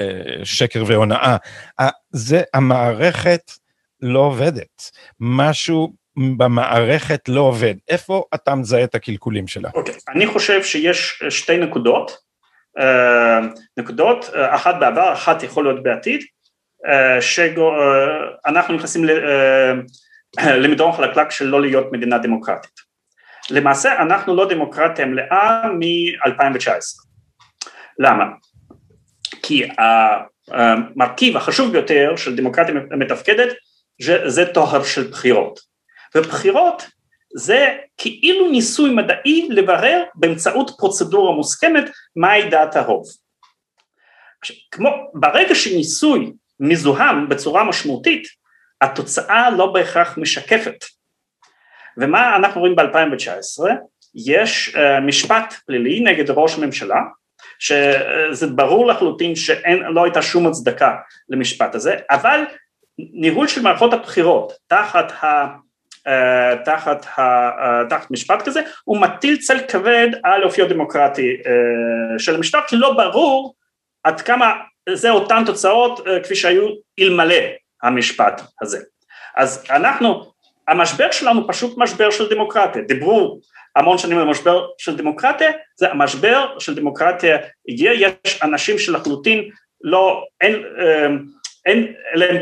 שקר 0.44 0.84
והונאה, 0.86 1.36
זה 2.12 2.42
המערכת 2.54 3.52
לא 4.02 4.20
עובדת, 4.20 4.90
משהו 5.20 5.92
במערכת 6.36 7.28
לא 7.28 7.40
עובד, 7.40 7.74
איפה 7.88 8.24
אתה 8.34 8.54
מזהה 8.54 8.84
את 8.84 8.94
הקלקולים 8.94 9.46
שלה? 9.46 9.70
אוקיי, 9.74 9.94
okay. 9.94 9.98
אני 10.08 10.26
חושב 10.26 10.62
שיש 10.62 11.22
שתי 11.28 11.56
נקודות, 11.56 12.18
uh, 12.78 12.82
נקודות, 13.76 14.24
uh, 14.24 14.30
אחת 14.54 14.74
בעבר, 14.80 15.12
אחת 15.12 15.42
יכול 15.42 15.64
להיות 15.64 15.82
בעתיד, 15.82 16.20
שאנחנו 17.20 18.74
נכנסים 18.74 19.04
למדרון 20.62 20.92
חלקלק 20.92 21.30
של 21.30 21.44
לא 21.44 21.60
להיות 21.60 21.92
מדינה 21.92 22.18
דמוקרטית. 22.18 22.88
למעשה 23.50 24.02
אנחנו 24.02 24.36
לא 24.36 24.48
דמוקרטיה 24.48 25.06
מלאה 25.06 25.62
מ-2019. 25.78 27.08
למה? 27.98 28.24
כי 29.42 29.68
המרכיב 30.48 31.36
החשוב 31.36 31.72
ביותר 31.72 32.16
של 32.16 32.36
דמוקרטיה 32.36 32.74
מתפקדת 32.74 33.48
זה 34.26 34.46
טוהר 34.54 34.84
של 34.84 35.10
בחירות. 35.10 35.67
ובחירות 36.14 36.82
זה 37.34 37.76
כאילו 37.96 38.50
ניסוי 38.50 38.90
מדעי 38.90 39.48
לברר 39.50 40.02
באמצעות 40.14 40.70
פרוצדורה 40.78 41.32
מוסכמת 41.32 41.84
מהי 42.16 42.50
דעת 42.50 42.76
הרוב. 42.76 43.04
כמו, 44.70 44.88
ברגע 45.14 45.54
שניסוי 45.54 46.32
מזוהם 46.60 47.28
בצורה 47.28 47.64
משמעותית, 47.64 48.28
התוצאה 48.80 49.50
לא 49.50 49.72
בהכרח 49.72 50.18
משקפת. 50.18 50.84
ומה 51.96 52.36
אנחנו 52.36 52.60
רואים 52.60 52.76
ב-2019? 52.76 53.64
יש 54.14 54.76
uh, 54.76 55.00
משפט 55.00 55.54
פלילי 55.66 56.00
נגד 56.00 56.30
ראש 56.30 56.58
הממשלה, 56.58 57.00
שזה 57.58 58.46
ברור 58.46 58.86
לחלוטין 58.86 59.36
שלא 59.36 60.04
הייתה 60.04 60.22
שום 60.22 60.46
הצדקה 60.46 60.96
למשפט 61.28 61.74
הזה, 61.74 61.96
אבל 62.10 62.44
ניהול 62.98 63.48
של 63.48 63.62
מערכות 63.62 63.92
הבחירות 63.92 64.52
תחת 64.66 65.12
ה... 65.12 65.46
אה, 66.08 66.56
תחת, 66.64 67.06
ה, 67.16 67.20
אה, 67.20 67.84
תחת 67.88 68.10
משפט 68.10 68.42
כזה, 68.42 68.60
הוא 68.84 69.00
מטיל 69.00 69.36
צל 69.36 69.58
כבד 69.68 70.08
על 70.24 70.44
אופיו 70.44 70.64
הדמוקרטי 70.64 71.36
אה, 71.46 72.18
של 72.18 72.34
המשטר, 72.34 72.58
כי 72.68 72.76
לא 72.76 72.92
ברור 72.92 73.54
עד 74.04 74.20
כמה 74.20 74.54
זה 74.92 75.10
אותן 75.10 75.42
תוצאות 75.46 76.06
כפי 76.22 76.34
שהיו 76.34 76.68
אלמלא 77.00 77.34
המשפט 77.82 78.42
הזה. 78.62 78.78
אז 79.36 79.64
אנחנו, 79.70 80.32
המשבר 80.68 81.10
שלנו 81.10 81.48
פשוט 81.48 81.78
משבר 81.78 82.10
של 82.10 82.30
דמוקרטיה, 82.30 82.82
דיברו 82.82 83.40
המון 83.76 83.98
שנים 83.98 84.18
על 84.18 84.24
משבר 84.24 84.66
של 84.78 84.96
דמוקרטיה, 84.96 85.50
זה 85.76 85.90
המשבר 85.90 86.58
של 86.58 86.74
דמוקרטיה 86.74 87.38
הגיע, 87.68 87.92
יש 87.92 88.42
אנשים 88.42 88.78
שלחלוטין 88.78 89.50
לא, 89.80 90.24
אין, 90.40 90.62
אין 91.66 91.92
להם 92.14 92.36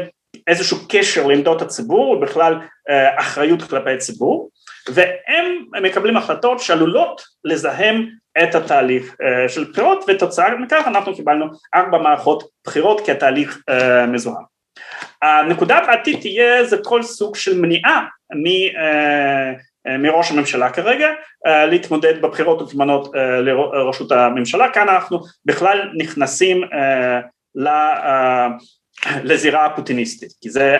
איזשהו 0.46 0.76
קשר 0.88 1.26
לעמדות 1.26 1.62
הציבור 1.62 2.10
ובכלל 2.10 2.58
אה, 2.88 3.20
אחריות 3.20 3.62
כלפי 3.62 3.90
הציבור 3.90 4.50
והם 4.88 5.64
מקבלים 5.82 6.16
החלטות 6.16 6.60
שעלולות 6.60 7.22
לזהם 7.44 8.06
את 8.42 8.54
התהליך 8.54 9.16
אה, 9.22 9.48
של 9.48 9.64
בחירות 9.64 10.04
ותוצאה 10.08 10.56
מכך 10.56 10.84
אנחנו 10.86 11.14
קיבלנו 11.14 11.46
ארבע 11.74 11.98
מערכות 11.98 12.48
בחירות 12.66 13.00
כי 13.00 13.12
התהליך 13.12 13.62
אה, 13.68 14.06
מזוהם. 14.06 14.56
הנקודה 15.22 15.80
בעתיד 15.86 16.20
תהיה 16.20 16.64
זה 16.64 16.76
כל 16.84 17.02
סוג 17.02 17.36
של 17.36 17.60
מניעה 17.60 18.06
מ, 18.34 18.46
מראש 19.98 20.30
הממשלה 20.30 20.70
כרגע 20.70 21.08
להתמודד 21.44 22.22
בבחירות 22.22 22.60
ולהתמנות 22.60 23.10
לראשות 23.14 24.12
הממשלה 24.12 24.68
כאן 24.72 24.88
אנחנו 24.88 25.20
בכלל 25.44 25.90
נכנסים 25.96 26.62
לזירה 29.24 29.66
הפוטיניסטית, 29.66 30.32
כי 30.40 30.50
זה 30.50 30.76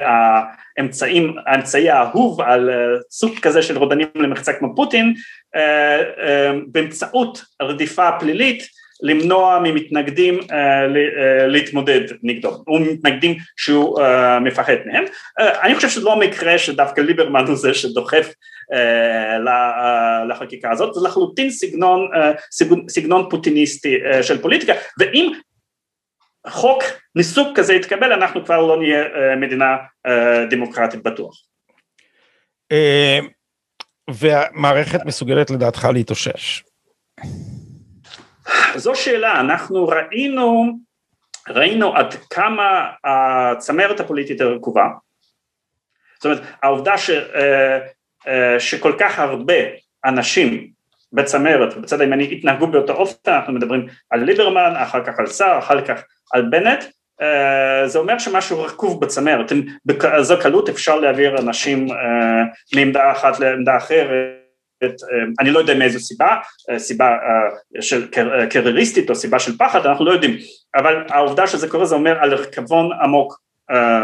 האמצעים, 0.78 1.34
האמצעי 1.46 1.90
האהוב 1.90 2.40
על 2.40 2.70
אה, 2.70 2.74
סוג 3.10 3.38
כזה 3.38 3.62
של 3.62 3.78
רודנים 3.78 4.08
למחצה 4.14 4.52
כמו 4.52 4.76
פוטין, 4.76 5.14
אה, 5.56 5.96
אה, 5.98 6.52
באמצעות 6.66 7.42
רדיפה 7.62 8.08
פלילית 8.20 8.62
למנוע 9.02 9.58
ממתנגדים 9.62 10.40
להתמודד 11.46 12.00
נגדו, 12.22 12.50
או 12.66 12.78
מתנגדים 12.78 13.36
שהוא 13.56 14.00
מפחד 14.40 14.76
מהם. 14.86 15.04
אני 15.38 15.74
חושב 15.74 15.88
שזה 15.88 16.04
לא 16.04 16.12
המקרה 16.12 16.58
שדווקא 16.58 17.00
ליברמן 17.00 17.44
הוא 17.46 17.56
זה 17.56 17.74
שדוחף 17.74 18.32
לחקיקה 20.28 20.70
הזאת, 20.70 20.94
זה 20.94 21.00
לחלוטין 21.08 21.50
סגנון, 21.50 22.08
סגנון 22.88 23.26
פוטיניסטי 23.30 23.96
של 24.22 24.38
פוליטיקה, 24.42 24.72
ואם 24.98 25.32
חוק 26.48 26.82
מסוג 27.16 27.56
כזה 27.56 27.74
יתקבל, 27.74 28.12
אנחנו 28.12 28.44
כבר 28.44 28.60
לא 28.60 28.78
נהיה 28.78 29.02
אה, 29.02 29.36
מדינה 29.36 29.76
אה, 30.06 30.46
דמוקרטית 30.50 31.02
בטוח. 31.02 31.34
אה, 32.72 33.18
והמערכת 34.10 35.04
מסוגלת 35.04 35.50
לדעתך 35.50 35.88
להתאושש? 35.94 36.62
זו 38.76 38.94
שאלה, 38.94 39.40
אנחנו 39.40 39.88
ראינו, 39.88 40.78
ראינו 41.48 41.96
עד 41.96 42.14
כמה 42.30 42.90
הצמרת 43.04 44.00
הפוליטית 44.00 44.40
הרקובה, 44.40 44.86
זאת 46.14 46.24
אומרת 46.24 46.40
העובדה 46.62 46.98
ש, 46.98 47.10
שכל 48.58 48.92
כך 48.98 49.18
הרבה 49.18 49.54
אנשים 50.04 50.75
בצמרת 51.16 51.76
ובצד 51.76 52.00
הימני 52.00 52.28
התנהגו 52.32 52.66
באותו 52.66 52.92
אופן, 52.92 53.32
אנחנו 53.32 53.52
מדברים 53.52 53.86
על 54.10 54.24
ליברמן, 54.24 54.72
אחר 54.76 55.04
כך 55.04 55.18
על 55.18 55.26
סער, 55.26 55.58
אחר 55.58 55.80
כך 55.80 56.02
על 56.32 56.42
בנט, 56.50 56.84
אה, 57.22 57.88
זה 57.88 57.98
אומר 57.98 58.18
שמשהו 58.18 58.62
רקוב 58.62 59.00
בצמרת, 59.00 59.52
בכזו 59.86 60.36
קלות 60.40 60.68
אפשר 60.68 60.96
להעביר 60.96 61.38
אנשים 61.38 61.90
אה, 61.90 61.96
מעמדה 62.74 63.12
אחת 63.12 63.40
לעמדה 63.40 63.76
אחרת, 63.76 64.10
אה, 64.82 64.88
אני 65.40 65.50
לא 65.50 65.58
יודע 65.58 65.74
מאיזו 65.74 66.00
סיבה, 66.00 66.36
סיבה 66.78 67.16
של 67.80 68.08
קרייריסטית 68.50 69.10
או 69.10 69.14
סיבה 69.14 69.38
של 69.38 69.58
פחד, 69.58 69.86
אנחנו 69.86 70.04
לא 70.04 70.12
יודעים, 70.12 70.36
אבל 70.76 71.04
העובדה 71.08 71.46
שזה 71.46 71.68
קורה 71.68 71.84
זה 71.84 71.94
אומר 71.94 72.18
על 72.20 72.34
רקבון 72.34 72.90
עמוק 73.02 73.40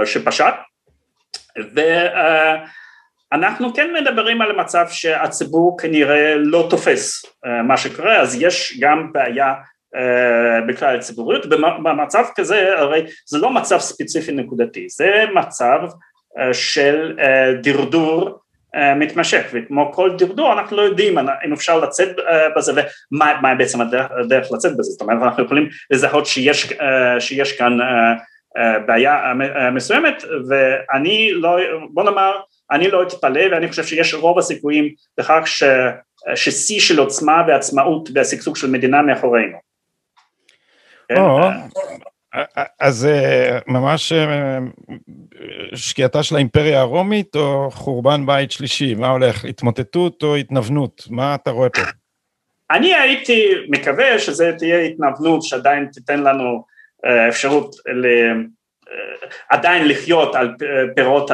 שפשט, 0.04 0.54
ואנחנו 3.32 3.74
כן 3.74 3.90
מדברים 4.00 4.42
על 4.42 4.52
מצב 4.52 4.86
שהציבור 4.88 5.78
כנראה 5.78 6.34
לא 6.36 6.66
תופס 6.70 7.24
מה 7.64 7.76
שקורה, 7.76 8.16
אז 8.16 8.42
יש 8.42 8.78
גם 8.80 9.12
בעיה 9.12 9.54
בכלל 10.68 10.96
הציבוריות, 10.96 11.46
במצב 11.82 12.24
כזה 12.36 12.78
הרי 12.78 13.06
זה 13.26 13.38
לא 13.38 13.50
מצב 13.50 13.78
ספציפי 13.78 14.32
נקודתי, 14.32 14.88
זה 14.88 15.24
מצב 15.34 15.78
של 16.52 17.18
דרדור 17.62 18.38
מתמשך, 18.96 19.46
וכמו 19.52 19.92
כל 19.92 20.10
דרדור 20.18 20.52
אנחנו 20.52 20.76
לא 20.76 20.82
יודעים 20.82 21.18
אם 21.18 21.52
אפשר 21.52 21.78
לצאת 21.80 22.16
בזה 22.56 22.72
ומה 23.12 23.54
בעצם 23.58 23.80
הדרך 23.80 24.52
לצאת 24.52 24.72
בזה, 24.72 24.90
זאת 24.90 25.00
אומרת 25.00 25.22
אנחנו 25.22 25.44
יכולים 25.44 25.68
לזהות 25.90 26.26
שיש, 26.26 26.72
שיש 27.18 27.58
כאן 27.58 27.78
בעיה 28.86 29.32
מסוימת 29.72 30.24
ואני 30.48 31.30
לא, 31.34 31.56
בוא 31.90 32.04
נאמר, 32.04 32.32
אני 32.70 32.90
לא 32.90 33.02
אתפלא 33.02 33.42
ואני 33.52 33.68
חושב 33.68 33.84
שיש 33.84 34.14
רוב 34.14 34.38
הסיכויים 34.38 34.94
בכך 35.18 35.42
ששיא 36.34 36.80
של 36.80 36.98
עוצמה 36.98 37.42
ועצמאות 37.48 38.08
והשגשוג 38.14 38.56
של 38.56 38.70
מדינה 38.70 39.02
מאחורינו. 39.02 39.58
כן? 41.08 41.20
אז 42.80 43.08
ממש 43.66 44.12
שקיעתה 45.74 46.22
של 46.22 46.36
האימפריה 46.36 46.80
הרומית 46.80 47.36
או 47.36 47.70
חורבן 47.70 48.26
בית 48.26 48.50
שלישי, 48.50 48.94
מה 48.94 49.08
הולך, 49.08 49.44
התמוטטות 49.44 50.22
או 50.22 50.36
התנוונות, 50.36 51.02
מה 51.10 51.34
אתה 51.34 51.50
רואה 51.50 51.68
פה? 51.68 51.80
אני 52.70 52.94
הייתי 52.94 53.54
מקווה 53.68 54.18
שזה 54.18 54.52
תהיה 54.58 54.80
התנוונות 54.80 55.42
שעדיין 55.42 55.88
תיתן 55.92 56.22
לנו 56.22 56.64
אפשרות 57.28 57.74
ל... 57.86 58.06
עדיין 59.48 59.88
לחיות 59.88 60.34
על 60.34 60.54
פירות. 60.96 61.30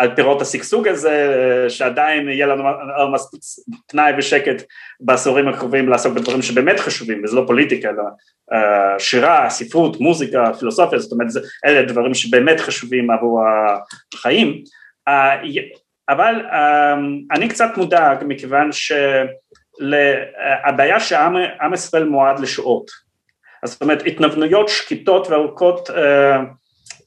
על 0.00 0.14
פירות 0.16 0.42
השגשוג 0.42 0.88
הזה, 0.88 1.34
שעדיין 1.68 2.28
יהיה 2.28 2.46
לנו 2.46 2.64
מספיק 3.12 3.40
פנאי 3.88 4.12
ושקט 4.18 4.62
בעשורים 5.00 5.48
הקרובים 5.48 5.88
לעסוק 5.88 6.14
בדברים 6.14 6.42
שבאמת 6.42 6.80
חשובים, 6.80 7.24
וזה 7.24 7.36
לא 7.36 7.44
פוליטיקה, 7.46 7.88
אלא 7.88 8.02
שירה, 8.98 9.50
ספרות, 9.50 10.00
מוזיקה, 10.00 10.52
פילוסופיה, 10.58 10.98
זאת 10.98 11.12
אומרת, 11.12 11.28
אלה 11.66 11.82
דברים 11.82 12.14
שבאמת 12.14 12.60
חשובים 12.60 13.10
עבור 13.10 13.42
החיים, 14.14 14.62
אבל 16.08 16.34
אני 17.32 17.48
קצת 17.48 17.70
מודאג 17.76 18.24
מכיוון 18.26 18.70
שהבעיה 20.62 21.00
שעם 21.00 21.74
ישראל 21.74 22.04
מועד 22.04 22.40
לשואות, 22.40 22.90
זאת 23.64 23.82
אומרת 23.82 24.02
התנוונויות 24.06 24.68
שקטות 24.68 25.28
וארוכות 25.28 25.90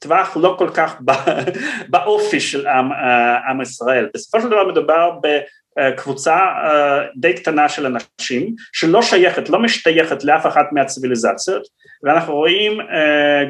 טווח 0.04 0.36
לא 0.36 0.54
כל 0.58 0.68
כך 0.74 0.96
באופי 1.92 2.40
של 2.40 2.66
עם, 2.66 2.88
עם 3.50 3.60
ישראל, 3.60 4.08
בסופו 4.14 4.40
של 4.40 4.46
דבר 4.46 4.68
מדובר 4.68 5.10
בקבוצה 5.78 6.38
די 7.16 7.32
קטנה 7.32 7.68
של 7.68 7.86
אנשים 7.86 8.54
שלא 8.72 9.02
שייכת, 9.02 9.48
לא 9.48 9.58
משתייכת 9.58 10.24
לאף 10.24 10.46
אחת 10.46 10.66
מהציוויליזציות 10.72 11.62
ואנחנו 12.02 12.34
רואים 12.34 12.78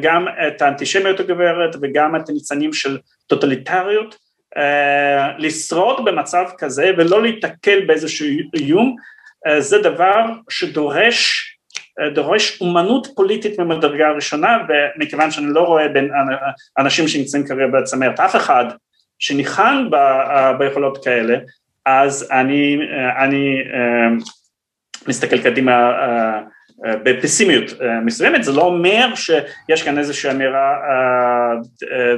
גם 0.02 0.26
את 0.48 0.62
האנטישמיות 0.62 1.20
הגברת 1.20 1.76
וגם 1.82 2.16
את 2.16 2.28
הניצנים 2.28 2.72
של 2.72 2.98
טוטליטריות 3.26 4.16
לשרוד 5.38 6.04
במצב 6.04 6.44
כזה 6.58 6.90
ולא 6.98 7.22
להיתקל 7.22 7.80
באיזשהו 7.86 8.26
איום 8.54 8.96
זה 9.58 9.78
דבר 9.78 10.24
שדורש 10.48 11.53
דורש 12.14 12.60
אומנות 12.60 13.08
פוליטית 13.14 13.58
ממדרגה 13.58 14.10
ראשונה 14.10 14.58
ומכיוון 14.68 15.30
שאני 15.30 15.46
לא 15.54 15.60
רואה 15.60 15.88
בין 15.88 16.10
אנשים 16.78 17.08
שנמצאים 17.08 17.46
כרגע 17.46 17.66
בצמרת 17.66 18.20
אף 18.20 18.36
אחד 18.36 18.64
שניחן 19.18 19.86
ביכולות 20.58 21.04
כאלה 21.04 21.36
אז 21.86 22.28
אני, 22.32 22.78
אני 23.24 23.56
מסתכל 25.08 25.38
קדימה 25.38 25.92
בפסימיות 26.78 27.64
מסוימת, 28.04 28.44
זה 28.44 28.52
לא 28.52 28.62
אומר 28.62 29.14
שיש 29.14 29.82
כאן 29.82 29.98
איזושהי 29.98 30.30
אמירה 30.30 30.76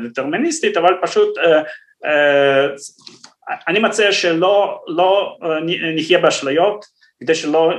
דטרמיניסטית 0.04 0.76
אבל 0.76 0.94
פשוט 1.02 1.38
אני 3.68 3.78
מציע 3.78 4.12
שלא 4.12 4.80
לא 4.86 5.36
נחיה 5.96 6.18
באשליות 6.18 6.84
כדי 7.20 7.34
שלא 7.34 7.72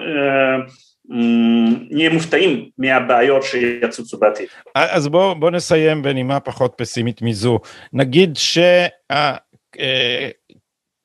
נהיה 1.09 2.09
מופתעים 2.09 2.69
מהבעיות 2.77 3.43
שיצוצו 3.43 4.17
בעתיד. 4.17 4.47
אז 4.75 5.07
בואו 5.07 5.35
בוא 5.35 5.51
נסיים 5.51 6.01
בנימה 6.01 6.39
פחות 6.39 6.73
פסימית 6.77 7.21
מזו. 7.21 7.59
נגיד 7.93 8.37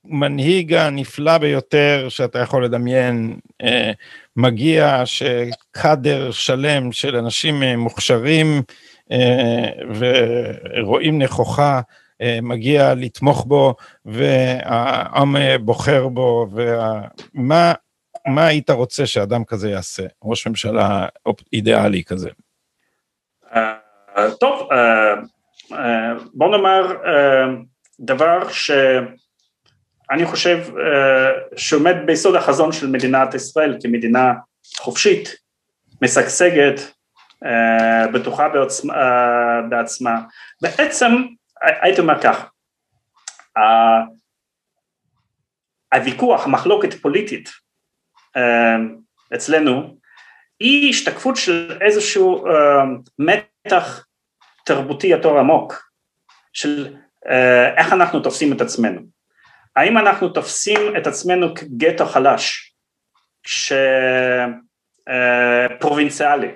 שהמנהיג 0.05 0.75
הנפלא 0.75 1.39
ביותר 1.39 2.07
שאתה 2.09 2.39
יכול 2.39 2.65
לדמיין 2.65 3.37
אה, 3.63 3.93
מגיע 4.37 5.03
שקאדר 5.05 6.31
שלם 6.31 6.93
של 6.93 7.17
אנשים 7.17 7.63
מוכשרים 7.63 8.63
אה, 9.13 9.71
ורואים 9.95 11.23
נכוחה 11.23 11.81
אה, 12.23 12.39
מגיע 12.43 12.95
לתמוך 12.95 13.45
בו 13.45 13.75
והעם 14.05 15.37
בוחר 15.61 16.09
בו 16.09 16.47
ומה 17.35 17.73
מה 18.27 18.47
היית 18.47 18.71
רוצה 18.71 19.07
שאדם 19.07 19.45
כזה 19.45 19.71
יעשה, 19.71 20.03
ראש 20.23 20.47
ממשלה 20.47 21.07
אידיאלי 21.53 22.05
כזה? 22.05 22.31
אה, 23.55 24.31
טוב, 24.41 24.69
אה, 24.73 25.15
אה, 25.73 26.15
בוא 26.35 26.57
נאמר 26.57 26.97
דבר 28.01 28.49
שאני 28.49 30.27
חושב 30.27 30.59
שעומד 31.57 31.97
ביסוד 32.07 32.35
החזון 32.35 32.73
של 32.73 32.87
מדינת 32.87 33.35
ישראל 33.35 33.79
כמדינה 33.83 34.33
חופשית, 34.77 35.37
משגשגת, 36.03 36.81
בטוחה 38.13 38.49
בעצמה. 39.71 40.21
בעצם 40.63 41.11
הייתי 41.61 42.01
אומר 42.01 42.23
כך, 42.23 42.51
הוויכוח, 45.95 46.47
המחלוקת 46.47 46.95
פוליטית 46.95 47.49
אצלנו 49.35 49.97
היא 50.61 50.91
השתקפות 50.91 51.37
של 51.37 51.79
איזשהו 51.81 52.47
אמ, 52.47 52.99
מתח 53.19 54.07
תרבותי 54.65 55.07
יותר 55.07 55.39
עמוק 55.39 55.93
של 56.53 56.97
אה, 57.29 57.77
איך 57.77 57.93
אנחנו 57.93 58.21
תופסים 58.21 58.53
את 58.53 58.61
עצמנו. 58.61 59.01
האם 59.77 59.99
אנחנו 59.99 60.29
תופסים 60.29 60.97
את 60.97 61.07
עצמנו 61.07 61.55
כגטו 61.55 62.07
חלש, 62.07 62.75
שפרובינציאלי, 65.07 66.49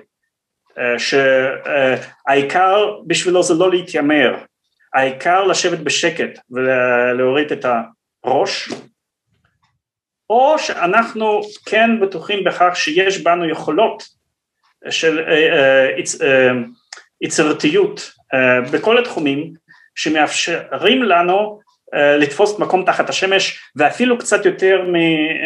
אה, 0.77 0.77
אה, 0.77 0.99
שהעיקר 0.99 2.99
בשבילו 3.07 3.43
זה 3.43 3.53
לא 3.53 3.71
להתיימר, 3.71 4.37
העיקר 4.93 5.43
לשבת 5.43 5.79
בשקט 5.79 6.39
ולהוריד 6.49 7.51
את 7.51 7.65
הראש 8.23 8.69
או 10.29 10.59
שאנחנו 10.59 11.41
כן 11.65 11.99
בטוחים 11.99 12.43
בכך 12.43 12.71
שיש 12.75 13.21
בנו 13.21 13.49
יכולות 13.49 14.03
של 14.89 15.19
אה, 15.19 15.33
אה, 15.33 15.87
אה, 16.21 16.51
יצירתיות 17.21 18.11
בכל 18.71 18.97
התחומים 18.97 19.53
שמאפשרים 19.95 21.03
לנו 21.03 21.59
לתפוס 21.93 22.59
מקום 22.59 22.85
תחת 22.85 23.09
השמש 23.09 23.59
ואפילו 23.75 24.17
קצת 24.17 24.45
יותר 24.45 24.85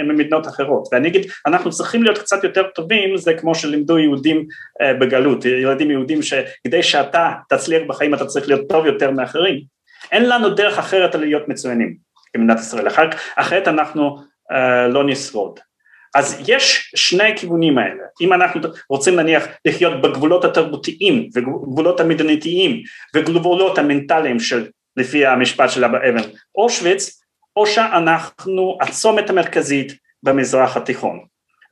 ממדינות 0.05 0.47
אחרות. 0.47 0.87
ואני 0.91 1.07
אגיד 1.07 1.31
אנחנו 1.45 1.69
צריכים 1.71 2.03
להיות 2.03 2.17
קצת 2.17 2.43
יותר 2.43 2.63
טובים 2.63 3.17
זה 3.17 3.33
כמו 3.33 3.55
שלימדו 3.55 3.99
יהודים 3.99 4.47
בגלות 4.81 5.45
ילדים 5.45 5.91
יהודים 5.91 6.21
שכדי 6.21 6.83
שאתה 6.83 7.31
תצליח 7.49 7.81
בחיים 7.87 8.13
אתה 8.13 8.25
צריך 8.25 8.47
להיות 8.47 8.69
טוב 8.69 8.85
יותר 8.85 9.11
מאחרים. 9.11 9.61
אין 10.11 10.29
לנו 10.29 10.49
דרך 10.49 10.79
אחרת 10.79 11.15
להיות 11.15 11.47
מצוינים 11.47 11.95
במדינת 12.33 12.59
ישראל. 12.59 12.87
אחרת 13.35 13.67
אנחנו 13.67 14.17
לא 14.89 15.03
נשרוד. 15.03 15.59
אז 16.15 16.43
יש 16.47 16.91
שני 16.95 17.23
הכיוונים 17.23 17.77
האלה, 17.77 18.03
אם 18.21 18.33
אנחנו 18.33 18.61
רוצים 18.89 19.15
נניח 19.15 19.43
לחיות 19.65 20.01
בגבולות 20.01 20.45
התרבותיים 20.45 21.29
וגבולות 21.33 21.99
המדינתיים 21.99 22.83
וגבולות 23.15 23.77
המנטליים 23.77 24.39
של 24.39 24.69
לפי 24.97 25.25
המשפט 25.25 25.69
של 25.69 25.85
אבא 25.85 25.97
אבן 25.97 26.29
אושוויץ, 26.55 27.21
או 27.55 27.67
שאנחנו 27.67 28.77
הצומת 28.81 29.29
המרכזית 29.29 29.93
במזרח 30.23 30.77
התיכון. 30.77 31.25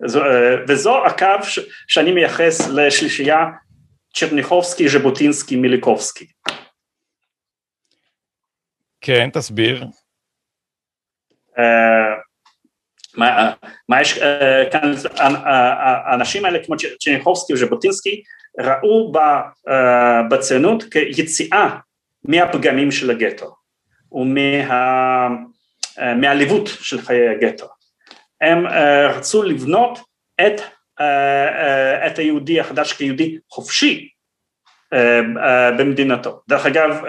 אה, 0.03 0.55
וזו 0.67 1.05
הקו 1.05 1.45
שאני 1.88 2.11
מייחס 2.11 2.69
לשלישייה 2.69 3.45
צ'רניחובסקי, 4.15 4.89
ז'בוטינסקי, 4.89 5.55
מיליקובסקי. 5.55 6.27
כן, 9.01 9.30
תסביר. 9.34 9.86
Uh, 11.57 12.18
מה, 13.20 13.51
מה 13.89 14.01
יש 14.01 14.17
אה, 14.17 14.63
כאן, 14.72 14.93
האנשים 16.05 16.45
האלה 16.45 16.59
כמו 16.65 16.76
צ'ניחובסקי 16.99 17.53
וז'בוטינסקי 17.53 18.24
ראו 18.59 19.13
אה, 19.70 20.24
בציונות 20.30 20.84
כיציאה 20.84 21.70
מהפגמים 22.24 22.91
של 22.91 23.11
הגטו 23.11 23.55
ומהעליבות 26.01 26.67
אה, 26.67 26.74
של 26.82 27.01
חיי 27.01 27.30
הגטו. 27.30 27.65
הם 28.41 28.67
רצו 29.09 29.43
לבנות 29.43 29.99
את 30.47 30.61
את 32.07 32.20
היהודי 32.20 32.59
החדש 32.59 32.93
כיהודי 32.93 33.38
חופשי 33.49 34.09
במדינתו. 35.77 36.41
דרך 36.49 36.65
אגב, 36.65 37.03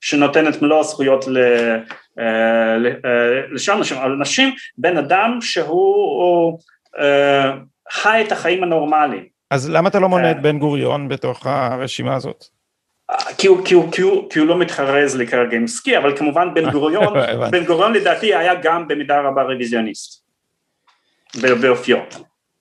שנותנת 0.00 0.62
מלוא 0.62 0.80
הזכויות 0.80 1.24
לשאר 3.50 3.74
אנשים, 3.74 3.96
אבל 3.96 4.16
נשים, 4.20 4.54
בן 4.78 4.96
אדם 4.96 5.38
שהוא 5.40 6.58
חי 7.90 8.22
את 8.26 8.32
החיים 8.32 8.62
הנורמליים. 8.62 9.32
אז 9.50 9.70
למה 9.70 9.88
אתה 9.88 9.98
לא 9.98 10.08
מונה 10.08 10.30
את 10.30 10.42
בן 10.42 10.58
גוריון 10.58 11.08
בתוך 11.08 11.46
הרשימה 11.46 12.14
הזאת? 12.14 12.44
כי 13.38 13.46
הוא, 13.46 13.64
כי, 13.64 13.74
הוא, 13.74 13.92
כי, 13.92 14.02
הוא, 14.02 14.30
כי 14.30 14.38
הוא 14.38 14.48
לא 14.48 14.58
מתחרז 14.58 15.16
לקריירה 15.16 15.64
עסקי, 15.64 15.98
אבל 15.98 16.16
כמובן 16.16 16.54
בן 16.54 16.70
גוריון, 16.74 17.14
בן 17.50 17.64
גוריון 17.64 17.92
לדעתי 17.92 18.34
היה 18.34 18.54
גם 18.54 18.88
במידה 18.88 19.20
רבה 19.20 19.42
רוויזיוניסט, 19.42 20.22
באופיו, 21.60 21.98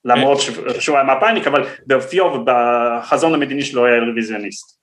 למרות 0.05 0.39
שהוא 0.79 0.97
היה 0.97 1.05
מפא"יניק, 1.05 1.47
אבל 1.47 1.67
באופיו 1.85 2.23
ובחזון 2.25 3.33
המדיני 3.33 3.61
שלו 3.61 3.85
היה 3.85 3.99
רוויזיוניסט. 3.99 4.81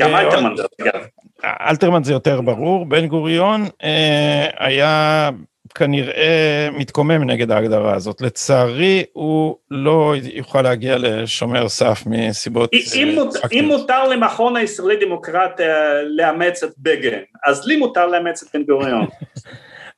גם 0.00 0.14
אלתרמן 0.14 0.56
זה 0.56 0.62
אגב. 0.82 1.06
אלתרמן 1.44 2.04
זה 2.04 2.12
יותר 2.12 2.40
ברור, 2.40 2.86
בן 2.86 3.06
גוריון 3.06 3.64
אה, 3.82 4.46
היה 4.58 5.30
כנראה 5.74 6.68
מתקומם 6.72 7.30
נגד 7.30 7.50
ההגדרה 7.50 7.94
הזאת. 7.94 8.20
לצערי, 8.20 9.04
הוא 9.12 9.56
לא 9.70 10.14
יוכל 10.34 10.62
להגיע 10.62 10.96
לשומר 10.98 11.68
סף 11.68 12.02
מסיבות 12.06 12.70
אם, 12.94 13.18
אה, 13.18 13.24
אם 13.52 13.64
מותר 13.64 14.08
למכון 14.08 14.56
הישראלי 14.56 14.96
דמוקרטיה 15.06 16.02
לאמץ 16.16 16.62
את 16.62 16.70
בגין, 16.78 17.20
אז 17.46 17.66
לי 17.66 17.76
מותר 17.76 18.06
לאמץ 18.06 18.42
את 18.42 18.48
בן 18.54 18.62
גוריון. 18.62 19.06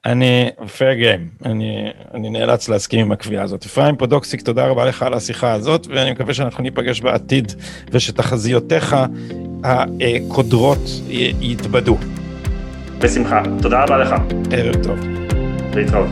אני, 0.07 0.51
fair 0.59 1.01
game, 1.03 1.47
אני, 1.47 1.91
אני 2.15 2.31
נאלץ 2.31 2.69
להסכים 2.69 3.01
עם 3.01 3.13
הקביעה 3.13 3.45
הזאת. 3.45 3.65
אפרים 3.65 3.97
פודוקסיק, 3.97 4.43
תודה 4.43 4.67
רבה 4.67 4.85
לך 4.85 5.03
על 5.03 5.15
השיחה 5.15 5.53
הזאת, 5.53 5.87
ואני 5.91 6.13
מקווה 6.13 6.35
שאנחנו 6.35 6.63
ניפגש 6.63 7.01
בעתיד, 7.01 7.53
ושתחזיותיך 7.91 8.97
הקודרות 9.65 10.91
יתבדו. 11.41 11.97
בשמחה, 12.99 13.43
תודה 13.63 13.85
רבה 13.85 13.99
לך. 13.99 14.15
ערב 14.51 14.83
טוב. 14.83 14.99
להתראות. 15.75 16.11